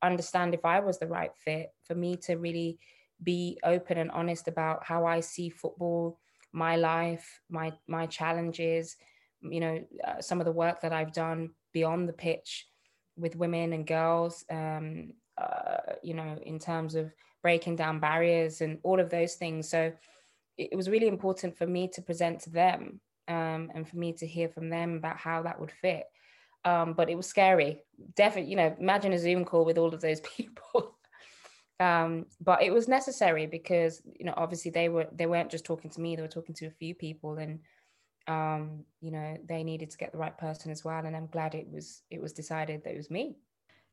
understand 0.00 0.54
if 0.54 0.64
I 0.64 0.78
was 0.78 1.00
the 1.00 1.08
right 1.08 1.32
fit, 1.44 1.72
for 1.84 1.96
me 1.96 2.16
to 2.18 2.36
really 2.36 2.78
be 3.22 3.58
open 3.64 3.98
and 3.98 4.10
honest 4.12 4.46
about 4.46 4.84
how 4.84 5.06
I 5.06 5.20
see 5.20 5.48
football, 5.48 6.20
my 6.52 6.76
life, 6.76 7.40
my 7.50 7.72
my 7.88 8.06
challenges, 8.06 8.96
you 9.40 9.58
know, 9.58 9.84
uh, 10.06 10.20
some 10.20 10.40
of 10.40 10.44
the 10.44 10.52
work 10.52 10.82
that 10.82 10.92
I've 10.92 11.12
done 11.12 11.50
beyond 11.72 12.08
the 12.08 12.12
pitch 12.12 12.68
with 13.16 13.36
women 13.36 13.72
and 13.72 13.86
girls, 13.86 14.44
um, 14.50 15.12
uh, 15.38 15.94
you 16.02 16.14
know, 16.14 16.38
in 16.44 16.58
terms 16.58 16.94
of 16.94 17.12
breaking 17.42 17.76
down 17.76 18.00
barriers 18.00 18.60
and 18.60 18.78
all 18.82 19.00
of 19.00 19.10
those 19.10 19.34
things. 19.34 19.68
So 19.68 19.92
it, 20.56 20.68
it 20.72 20.76
was 20.76 20.88
really 20.88 21.08
important 21.08 21.56
for 21.56 21.66
me 21.66 21.88
to 21.94 22.02
present 22.02 22.40
to 22.40 22.50
them 22.50 23.00
um, 23.28 23.70
and 23.74 23.88
for 23.88 23.96
me 23.96 24.12
to 24.14 24.26
hear 24.26 24.48
from 24.48 24.68
them 24.70 24.96
about 24.96 25.16
how 25.16 25.42
that 25.42 25.58
would 25.58 25.72
fit 25.72 26.04
um, 26.64 26.92
but 26.92 27.10
it 27.10 27.16
was 27.16 27.26
scary. 27.26 27.82
Definitely, 28.14 28.50
you 28.50 28.56
know, 28.56 28.74
imagine 28.78 29.12
a 29.12 29.18
Zoom 29.18 29.44
call 29.44 29.64
with 29.64 29.78
all 29.78 29.92
of 29.92 30.00
those 30.00 30.20
people. 30.36 30.96
um, 31.80 32.26
but 32.40 32.62
it 32.62 32.72
was 32.72 32.88
necessary 32.88 33.46
because 33.46 34.02
you 34.18 34.24
know, 34.24 34.34
obviously 34.36 34.70
they 34.70 34.88
were 34.88 35.08
they 35.12 35.26
weren't 35.26 35.50
just 35.50 35.64
talking 35.64 35.90
to 35.90 36.00
me; 36.00 36.14
they 36.16 36.22
were 36.22 36.28
talking 36.28 36.54
to 36.56 36.66
a 36.66 36.70
few 36.70 36.94
people, 36.94 37.38
and 37.38 37.60
um, 38.28 38.84
you 39.00 39.10
know, 39.10 39.36
they 39.48 39.64
needed 39.64 39.90
to 39.90 39.98
get 39.98 40.12
the 40.12 40.18
right 40.18 40.36
person 40.36 40.70
as 40.70 40.84
well. 40.84 41.04
And 41.04 41.16
I'm 41.16 41.26
glad 41.26 41.54
it 41.54 41.66
was 41.68 42.02
it 42.10 42.22
was 42.22 42.32
decided 42.32 42.84
that 42.84 42.94
it 42.94 42.98
was 42.98 43.10
me. 43.10 43.36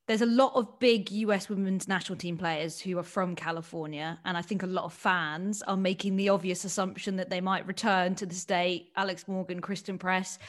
There's 0.10 0.24
a 0.24 0.26
lot 0.26 0.54
of 0.56 0.80
big 0.80 1.12
US 1.12 1.50
women's 1.50 1.88
national 1.88 2.18
team 2.18 2.36
players 2.36 2.80
who 2.80 2.98
are 2.98 3.04
from 3.04 3.36
California, 3.36 4.20
and 4.26 4.36
I 4.36 4.42
think 4.42 4.64
a 4.64 4.66
lot 4.66 4.86
of 4.86 4.92
fans 4.92 5.62
are 5.62 5.78
making 5.78 6.16
the 6.16 6.30
obvious 6.30 6.66
assumption 6.66 7.18
that 7.18 7.30
they 7.30 7.42
might 7.42 7.68
return 7.68 8.16
to 8.16 8.26
the 8.26 8.34
state. 8.34 8.90
Alex 8.96 9.28
Morgan, 9.28 9.62
Christen 9.62 10.00
Press 10.00 10.40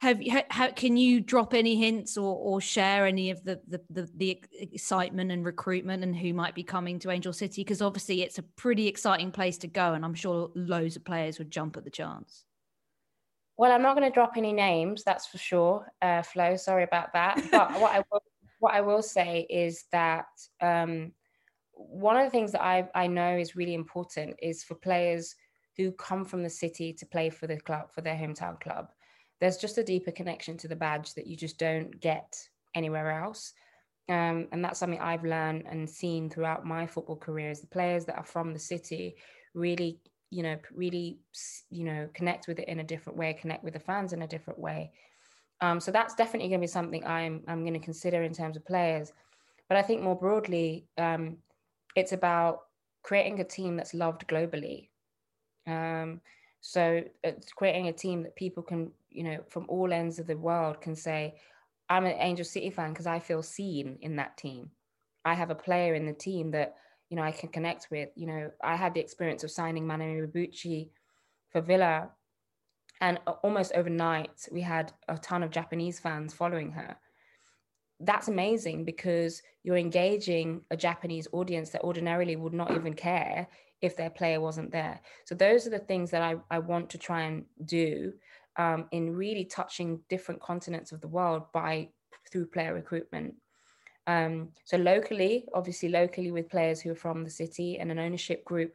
have 0.00 0.22
you 0.22 0.40
can 0.74 0.96
you 0.96 1.20
drop 1.20 1.52
any 1.52 1.76
hints 1.76 2.16
or, 2.16 2.34
or 2.34 2.62
share 2.62 3.04
any 3.04 3.30
of 3.30 3.44
the, 3.44 3.60
the, 3.68 3.82
the 3.90 4.08
the 4.16 4.42
excitement 4.52 5.32
and 5.32 5.44
recruitment 5.44 6.02
and 6.02 6.16
who 6.16 6.32
might 6.32 6.54
be 6.54 6.62
coming 6.62 6.98
to 7.00 7.10
Angel 7.10 7.34
City 7.34 7.64
because 7.64 7.82
obviously 7.82 8.22
it's 8.22 8.38
a 8.38 8.42
pretty 8.42 8.88
exciting 8.88 9.30
place 9.32 9.58
to 9.58 9.66
go 9.66 9.92
and 9.92 10.02
I'm 10.02 10.14
sure 10.14 10.50
loads 10.54 10.96
of 10.96 11.04
players 11.04 11.38
would 11.38 11.50
jump 11.50 11.76
at 11.76 11.84
the 11.84 11.90
chance. 11.90 12.44
Well, 13.58 13.70
I'm 13.70 13.82
not 13.82 13.96
going 13.96 14.08
to 14.08 14.14
drop 14.14 14.34
any 14.36 14.52
names, 14.52 15.02
that's 15.04 15.26
for 15.26 15.36
sure. 15.36 15.92
Uh, 16.00 16.22
Flo, 16.22 16.56
sorry 16.56 16.84
about 16.84 17.12
that. 17.12 17.42
But 17.50 17.72
what 17.80 17.92
I 17.92 18.04
will 18.10 18.22
what 18.58 18.74
I 18.74 18.80
will 18.80 19.02
say 19.02 19.46
is 19.48 19.84
that 19.92 20.26
um, 20.60 21.12
one 21.72 22.16
of 22.16 22.24
the 22.24 22.30
things 22.30 22.52
that 22.52 22.62
I 22.62 22.88
I 22.94 23.06
know 23.06 23.36
is 23.36 23.56
really 23.56 23.74
important 23.74 24.36
is 24.42 24.64
for 24.64 24.74
players 24.74 25.34
who 25.76 25.92
come 25.92 26.24
from 26.24 26.42
the 26.42 26.50
city 26.50 26.92
to 26.92 27.06
play 27.06 27.30
for 27.30 27.46
the 27.46 27.58
club 27.58 27.92
for 27.92 28.00
their 28.00 28.16
hometown 28.16 28.60
club 28.60 28.88
there's 29.40 29.56
just 29.56 29.78
a 29.78 29.84
deeper 29.84 30.10
connection 30.10 30.56
to 30.58 30.68
the 30.68 30.76
badge 30.76 31.14
that 31.14 31.26
you 31.26 31.36
just 31.36 31.58
don't 31.58 32.00
get 32.00 32.36
anywhere 32.74 33.22
else. 33.22 33.52
Um, 34.08 34.48
and 34.52 34.64
that's 34.64 34.80
something 34.80 35.00
I've 35.00 35.24
learned 35.24 35.64
and 35.70 35.88
seen 35.88 36.30
throughout 36.30 36.64
my 36.64 36.86
football 36.86 37.16
career 37.16 37.50
is 37.50 37.60
the 37.60 37.66
players 37.66 38.04
that 38.06 38.16
are 38.16 38.24
from 38.24 38.52
the 38.52 38.58
city 38.58 39.16
really, 39.54 40.00
you 40.30 40.42
know, 40.42 40.56
really, 40.74 41.18
you 41.70 41.84
know, 41.84 42.08
connect 42.14 42.48
with 42.48 42.58
it 42.58 42.68
in 42.68 42.80
a 42.80 42.84
different 42.84 43.18
way, 43.18 43.34
connect 43.34 43.64
with 43.64 43.74
the 43.74 43.80
fans 43.80 44.12
in 44.12 44.22
a 44.22 44.26
different 44.26 44.58
way. 44.58 44.92
Um, 45.60 45.80
so 45.80 45.90
that's 45.90 46.14
definitely 46.14 46.48
going 46.48 46.60
to 46.60 46.64
be 46.64 46.68
something 46.68 47.04
I'm 47.04 47.42
I'm 47.48 47.62
going 47.62 47.74
to 47.74 47.80
consider 47.80 48.22
in 48.22 48.32
terms 48.32 48.56
of 48.56 48.64
players. 48.64 49.12
But 49.68 49.76
I 49.76 49.82
think 49.82 50.02
more 50.02 50.16
broadly, 50.16 50.86
um, 50.96 51.36
it's 51.94 52.12
about 52.12 52.62
creating 53.02 53.40
a 53.40 53.44
team 53.44 53.76
that's 53.76 53.92
loved 53.94 54.26
globally. 54.28 54.88
Um, 55.66 56.20
so 56.60 57.02
it's 57.22 57.52
creating 57.52 57.88
a 57.88 57.92
team 57.92 58.22
that 58.22 58.36
people 58.36 58.62
can 58.62 58.90
you 59.10 59.24
know, 59.24 59.38
from 59.48 59.64
all 59.68 59.92
ends 59.92 60.18
of 60.18 60.26
the 60.26 60.36
world 60.36 60.80
can 60.80 60.94
say, 60.94 61.34
I'm 61.88 62.04
an 62.04 62.16
Angel 62.18 62.44
City 62.44 62.70
fan 62.70 62.90
because 62.90 63.06
I 63.06 63.18
feel 63.18 63.42
seen 63.42 63.98
in 64.02 64.16
that 64.16 64.36
team. 64.36 64.70
I 65.24 65.34
have 65.34 65.50
a 65.50 65.54
player 65.54 65.94
in 65.94 66.06
the 66.06 66.12
team 66.12 66.50
that, 66.52 66.76
you 67.10 67.16
know, 67.16 67.22
I 67.22 67.32
can 67.32 67.48
connect 67.48 67.88
with. 67.90 68.10
You 68.14 68.26
know, 68.26 68.50
I 68.62 68.76
had 68.76 68.94
the 68.94 69.00
experience 69.00 69.44
of 69.44 69.50
signing 69.50 69.86
Mana 69.86 70.04
Iwabuchi 70.04 70.90
for 71.50 71.60
Villa. 71.60 72.10
And 73.00 73.18
almost 73.42 73.72
overnight, 73.74 74.48
we 74.50 74.60
had 74.60 74.92
a 75.08 75.16
ton 75.18 75.42
of 75.42 75.50
Japanese 75.50 76.00
fans 76.00 76.34
following 76.34 76.72
her. 76.72 76.96
That's 78.00 78.28
amazing 78.28 78.84
because 78.84 79.42
you're 79.62 79.76
engaging 79.76 80.62
a 80.70 80.76
Japanese 80.76 81.28
audience 81.32 81.70
that 81.70 81.82
ordinarily 81.82 82.36
would 82.36 82.52
not 82.52 82.72
even 82.72 82.94
care 82.94 83.46
if 83.80 83.96
their 83.96 84.10
player 84.10 84.40
wasn't 84.40 84.72
there. 84.72 85.00
So 85.24 85.34
those 85.34 85.66
are 85.66 85.70
the 85.70 85.78
things 85.78 86.10
that 86.10 86.22
I, 86.22 86.36
I 86.50 86.58
want 86.58 86.90
to 86.90 86.98
try 86.98 87.22
and 87.22 87.44
do 87.64 88.12
um, 88.56 88.86
in 88.90 89.14
really 89.14 89.44
touching 89.44 90.00
different 90.08 90.40
continents 90.40 90.92
of 90.92 91.00
the 91.00 91.08
world 91.08 91.44
by 91.52 91.88
through 92.30 92.46
player 92.46 92.74
recruitment. 92.74 93.34
Um, 94.06 94.48
so 94.64 94.76
locally, 94.76 95.46
obviously 95.54 95.88
locally 95.90 96.30
with 96.30 96.48
players 96.48 96.80
who 96.80 96.90
are 96.90 96.96
from 96.96 97.24
the 97.24 97.30
city 97.30 97.78
and 97.78 97.92
an 97.92 97.98
ownership 97.98 98.44
group. 98.44 98.74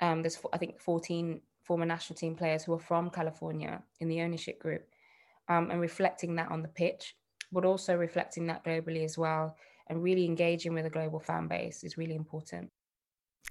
Um, 0.00 0.22
there's 0.22 0.38
I 0.52 0.58
think 0.58 0.80
14 0.80 1.40
former 1.68 1.86
national 1.86 2.16
team 2.16 2.34
players 2.34 2.64
who 2.64 2.72
are 2.72 2.78
from 2.78 3.10
California 3.10 3.82
in 4.00 4.08
the 4.08 4.22
ownership 4.22 4.58
group, 4.58 4.88
um, 5.48 5.70
and 5.70 5.80
reflecting 5.80 6.34
that 6.36 6.50
on 6.50 6.62
the 6.62 6.68
pitch, 6.68 7.14
but 7.52 7.66
also 7.66 7.94
reflecting 7.94 8.46
that 8.46 8.64
globally 8.64 9.04
as 9.04 9.18
well, 9.18 9.54
and 9.86 10.02
really 10.02 10.24
engaging 10.24 10.72
with 10.74 10.86
a 10.86 10.90
global 10.90 11.20
fan 11.20 11.46
base 11.46 11.84
is 11.84 11.98
really 11.98 12.16
important. 12.16 12.70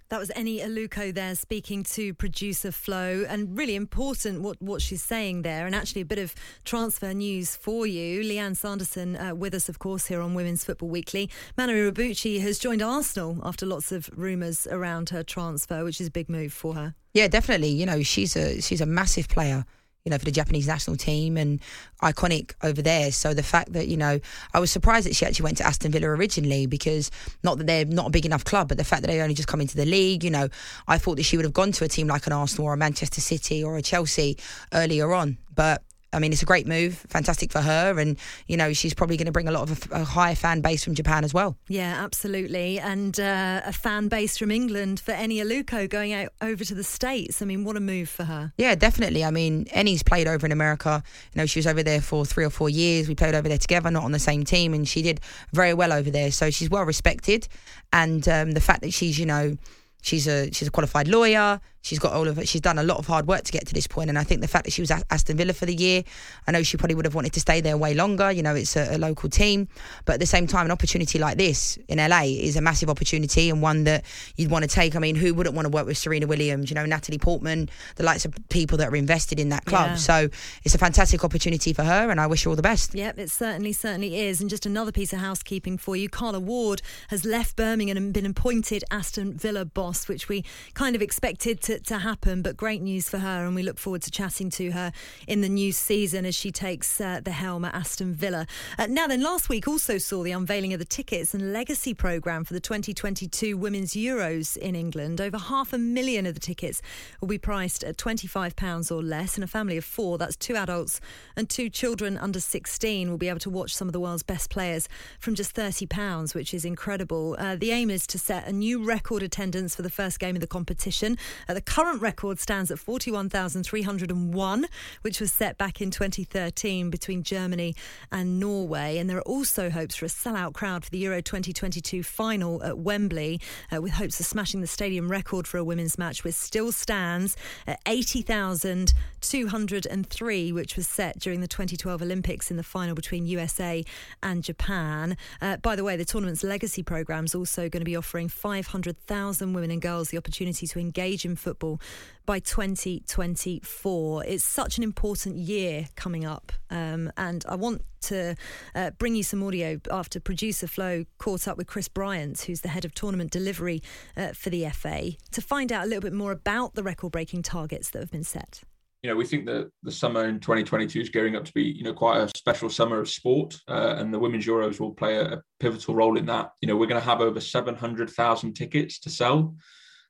That 0.09 0.21
was 0.21 0.29
Eni 0.29 0.61
Aluko 0.63 1.13
there 1.13 1.35
speaking 1.35 1.83
to 1.83 2.13
producer 2.13 2.71
Flo, 2.71 3.25
and 3.27 3.57
really 3.57 3.75
important 3.75 4.41
what, 4.41 4.55
what 4.61 4.81
she's 4.81 5.03
saying 5.03 5.41
there. 5.41 5.65
And 5.65 5.75
actually, 5.75 5.99
a 5.99 6.05
bit 6.05 6.17
of 6.17 6.33
transfer 6.63 7.13
news 7.13 7.57
for 7.57 7.85
you. 7.85 8.23
Lianne 8.23 8.55
Sanderson 8.55 9.17
uh, 9.17 9.35
with 9.35 9.53
us, 9.53 9.67
of 9.67 9.79
course, 9.79 10.05
here 10.07 10.21
on 10.21 10.33
Women's 10.33 10.63
Football 10.63 10.87
Weekly. 10.87 11.29
Mana 11.57 11.73
Iwabuchi 11.73 12.39
has 12.39 12.57
joined 12.57 12.81
Arsenal 12.81 13.41
after 13.43 13.65
lots 13.65 13.91
of 13.91 14.09
rumours 14.15 14.65
around 14.71 15.09
her 15.09 15.23
transfer, 15.23 15.83
which 15.83 15.99
is 15.99 16.07
a 16.07 16.11
big 16.11 16.29
move 16.29 16.53
for 16.53 16.73
her. 16.75 16.95
Yeah, 17.13 17.27
definitely. 17.27 17.69
You 17.71 17.85
know, 17.85 18.01
she's 18.01 18.37
a 18.37 18.61
she's 18.61 18.79
a 18.79 18.85
massive 18.85 19.27
player 19.27 19.65
you 20.07 20.11
know, 20.11 20.17
for 20.17 20.23
the 20.23 20.31
Japanese 20.31 20.67
national 20.67 20.95
team 20.95 21.35
and 21.35 21.59
iconic 22.01 22.53
over 22.63 22.81
there. 22.81 23.11
So 23.11 23.33
the 23.33 23.43
fact 23.43 23.73
that, 23.73 23.89
you 23.89 23.97
know, 23.97 24.21
I 24.53 24.59
was 24.61 24.71
surprised 24.71 25.05
that 25.05 25.17
she 25.17 25.25
actually 25.25 25.43
went 25.43 25.57
to 25.57 25.67
Aston 25.67 25.91
Villa 25.91 26.07
originally 26.07 26.65
because 26.65 27.11
not 27.43 27.57
that 27.57 27.67
they're 27.67 27.83
not 27.83 28.07
a 28.07 28.09
big 28.09 28.25
enough 28.25 28.45
club, 28.45 28.69
but 28.69 28.77
the 28.77 28.85
fact 28.85 29.01
that 29.01 29.09
they 29.09 29.19
only 29.19 29.33
just 29.33 29.49
come 29.49 29.59
into 29.59 29.75
the 29.75 29.85
league, 29.85 30.23
you 30.23 30.29
know, 30.29 30.47
I 30.87 30.97
thought 30.97 31.17
that 31.17 31.23
she 31.23 31.35
would 31.35 31.43
have 31.43 31.51
gone 31.51 31.73
to 31.73 31.83
a 31.83 31.89
team 31.89 32.07
like 32.07 32.25
an 32.25 32.31
Arsenal 32.31 32.67
or 32.67 32.73
a 32.73 32.77
Manchester 32.77 33.19
City 33.19 33.61
or 33.61 33.75
a 33.75 33.81
Chelsea 33.81 34.37
earlier 34.71 35.11
on. 35.11 35.37
But 35.53 35.83
I 36.13 36.19
mean, 36.19 36.31
it's 36.31 36.41
a 36.41 36.45
great 36.45 36.65
move, 36.65 37.05
fantastic 37.09 37.51
for 37.51 37.61
her, 37.61 37.99
and 37.99 38.17
you 38.47 38.55
know 38.55 38.71
she's 38.73 38.93
probably 38.93 39.17
going 39.17 39.25
to 39.25 39.31
bring 39.31 39.47
a 39.47 39.51
lot 39.51 39.69
of 39.69 39.91
a, 39.91 40.01
a 40.01 40.03
higher 40.03 40.35
fan 40.35 40.61
base 40.61 40.83
from 40.83 40.95
Japan 40.95 41.23
as 41.23 41.33
well. 41.33 41.57
Yeah, 41.67 42.01
absolutely, 42.03 42.79
and 42.79 43.19
uh, 43.19 43.61
a 43.65 43.73
fan 43.73 44.07
base 44.07 44.37
from 44.37 44.51
England 44.51 44.99
for 44.99 45.11
Eni 45.11 45.37
Aluko 45.37 45.89
going 45.89 46.13
out 46.13 46.29
over 46.41 46.63
to 46.63 46.73
the 46.73 46.83
states. 46.83 47.41
I 47.41 47.45
mean, 47.45 47.65
what 47.65 47.75
a 47.75 47.81
move 47.81 48.07
for 48.07 48.23
her. 48.23 48.53
Yeah, 48.57 48.75
definitely. 48.75 49.25
I 49.25 49.31
mean, 49.31 49.65
Eni's 49.65 50.03
played 50.03 50.27
over 50.27 50.45
in 50.45 50.51
America. 50.51 51.03
You 51.33 51.41
know, 51.41 51.45
she 51.45 51.59
was 51.59 51.67
over 51.67 51.83
there 51.83 52.01
for 52.01 52.25
three 52.25 52.45
or 52.45 52.49
four 52.49 52.69
years. 52.69 53.07
We 53.07 53.15
played 53.15 53.35
over 53.35 53.49
there 53.49 53.57
together, 53.57 53.91
not 53.91 54.03
on 54.03 54.13
the 54.13 54.19
same 54.19 54.45
team, 54.45 54.73
and 54.73 54.87
she 54.87 55.01
did 55.01 55.19
very 55.51 55.73
well 55.73 55.91
over 55.91 56.09
there. 56.09 56.31
So 56.31 56.49
she's 56.51 56.69
well 56.69 56.83
respected, 56.83 57.47
and 57.91 58.27
um, 58.29 58.51
the 58.51 58.61
fact 58.61 58.81
that 58.81 58.93
she's 58.93 59.19
you 59.19 59.25
know 59.25 59.57
she's 60.01 60.27
a 60.27 60.51
she's 60.51 60.67
a 60.67 60.71
qualified 60.71 61.07
lawyer 61.07 61.59
she's 61.87 61.99
got 61.99 62.11
all 62.11 62.27
of 62.27 62.37
it. 62.37 62.47
She's 62.47 62.61
done 62.61 62.77
a 62.77 62.83
lot 62.83 62.97
of 62.97 63.07
hard 63.07 63.27
work 63.27 63.43
to 63.43 63.51
get 63.51 63.65
to 63.67 63.73
this 63.73 63.87
point, 63.87 64.09
and 64.09 64.19
I 64.19 64.23
think 64.23 64.41
the 64.41 64.47
fact 64.47 64.65
that 64.65 64.71
she 64.71 64.81
was 64.81 64.91
at 64.91 65.03
Aston 65.09 65.37
Villa 65.37 65.53
for 65.53 65.65
the 65.65 65.73
year, 65.73 66.03
I 66.45 66.51
know 66.51 66.61
she 66.61 66.75
probably 66.77 66.95
would 66.95 67.05
have 67.05 67.15
wanted 67.15 67.33
to 67.33 67.39
stay 67.39 67.61
there 67.61 67.77
way 67.77 67.93
longer. 67.93 68.31
You 68.31 68.43
know, 68.43 68.55
it's 68.55 68.75
a, 68.75 68.95
a 68.95 68.97
local 68.97 69.29
team, 69.29 69.67
but 70.05 70.13
at 70.13 70.19
the 70.19 70.25
same 70.25 70.47
time, 70.47 70.65
an 70.65 70.71
opportunity 70.71 71.17
like 71.17 71.37
this 71.37 71.77
in 71.87 71.97
LA 71.97 72.23
is 72.23 72.57
a 72.57 72.61
massive 72.61 72.89
opportunity 72.89 73.49
and 73.49 73.61
one 73.61 73.85
that 73.85 74.03
you'd 74.35 74.51
want 74.51 74.63
to 74.63 74.69
take. 74.69 74.95
I 74.95 74.99
mean, 74.99 75.15
who 75.15 75.33
wouldn't 75.33 75.55
want 75.55 75.65
to 75.65 75.69
work 75.69 75.85
with 75.85 75.97
Serena 75.97 76.27
Williams? 76.27 76.69
You 76.69 76.75
know, 76.75 76.85
Natalie 76.85 77.17
Portman, 77.17 77.69
the 77.95 78.03
likes 78.03 78.25
of 78.25 78.33
people 78.49 78.77
that 78.79 78.89
are 78.89 78.95
invested 78.95 79.39
in 79.39 79.49
that 79.49 79.65
club. 79.65 79.91
Yeah. 79.91 79.95
So 79.95 80.29
it's 80.63 80.75
a 80.75 80.77
fantastic 80.77 81.23
opportunity 81.23 81.71
for 81.71 81.83
her, 81.83 82.11
and 82.11 82.19
I 82.19 82.27
wish 82.27 82.43
her 82.43 82.49
all 82.49 82.55
the 82.55 82.61
best. 82.61 82.93
Yep, 82.93 83.17
it 83.17 83.31
certainly, 83.31 83.71
certainly 83.71 84.19
is. 84.19 84.41
And 84.41 84.49
just 84.49 84.65
another 84.65 84.91
piece 84.91 85.13
of 85.13 85.19
housekeeping 85.19 85.77
for 85.77 85.95
you. 85.95 86.09
Carla 86.09 86.39
Ward 86.39 86.81
has 87.09 87.23
left 87.23 87.55
Birmingham 87.55 87.97
and 87.97 88.13
been 88.13 88.25
appointed 88.25 88.83
Aston 88.91 89.37
Villa 89.37 89.63
boss, 89.63 90.07
which 90.07 90.27
we 90.27 90.43
kind 90.73 90.95
of 90.95 91.01
expected 91.01 91.61
to, 91.61 91.76
to 91.85 91.99
happen, 91.99 92.41
but 92.41 92.57
great 92.57 92.81
news 92.81 93.09
for 93.09 93.19
her. 93.19 93.45
And 93.45 93.55
we 93.55 93.63
look 93.63 93.77
forward 93.77 94.01
to 94.03 94.11
chatting 94.11 94.49
to 94.51 94.71
her 94.71 94.91
in 95.27 95.41
the 95.41 95.49
new 95.49 95.71
season 95.71 96.25
as 96.25 96.35
she 96.35 96.51
takes 96.51 96.99
uh, 96.99 97.21
the 97.23 97.31
helm 97.31 97.65
at 97.65 97.73
Aston 97.73 98.13
Villa. 98.13 98.47
Uh, 98.77 98.87
now, 98.87 99.07
then, 99.07 99.21
last 99.21 99.49
week 99.49 99.67
also 99.67 99.97
saw 99.97 100.23
the 100.23 100.31
unveiling 100.31 100.73
of 100.73 100.79
the 100.79 100.85
tickets 100.85 101.33
and 101.33 101.53
legacy 101.53 101.93
programme 101.93 102.43
for 102.43 102.53
the 102.53 102.59
2022 102.59 103.57
Women's 103.57 103.93
Euros 103.93 104.57
in 104.57 104.75
England. 104.75 105.21
Over 105.21 105.37
half 105.37 105.73
a 105.73 105.77
million 105.77 106.25
of 106.25 106.33
the 106.33 106.39
tickets 106.39 106.81
will 107.21 107.27
be 107.27 107.37
priced 107.37 107.83
at 107.83 107.97
£25 107.97 108.91
or 108.91 109.03
less. 109.03 109.35
And 109.35 109.43
a 109.43 109.47
family 109.47 109.77
of 109.77 109.85
four, 109.85 110.17
that's 110.17 110.35
two 110.35 110.55
adults 110.55 110.99
and 111.35 111.49
two 111.49 111.69
children 111.69 112.17
under 112.17 112.39
16, 112.39 113.09
will 113.09 113.17
be 113.17 113.29
able 113.29 113.39
to 113.39 113.49
watch 113.49 113.75
some 113.75 113.87
of 113.87 113.93
the 113.93 113.99
world's 113.99 114.23
best 114.23 114.49
players 114.49 114.89
from 115.19 115.35
just 115.35 115.55
£30, 115.55 116.33
which 116.33 116.53
is 116.53 116.65
incredible. 116.65 117.35
Uh, 117.37 117.55
the 117.55 117.71
aim 117.71 117.89
is 117.89 118.07
to 118.07 118.19
set 118.19 118.47
a 118.47 118.51
new 118.51 118.83
record 118.83 119.23
attendance 119.23 119.75
for 119.75 119.81
the 119.81 119.89
first 119.89 120.19
game 120.19 120.35
of 120.35 120.41
the 120.41 120.47
competition. 120.47 121.17
at 121.47 121.55
the 121.55 121.61
current 121.67 122.01
record 122.01 122.39
stands 122.39 122.71
at 122.71 122.79
41,301, 122.79 124.65
which 125.01 125.19
was 125.19 125.33
set 125.33 125.57
back 125.57 125.81
in 125.81 125.91
2013 125.91 126.89
between 126.89 127.23
Germany 127.23 127.75
and 128.09 128.39
Norway. 128.39 128.97
And 128.97 129.09
there 129.09 129.17
are 129.17 129.23
also 129.23 129.69
hopes 129.69 129.97
for 129.97 130.05
a 130.05 130.07
sellout 130.07 130.53
crowd 130.53 130.85
for 130.85 130.91
the 130.91 130.99
Euro 130.99 131.19
2022 131.21 132.03
final 132.03 132.63
at 132.63 132.79
Wembley, 132.79 133.41
uh, 133.71 133.81
with 133.81 133.91
hopes 133.93 134.21
of 134.21 134.25
smashing 134.25 134.61
the 134.61 134.67
stadium 134.67 135.11
record 135.11 135.45
for 135.45 135.57
a 135.57 135.63
women's 135.63 135.97
match, 135.97 136.23
which 136.23 136.35
still 136.35 136.71
stands 136.71 137.35
at 137.67 137.81
80,203, 137.85 140.51
which 140.53 140.77
was 140.77 140.87
set 140.87 141.19
during 141.19 141.41
the 141.41 141.49
2012 141.49 142.01
Olympics 142.01 142.49
in 142.49 142.55
the 142.55 142.63
final 142.63 142.95
between 142.95 143.25
USA 143.25 143.83
and 144.23 144.41
Japan. 144.41 145.17
Uh, 145.41 145.57
by 145.57 145.75
the 145.75 145.83
way, 145.83 145.97
the 145.97 146.05
tournament's 146.05 146.45
legacy 146.45 146.81
programme 146.81 147.25
is 147.25 147.35
also 147.35 147.67
going 147.67 147.81
to 147.81 147.85
be 147.85 147.97
offering 147.97 148.29
500,000 148.29 149.53
women 149.53 149.69
and 149.69 149.81
girls 149.81 150.07
the 150.09 150.17
opportunity 150.17 150.65
to 150.65 150.79
engage 150.79 151.25
in 151.25 151.35
football 151.47 151.79
by 152.25 152.39
2024. 152.39 154.25
It's 154.25 154.43
such 154.43 154.77
an 154.77 154.83
important 154.83 155.37
year 155.37 155.87
coming 155.95 156.25
up, 156.25 156.51
um, 156.69 157.09
and 157.15 157.45
I 157.47 157.55
want 157.55 157.83
to 158.01 158.35
uh, 158.75 158.91
bring 158.97 159.15
you 159.15 159.23
some 159.23 159.41
audio 159.41 159.79
after 159.89 160.19
producer 160.19 160.67
Flo 160.67 161.05
caught 161.19 161.47
up 161.47 161.57
with 161.57 161.67
Chris 161.67 161.87
Bryant, 161.87 162.41
who's 162.41 162.61
the 162.61 162.67
head 162.67 162.83
of 162.83 162.93
tournament 162.93 163.31
delivery 163.31 163.81
uh, 164.17 164.33
for 164.33 164.49
the 164.49 164.67
FA, 164.71 165.11
to 165.31 165.41
find 165.41 165.71
out 165.71 165.85
a 165.85 165.87
little 165.87 166.01
bit 166.01 166.11
more 166.11 166.33
about 166.33 166.75
the 166.75 166.83
record 166.83 167.13
breaking 167.13 167.43
targets 167.43 167.91
that 167.91 167.99
have 167.99 168.11
been 168.11 168.25
set. 168.25 168.61
You 169.03 169.11
know, 169.11 169.15
we 169.15 169.23
think 169.23 169.45
that 169.45 169.71
the 169.83 169.91
summer 169.91 170.25
in 170.25 170.41
2022 170.41 170.99
is 170.99 171.09
gearing 171.09 171.37
up 171.37 171.45
to 171.45 171.53
be, 171.53 171.63
you 171.63 171.83
know, 171.83 171.93
quite 171.93 172.17
a 172.17 172.37
special 172.37 172.69
summer 172.69 172.99
of 172.99 173.07
sport, 173.07 173.57
uh, 173.69 173.95
and 173.97 174.13
the 174.13 174.19
Women's 174.19 174.45
Euros 174.45 174.81
will 174.81 174.93
play 174.93 175.15
a, 175.15 175.35
a 175.35 175.41
pivotal 175.61 175.95
role 175.95 176.17
in 176.17 176.25
that. 176.25 176.51
You 176.59 176.67
know, 176.67 176.75
we're 176.75 176.87
going 176.87 176.99
to 176.99 177.07
have 177.07 177.21
over 177.21 177.39
700,000 177.39 178.53
tickets 178.53 178.99
to 178.99 179.09
sell 179.09 179.55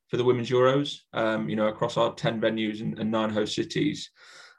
for 0.07 0.17
the 0.17 0.23
Women's 0.23 0.49
Euros, 0.49 0.99
um, 1.13 1.49
you 1.49 1.55
know, 1.55 1.67
across 1.67 1.97
our 1.97 2.13
10 2.13 2.41
venues 2.41 2.81
and, 2.81 2.97
and 2.99 3.11
nine 3.11 3.29
host 3.29 3.55
cities. 3.55 4.09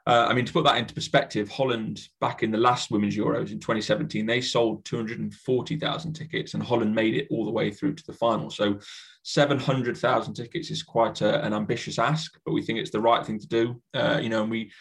Uh, 0.07 0.25
I 0.27 0.33
mean, 0.33 0.45
to 0.45 0.53
put 0.53 0.63
that 0.63 0.77
into 0.77 0.93
perspective, 0.93 1.49
Holland 1.49 2.07
back 2.19 2.41
in 2.41 2.51
the 2.51 2.57
last 2.57 2.89
Women's 2.89 3.15
Euros 3.15 3.51
in 3.51 3.59
2017, 3.59 4.25
they 4.25 4.41
sold 4.41 4.83
240,000 4.85 6.13
tickets, 6.13 6.53
and 6.53 6.63
Holland 6.63 6.95
made 6.95 7.15
it 7.15 7.27
all 7.29 7.45
the 7.45 7.51
way 7.51 7.69
through 7.69 7.95
to 7.95 8.03
the 8.07 8.13
final. 8.13 8.49
So, 8.49 8.79
700,000 9.23 10.33
tickets 10.33 10.71
is 10.71 10.81
quite 10.81 11.21
a, 11.21 11.43
an 11.45 11.53
ambitious 11.53 11.99
ask, 11.99 12.39
but 12.45 12.53
we 12.53 12.63
think 12.63 12.79
it's 12.79 12.89
the 12.89 13.01
right 13.01 13.23
thing 13.23 13.37
to 13.37 13.47
do. 13.47 13.81
Uh, 13.93 14.19
you 14.21 14.29
know, 14.29 14.41
and 14.41 14.49
we 14.49 14.71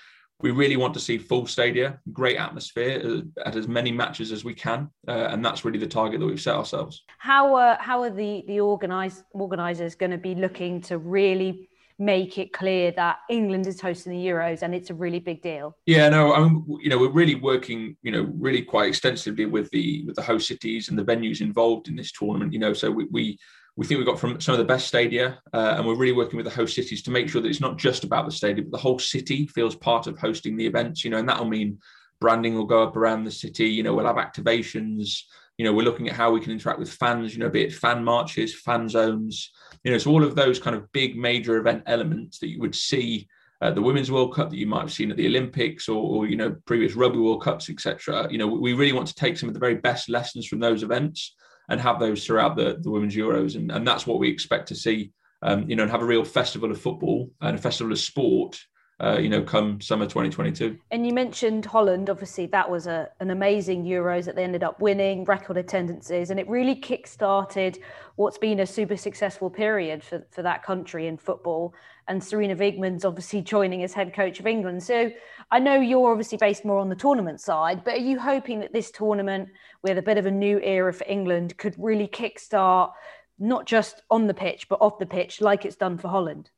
we 0.40 0.50
really 0.52 0.76
want 0.76 0.94
to 0.94 1.00
see 1.00 1.18
full 1.18 1.46
stadia, 1.46 1.98
great 2.12 2.36
atmosphere 2.36 3.02
uh, 3.04 3.46
at 3.46 3.56
as 3.56 3.66
many 3.66 3.90
matches 3.90 4.30
as 4.30 4.44
we 4.44 4.54
can, 4.54 4.88
uh, 5.08 5.28
and 5.30 5.44
that's 5.44 5.64
really 5.64 5.78
the 5.78 5.86
target 5.86 6.20
that 6.20 6.26
we've 6.26 6.40
set 6.40 6.54
ourselves. 6.54 7.04
How 7.18 7.54
are 7.54 7.76
how 7.80 8.02
are 8.02 8.10
the 8.10 8.44
the 8.46 8.60
organize, 8.60 9.24
organisers 9.32 9.94
going 9.94 10.12
to 10.12 10.18
be 10.18 10.34
looking 10.34 10.80
to 10.82 10.98
really 10.98 11.68
make 11.98 12.38
it 12.38 12.52
clear 12.52 12.92
that 12.92 13.18
England 13.28 13.66
is 13.66 13.80
hosting 13.80 14.12
the 14.12 14.24
Euros 14.24 14.62
and 14.62 14.72
it's 14.72 14.90
a 14.90 14.94
really 14.94 15.18
big 15.18 15.42
deal? 15.42 15.76
Yeah, 15.86 16.08
no, 16.08 16.32
I 16.32 16.40
mean, 16.40 16.64
you 16.80 16.88
know, 16.88 16.98
we're 16.98 17.10
really 17.10 17.34
working, 17.34 17.96
you 18.02 18.12
know, 18.12 18.32
really 18.38 18.62
quite 18.62 18.88
extensively 18.88 19.46
with 19.46 19.68
the 19.70 20.04
with 20.04 20.14
the 20.14 20.22
host 20.22 20.46
cities 20.46 20.88
and 20.88 20.98
the 20.98 21.04
venues 21.04 21.40
involved 21.40 21.88
in 21.88 21.96
this 21.96 22.12
tournament. 22.12 22.52
You 22.52 22.60
know, 22.60 22.72
so 22.72 22.90
we 22.90 23.06
we, 23.10 23.38
we 23.78 23.86
think 23.86 23.98
we've 23.98 24.06
got 24.08 24.18
from 24.18 24.40
some 24.40 24.54
of 24.54 24.58
the 24.58 24.64
best 24.64 24.88
stadia, 24.88 25.38
uh, 25.54 25.74
and 25.76 25.86
we're 25.86 25.94
really 25.94 26.12
working 26.12 26.36
with 26.36 26.44
the 26.44 26.50
host 26.50 26.74
cities 26.74 27.00
to 27.00 27.12
make 27.12 27.28
sure 27.28 27.40
that 27.40 27.46
it's 27.46 27.60
not 27.60 27.78
just 27.78 28.02
about 28.02 28.26
the 28.26 28.32
stadium, 28.32 28.68
but 28.68 28.76
the 28.76 28.82
whole 28.82 28.98
city 28.98 29.46
feels 29.46 29.76
part 29.76 30.08
of 30.08 30.18
hosting 30.18 30.56
the 30.56 30.66
events. 30.66 31.04
You 31.04 31.10
know, 31.10 31.18
and 31.18 31.28
that'll 31.28 31.44
mean 31.44 31.78
branding 32.20 32.56
will 32.56 32.64
go 32.64 32.82
up 32.82 32.96
around 32.96 33.22
the 33.22 33.30
city. 33.30 33.66
You 33.66 33.84
know, 33.84 33.94
we'll 33.94 34.06
have 34.06 34.16
activations. 34.16 35.20
You 35.58 35.64
know, 35.64 35.72
we're 35.72 35.84
looking 35.84 36.08
at 36.08 36.16
how 36.16 36.32
we 36.32 36.40
can 36.40 36.50
interact 36.50 36.80
with 36.80 36.90
fans. 36.90 37.32
You 37.34 37.38
know, 37.38 37.50
be 37.50 37.62
it 37.62 37.72
fan 37.72 38.02
marches, 38.02 38.60
fan 38.60 38.88
zones. 38.88 39.52
You 39.84 39.92
know, 39.92 39.98
so 39.98 40.10
all 40.10 40.24
of 40.24 40.34
those 40.34 40.58
kind 40.58 40.74
of 40.74 40.90
big 40.90 41.16
major 41.16 41.56
event 41.56 41.84
elements 41.86 42.40
that 42.40 42.48
you 42.48 42.58
would 42.58 42.74
see 42.74 43.28
at 43.60 43.76
the 43.76 43.82
Women's 43.82 44.10
World 44.10 44.34
Cup 44.34 44.50
that 44.50 44.56
you 44.56 44.66
might 44.66 44.80
have 44.80 44.92
seen 44.92 45.12
at 45.12 45.16
the 45.16 45.28
Olympics 45.28 45.88
or, 45.88 46.02
or 46.02 46.26
you 46.26 46.34
know 46.34 46.56
previous 46.66 46.96
Rugby 46.96 47.20
World 47.20 47.44
Cups, 47.44 47.70
etc. 47.70 48.26
You 48.28 48.38
know, 48.38 48.48
we 48.48 48.72
really 48.72 48.92
want 48.92 49.06
to 49.06 49.14
take 49.14 49.38
some 49.38 49.48
of 49.48 49.54
the 49.54 49.60
very 49.60 49.76
best 49.76 50.08
lessons 50.08 50.48
from 50.48 50.58
those 50.58 50.82
events 50.82 51.36
and 51.68 51.80
have 51.80 51.98
those 51.98 52.24
throughout 52.24 52.56
the, 52.56 52.78
the 52.80 52.90
Women's 52.90 53.16
Euros, 53.16 53.56
and, 53.56 53.70
and 53.70 53.86
that's 53.86 54.06
what 54.06 54.18
we 54.18 54.28
expect 54.28 54.68
to 54.68 54.74
see. 54.74 55.12
Um, 55.40 55.70
you 55.70 55.76
know, 55.76 55.84
and 55.84 55.92
have 55.92 56.02
a 56.02 56.06
real 56.06 56.24
festival 56.24 56.70
of 56.70 56.80
football 56.80 57.30
and 57.40 57.56
a 57.56 57.60
festival 57.60 57.92
of 57.92 58.00
sport. 58.00 58.58
Uh, 59.00 59.16
you 59.16 59.28
know, 59.28 59.40
come 59.40 59.80
summer 59.80 60.06
2022. 60.06 60.76
And 60.90 61.06
you 61.06 61.14
mentioned 61.14 61.64
Holland. 61.64 62.10
Obviously, 62.10 62.46
that 62.46 62.68
was 62.68 62.88
a, 62.88 63.08
an 63.20 63.30
amazing 63.30 63.84
Euros 63.84 64.24
that 64.24 64.34
they 64.34 64.42
ended 64.42 64.64
up 64.64 64.80
winning, 64.80 65.24
record 65.24 65.56
attendances, 65.56 66.30
and 66.30 66.40
it 66.40 66.48
really 66.48 66.74
kick-started 66.74 67.78
what's 68.16 68.38
been 68.38 68.58
a 68.58 68.66
super 68.66 68.96
successful 68.96 69.50
period 69.50 70.02
for, 70.02 70.26
for 70.32 70.42
that 70.42 70.64
country 70.64 71.06
in 71.06 71.16
football. 71.16 71.72
And 72.08 72.20
Sarina 72.20 72.58
Wiegman's 72.58 73.04
obviously 73.04 73.40
joining 73.40 73.84
as 73.84 73.92
head 73.92 74.12
coach 74.12 74.40
of 74.40 74.48
England. 74.48 74.82
So 74.82 75.12
I 75.52 75.60
know 75.60 75.78
you're 75.78 76.10
obviously 76.10 76.38
based 76.38 76.64
more 76.64 76.80
on 76.80 76.88
the 76.88 76.96
tournament 76.96 77.40
side, 77.40 77.84
but 77.84 77.94
are 77.94 77.98
you 77.98 78.18
hoping 78.18 78.58
that 78.60 78.72
this 78.72 78.90
tournament, 78.90 79.48
with 79.82 79.98
a 79.98 80.02
bit 80.02 80.18
of 80.18 80.26
a 80.26 80.30
new 80.32 80.58
era 80.58 80.92
for 80.92 81.06
England, 81.06 81.56
could 81.56 81.76
really 81.78 82.08
kickstart 82.08 82.90
not 83.38 83.64
just 83.64 84.02
on 84.10 84.26
the 84.26 84.34
pitch, 84.34 84.68
but 84.68 84.80
off 84.80 84.98
the 84.98 85.06
pitch, 85.06 85.40
like 85.40 85.64
it's 85.64 85.76
done 85.76 85.98
for 85.98 86.08
Holland? 86.08 86.50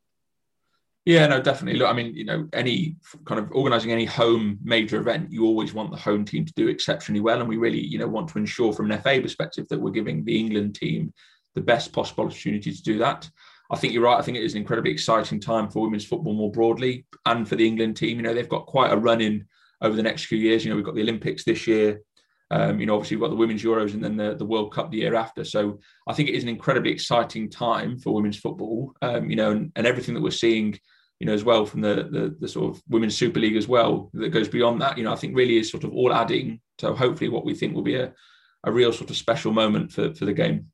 Yeah, 1.07 1.26
no, 1.26 1.40
definitely. 1.40 1.78
Look, 1.78 1.88
I 1.88 1.94
mean, 1.94 2.14
you 2.14 2.24
know, 2.24 2.46
any 2.53 2.96
kind 3.24 3.40
of 3.40 3.51
organising 3.53 3.90
any 3.90 4.05
home 4.05 4.59
major 4.62 5.01
event, 5.01 5.32
you 5.32 5.46
always 5.46 5.72
want 5.72 5.90
the 5.90 5.96
home 5.96 6.24
team 6.24 6.44
to 6.44 6.53
do 6.55 6.68
exceptionally 6.68 7.20
well, 7.20 7.40
and 7.40 7.48
we 7.48 7.57
really, 7.57 7.80
you 7.80 7.98
know, 7.98 8.07
want 8.07 8.28
to 8.28 8.38
ensure 8.38 8.72
from 8.72 8.90
an 8.90 9.01
FA 9.01 9.18
perspective 9.20 9.66
that 9.68 9.80
we're 9.80 9.90
giving 9.90 10.24
the 10.24 10.38
England 10.38 10.74
team 10.74 11.12
the 11.55 11.61
best 11.62 11.92
possible 11.92 12.24
opportunity 12.24 12.70
to 12.70 12.82
do 12.82 12.98
that. 12.98 13.28
I 13.72 13.76
think 13.76 13.94
you're 13.94 14.03
right. 14.03 14.18
I 14.18 14.22
think 14.22 14.36
it 14.36 14.44
is 14.44 14.55
an 14.55 14.61
incredibly 14.61 14.90
exciting 14.90 15.40
time 15.40 15.70
for 15.70 15.82
women's 15.82 16.05
football 16.05 16.34
more 16.34 16.53
broadly, 16.53 17.07
and 17.24 17.48
for 17.48 17.57
the 17.57 17.66
England 17.66 17.96
team. 17.96 18.18
You 18.18 18.22
know, 18.22 18.34
they've 18.34 18.48
got 18.48 18.66
quite 18.66 18.92
a 18.92 18.96
run 18.96 19.22
in 19.22 19.46
over 19.80 19.96
the 19.96 20.03
next 20.03 20.26
few 20.26 20.38
years. 20.38 20.64
You 20.64 20.70
know, 20.70 20.76
we've 20.76 20.84
got 20.84 20.96
the 20.96 21.03
Olympics 21.03 21.44
this 21.44 21.66
year. 21.66 22.03
Um, 22.51 22.80
you 22.80 22.86
know, 22.86 22.94
obviously 22.94 23.16
we've 23.16 23.22
got 23.22 23.30
the 23.30 23.36
Women's 23.36 23.62
Euros 23.62 23.94
and 23.94 24.03
then 24.03 24.16
the, 24.16 24.34
the 24.34 24.44
World 24.44 24.74
Cup 24.74 24.90
the 24.90 24.98
year 24.98 25.14
after. 25.14 25.44
So 25.44 25.78
I 26.09 26.14
think 26.14 26.28
it 26.28 26.34
is 26.34 26.42
an 26.42 26.48
incredibly 26.48 26.90
exciting 26.90 27.48
time 27.48 27.98
for 27.98 28.12
women's 28.12 28.38
football. 28.38 28.92
Um, 29.03 29.30
you 29.30 29.36
know, 29.36 29.53
and, 29.53 29.70
and 29.76 29.86
everything 29.86 30.14
that 30.14 30.22
we're 30.22 30.30
seeing, 30.30 30.78
you 31.20 31.26
know, 31.26 31.32
as 31.32 31.44
well 31.44 31.64
from 31.64 31.80
the, 31.80 32.09
the 32.11 32.36
the 32.40 32.48
sort 32.48 32.74
of 32.74 32.82
Women's 32.88 33.16
Super 33.16 33.40
League 33.40 33.57
as 33.57 33.68
well 33.68 34.11
that 34.14 34.30
goes 34.30 34.48
beyond 34.48 34.80
that. 34.80 34.98
You 34.98 35.05
know, 35.05 35.12
I 35.12 35.16
think 35.16 35.36
really 35.36 35.59
is 35.59 35.70
sort 35.70 35.84
of 35.84 35.92
all 35.92 36.12
adding 36.12 36.61
to 36.78 36.94
hopefully 36.94 37.30
what 37.30 37.44
we 37.44 37.55
think 37.55 37.74
will 37.74 37.82
be 37.82 37.96
a, 37.96 38.12
a 38.64 38.72
real 38.72 38.92
sort 38.92 39.11
of 39.11 39.16
special 39.16 39.53
moment 39.53 39.92
for 39.92 40.12
for 40.14 40.24
the 40.24 40.32
game. 40.32 40.66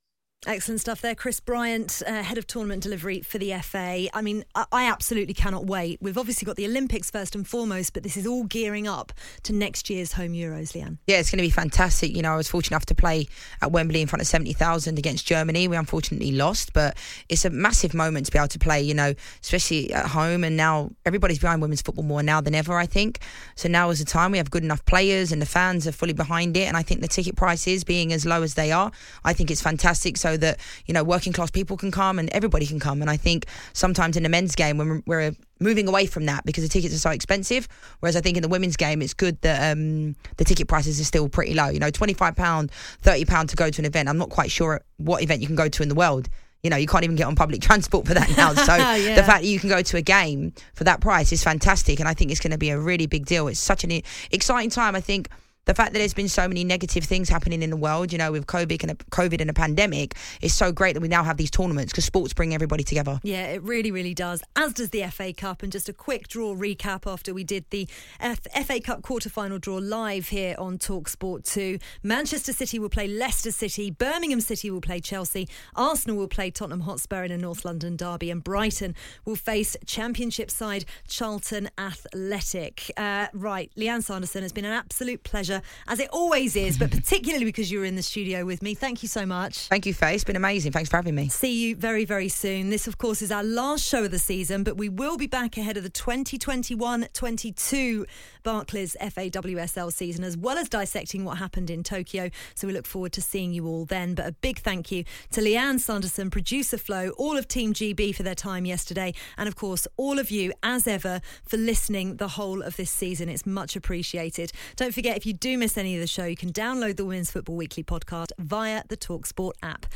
Excellent 0.44 0.80
stuff 0.80 1.00
there. 1.00 1.16
Chris 1.16 1.40
Bryant, 1.40 2.02
uh, 2.06 2.22
head 2.22 2.38
of 2.38 2.46
tournament 2.46 2.80
delivery 2.80 3.20
for 3.20 3.36
the 3.36 3.52
FA. 3.62 4.06
I 4.14 4.22
mean, 4.22 4.44
I, 4.54 4.64
I, 4.70 4.86
absolutely 4.86 5.34
cannot 5.34 5.66
wait. 5.66 5.98
We've 6.00 6.16
obviously 6.16 6.46
got 6.46 6.54
the 6.54 6.66
Olympics 6.66 7.10
first 7.10 7.34
and 7.34 7.46
foremost, 7.48 7.94
but 7.94 8.04
this 8.04 8.16
is 8.16 8.28
all 8.28 8.44
gearing 8.44 8.86
up 8.86 9.12
to 9.42 9.52
next 9.52 9.90
year's 9.90 10.12
home 10.12 10.34
Euros, 10.34 10.72
Lianne. 10.72 10.98
Yeah, 11.08 11.18
it's 11.18 11.32
going 11.32 11.38
to 11.38 11.42
be 11.42 11.50
fantastic. 11.50 12.14
You 12.14 12.22
know, 12.22 12.32
I 12.32 12.36
was 12.36 12.48
fortunate 12.48 12.76
enough 12.76 12.86
to 12.86 12.94
play 12.94 13.26
at 13.60 13.72
Wembley 13.72 14.00
in 14.00 14.06
front 14.06 14.20
of 14.20 14.28
70,000 14.28 14.98
against 14.98 15.26
Germany. 15.26 15.66
We 15.66 15.76
unfortunately 15.76 16.30
lost, 16.30 16.72
but 16.72 16.96
it's 17.28 17.44
a 17.44 17.50
massive 17.50 17.92
moment 17.92 18.26
to 18.26 18.32
be 18.32 18.38
able 18.38 18.46
to 18.46 18.58
play, 18.58 18.80
you 18.80 18.94
know, 18.94 19.14
especially 19.42 19.92
at 19.92 20.06
home. 20.06 20.44
And 20.44 20.56
now 20.56 20.92
everybody's 21.04 21.40
behind 21.40 21.60
women's 21.60 21.82
football 21.82 22.04
more 22.04 22.22
now 22.22 22.40
than 22.40 22.54
ever, 22.54 22.78
I 22.78 22.86
think. 22.86 23.18
So 23.56 23.68
now 23.68 23.90
is 23.90 23.98
the 23.98 24.04
time. 24.04 24.30
We 24.30 24.38
have 24.38 24.52
good 24.52 24.62
enough 24.62 24.84
players 24.84 25.32
and 25.32 25.42
the 25.42 25.46
fans 25.46 25.88
are 25.88 25.92
fully 25.92 26.12
behind 26.12 26.56
it. 26.56 26.68
And 26.68 26.76
I 26.76 26.82
think 26.82 27.00
the 27.00 27.08
ticket 27.08 27.34
prices 27.34 27.82
being 27.82 28.12
as 28.12 28.24
low 28.24 28.44
as 28.44 28.54
they 28.54 28.70
are, 28.70 28.92
I 29.24 29.32
think 29.32 29.50
it's 29.50 29.62
fantastic. 29.62 30.16
So 30.16 30.25
so 30.26 30.36
that 30.36 30.58
you 30.86 30.94
know 30.94 31.04
working 31.04 31.32
class 31.32 31.50
people 31.50 31.76
can 31.76 31.90
come 31.90 32.18
and 32.18 32.28
everybody 32.30 32.66
can 32.66 32.80
come. 32.80 33.00
And 33.00 33.10
I 33.10 33.16
think 33.16 33.46
sometimes 33.72 34.16
in 34.16 34.22
the 34.22 34.28
men's 34.28 34.54
game 34.56 34.78
when 34.78 35.02
we're 35.06 35.32
moving 35.60 35.86
away 35.88 36.06
from 36.06 36.26
that 36.26 36.44
because 36.44 36.64
the 36.64 36.68
tickets 36.68 36.94
are 36.94 36.98
so 36.98 37.10
expensive. 37.10 37.68
Whereas 38.00 38.16
I 38.16 38.20
think 38.20 38.36
in 38.36 38.42
the 38.42 38.48
women's 38.48 38.76
game, 38.76 39.02
it's 39.02 39.14
good 39.14 39.40
that 39.42 39.72
um, 39.72 40.16
the 40.36 40.44
ticket 40.44 40.68
prices 40.68 41.00
are 41.00 41.04
still 41.04 41.28
pretty 41.28 41.54
low. 41.54 41.68
You 41.68 41.78
know, 41.78 41.90
twenty 41.90 42.14
five 42.14 42.34
pound, 42.36 42.72
thirty 43.02 43.24
pound 43.24 43.50
to 43.50 43.56
go 43.56 43.70
to 43.70 43.80
an 43.80 43.86
event. 43.86 44.08
I'm 44.08 44.18
not 44.18 44.30
quite 44.30 44.50
sure 44.50 44.80
what 44.96 45.22
event 45.22 45.40
you 45.42 45.46
can 45.46 45.56
go 45.56 45.68
to 45.68 45.82
in 45.82 45.88
the 45.88 45.94
world. 45.94 46.28
You 46.62 46.70
know, 46.70 46.76
you 46.76 46.88
can't 46.88 47.04
even 47.04 47.14
get 47.16 47.26
on 47.28 47.36
public 47.36 47.60
transport 47.68 48.06
for 48.08 48.14
that 48.14 48.28
now. 48.36 48.52
So 48.54 48.74
Yeah. 48.76 49.14
the 49.14 49.22
fact 49.22 49.42
that 49.42 49.48
you 49.48 49.60
can 49.60 49.68
go 49.68 49.82
to 49.82 49.96
a 49.96 50.02
game 50.02 50.52
for 50.74 50.82
that 50.84 51.00
price 51.00 51.30
is 51.32 51.44
fantastic, 51.44 52.00
and 52.00 52.08
I 52.08 52.14
think 52.14 52.30
it's 52.32 52.40
going 52.40 52.50
to 52.50 52.58
be 52.58 52.70
a 52.70 52.78
really 52.78 53.06
big 53.06 53.26
deal. 53.26 53.46
It's 53.46 53.60
such 53.60 53.84
an 53.84 53.92
exciting 54.32 54.70
time. 54.70 54.96
I 54.96 55.00
think 55.00 55.28
the 55.66 55.74
fact 55.74 55.92
that 55.92 55.98
there's 55.98 56.14
been 56.14 56.28
so 56.28 56.48
many 56.48 56.64
negative 56.64 57.04
things 57.04 57.28
happening 57.28 57.62
in 57.62 57.70
the 57.70 57.76
world, 57.76 58.12
you 58.12 58.18
know, 58.18 58.32
with 58.32 58.46
COVID 58.46 58.82
and 58.82 58.92
a, 58.92 58.94
COVID 58.94 59.40
and 59.40 59.50
a 59.50 59.54
pandemic, 59.54 60.14
is 60.40 60.54
so 60.54 60.72
great 60.72 60.94
that 60.94 61.00
we 61.00 61.08
now 61.08 61.22
have 61.22 61.36
these 61.36 61.50
tournaments 61.50 61.92
because 61.92 62.04
sports 62.04 62.32
bring 62.32 62.54
everybody 62.54 62.84
together. 62.84 63.20
Yeah, 63.22 63.46
it 63.46 63.62
really, 63.62 63.90
really 63.90 64.14
does. 64.14 64.42
As 64.54 64.72
does 64.72 64.90
the 64.90 65.02
FA 65.04 65.32
Cup. 65.32 65.62
And 65.62 65.72
just 65.72 65.88
a 65.88 65.92
quick 65.92 66.28
draw 66.28 66.54
recap 66.54 67.10
after 67.10 67.34
we 67.34 67.44
did 67.44 67.64
the 67.70 67.88
F- 68.20 68.46
FA 68.64 68.80
Cup 68.80 69.02
quarter-final 69.02 69.58
draw 69.58 69.76
live 69.76 70.28
here 70.28 70.54
on 70.58 70.78
Talk 70.78 71.08
Sport 71.08 71.44
2. 71.44 71.78
Manchester 72.02 72.52
City 72.52 72.78
will 72.78 72.88
play 72.88 73.08
Leicester 73.08 73.50
City. 73.50 73.90
Birmingham 73.90 74.40
City 74.40 74.70
will 74.70 74.80
play 74.80 75.00
Chelsea. 75.00 75.48
Arsenal 75.74 76.16
will 76.16 76.28
play 76.28 76.50
Tottenham 76.50 76.80
Hotspur 76.80 77.24
in 77.24 77.32
a 77.32 77.36
North 77.38 77.64
London 77.64 77.96
derby. 77.96 78.30
And 78.30 78.42
Brighton 78.42 78.94
will 79.24 79.36
face 79.36 79.76
Championship 79.86 80.50
side 80.50 80.84
Charlton 81.08 81.70
Athletic. 81.78 82.90
Uh, 82.96 83.26
right, 83.32 83.70
Lianne 83.76 84.02
Sanderson, 84.02 84.44
it's 84.44 84.52
been 84.52 84.64
an 84.64 84.72
absolute 84.72 85.22
pleasure, 85.22 85.55
as 85.88 86.00
it 86.00 86.08
always 86.12 86.56
is, 86.56 86.78
but 86.78 86.90
particularly 86.90 87.44
because 87.44 87.70
you 87.70 87.78
were 87.78 87.84
in 87.84 87.96
the 87.96 88.02
studio 88.02 88.44
with 88.44 88.62
me. 88.62 88.74
Thank 88.74 89.02
you 89.02 89.08
so 89.08 89.26
much. 89.26 89.68
Thank 89.68 89.86
you, 89.86 89.94
Faye. 89.94 90.14
It's 90.14 90.24
been 90.24 90.36
amazing. 90.36 90.72
Thanks 90.72 90.90
for 90.90 90.96
having 90.96 91.14
me. 91.14 91.28
See 91.28 91.68
you 91.68 91.76
very, 91.76 92.04
very 92.04 92.28
soon. 92.28 92.70
This, 92.70 92.86
of 92.86 92.98
course, 92.98 93.22
is 93.22 93.30
our 93.30 93.44
last 93.44 93.84
show 93.84 94.04
of 94.04 94.10
the 94.10 94.18
season, 94.18 94.62
but 94.64 94.76
we 94.76 94.88
will 94.88 95.16
be 95.16 95.26
back 95.26 95.56
ahead 95.56 95.76
of 95.76 95.82
the 95.82 95.90
2021 95.90 97.08
22 97.12 98.06
Barclays 98.42 98.96
FAWSL 99.00 99.92
season, 99.92 100.24
as 100.24 100.36
well 100.36 100.58
as 100.58 100.68
dissecting 100.68 101.24
what 101.24 101.38
happened 101.38 101.70
in 101.70 101.82
Tokyo. 101.82 102.30
So 102.54 102.66
we 102.66 102.72
look 102.72 102.86
forward 102.86 103.12
to 103.14 103.22
seeing 103.22 103.52
you 103.52 103.66
all 103.66 103.84
then. 103.84 104.14
But 104.14 104.26
a 104.26 104.32
big 104.32 104.58
thank 104.58 104.92
you 104.92 105.04
to 105.32 105.40
Lianne 105.40 105.80
Sanderson, 105.80 106.30
producer 106.30 106.78
Flo, 106.78 107.10
all 107.10 107.36
of 107.36 107.48
Team 107.48 107.72
GB 107.72 108.14
for 108.14 108.22
their 108.22 108.34
time 108.34 108.64
yesterday, 108.64 109.14
and 109.36 109.48
of 109.48 109.56
course, 109.56 109.86
all 109.96 110.18
of 110.18 110.30
you, 110.30 110.52
as 110.62 110.86
ever, 110.86 111.20
for 111.44 111.56
listening 111.56 112.16
the 112.16 112.28
whole 112.28 112.62
of 112.62 112.76
this 112.76 112.90
season. 112.90 113.28
It's 113.28 113.46
much 113.46 113.76
appreciated. 113.76 114.52
Don't 114.76 114.94
forget, 114.94 115.16
if 115.16 115.26
you 115.26 115.32
do 115.32 115.45
miss 115.54 115.78
any 115.78 115.94
of 115.94 116.00
the 116.00 116.06
show, 116.06 116.24
you 116.24 116.34
can 116.34 116.52
download 116.52 116.96
the 116.96 117.04
Women's 117.04 117.30
Football 117.30 117.56
Weekly 117.56 117.84
podcast 117.84 118.32
via 118.38 118.82
the 118.88 118.96
Talksport 118.96 119.52
app. 119.62 119.86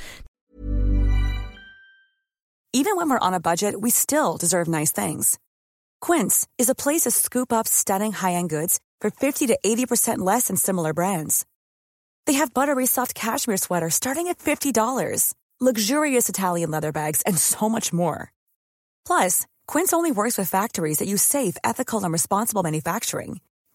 Even 2.72 2.94
when 2.94 3.10
we're 3.10 3.18
on 3.18 3.34
a 3.34 3.40
budget, 3.40 3.80
we 3.80 3.90
still 3.90 4.36
deserve 4.36 4.68
nice 4.68 4.92
things. 4.92 5.40
Quince 6.00 6.46
is 6.56 6.68
a 6.68 6.74
place 6.74 7.00
to 7.00 7.10
scoop 7.10 7.52
up 7.52 7.66
stunning 7.66 8.12
high-end 8.12 8.48
goods 8.48 8.78
for 9.00 9.10
50 9.10 9.48
to 9.48 9.58
80% 9.64 10.18
less 10.18 10.46
than 10.46 10.56
similar 10.56 10.94
brands. 10.94 11.44
They 12.26 12.34
have 12.34 12.54
buttery 12.54 12.86
soft 12.86 13.14
cashmere 13.14 13.56
sweaters 13.56 13.96
starting 13.96 14.28
at 14.28 14.38
$50, 14.38 15.34
luxurious 15.58 16.28
Italian 16.28 16.70
leather 16.70 16.92
bags, 16.92 17.22
and 17.22 17.36
so 17.36 17.68
much 17.68 17.92
more. 17.92 18.32
Plus, 19.04 19.46
Quince 19.66 19.92
only 19.92 20.12
works 20.12 20.38
with 20.38 20.48
factories 20.48 20.98
that 20.98 21.08
use 21.08 21.22
safe, 21.22 21.56
ethical, 21.64 22.04
and 22.04 22.12
responsible 22.12 22.62
manufacturing. 22.62 23.40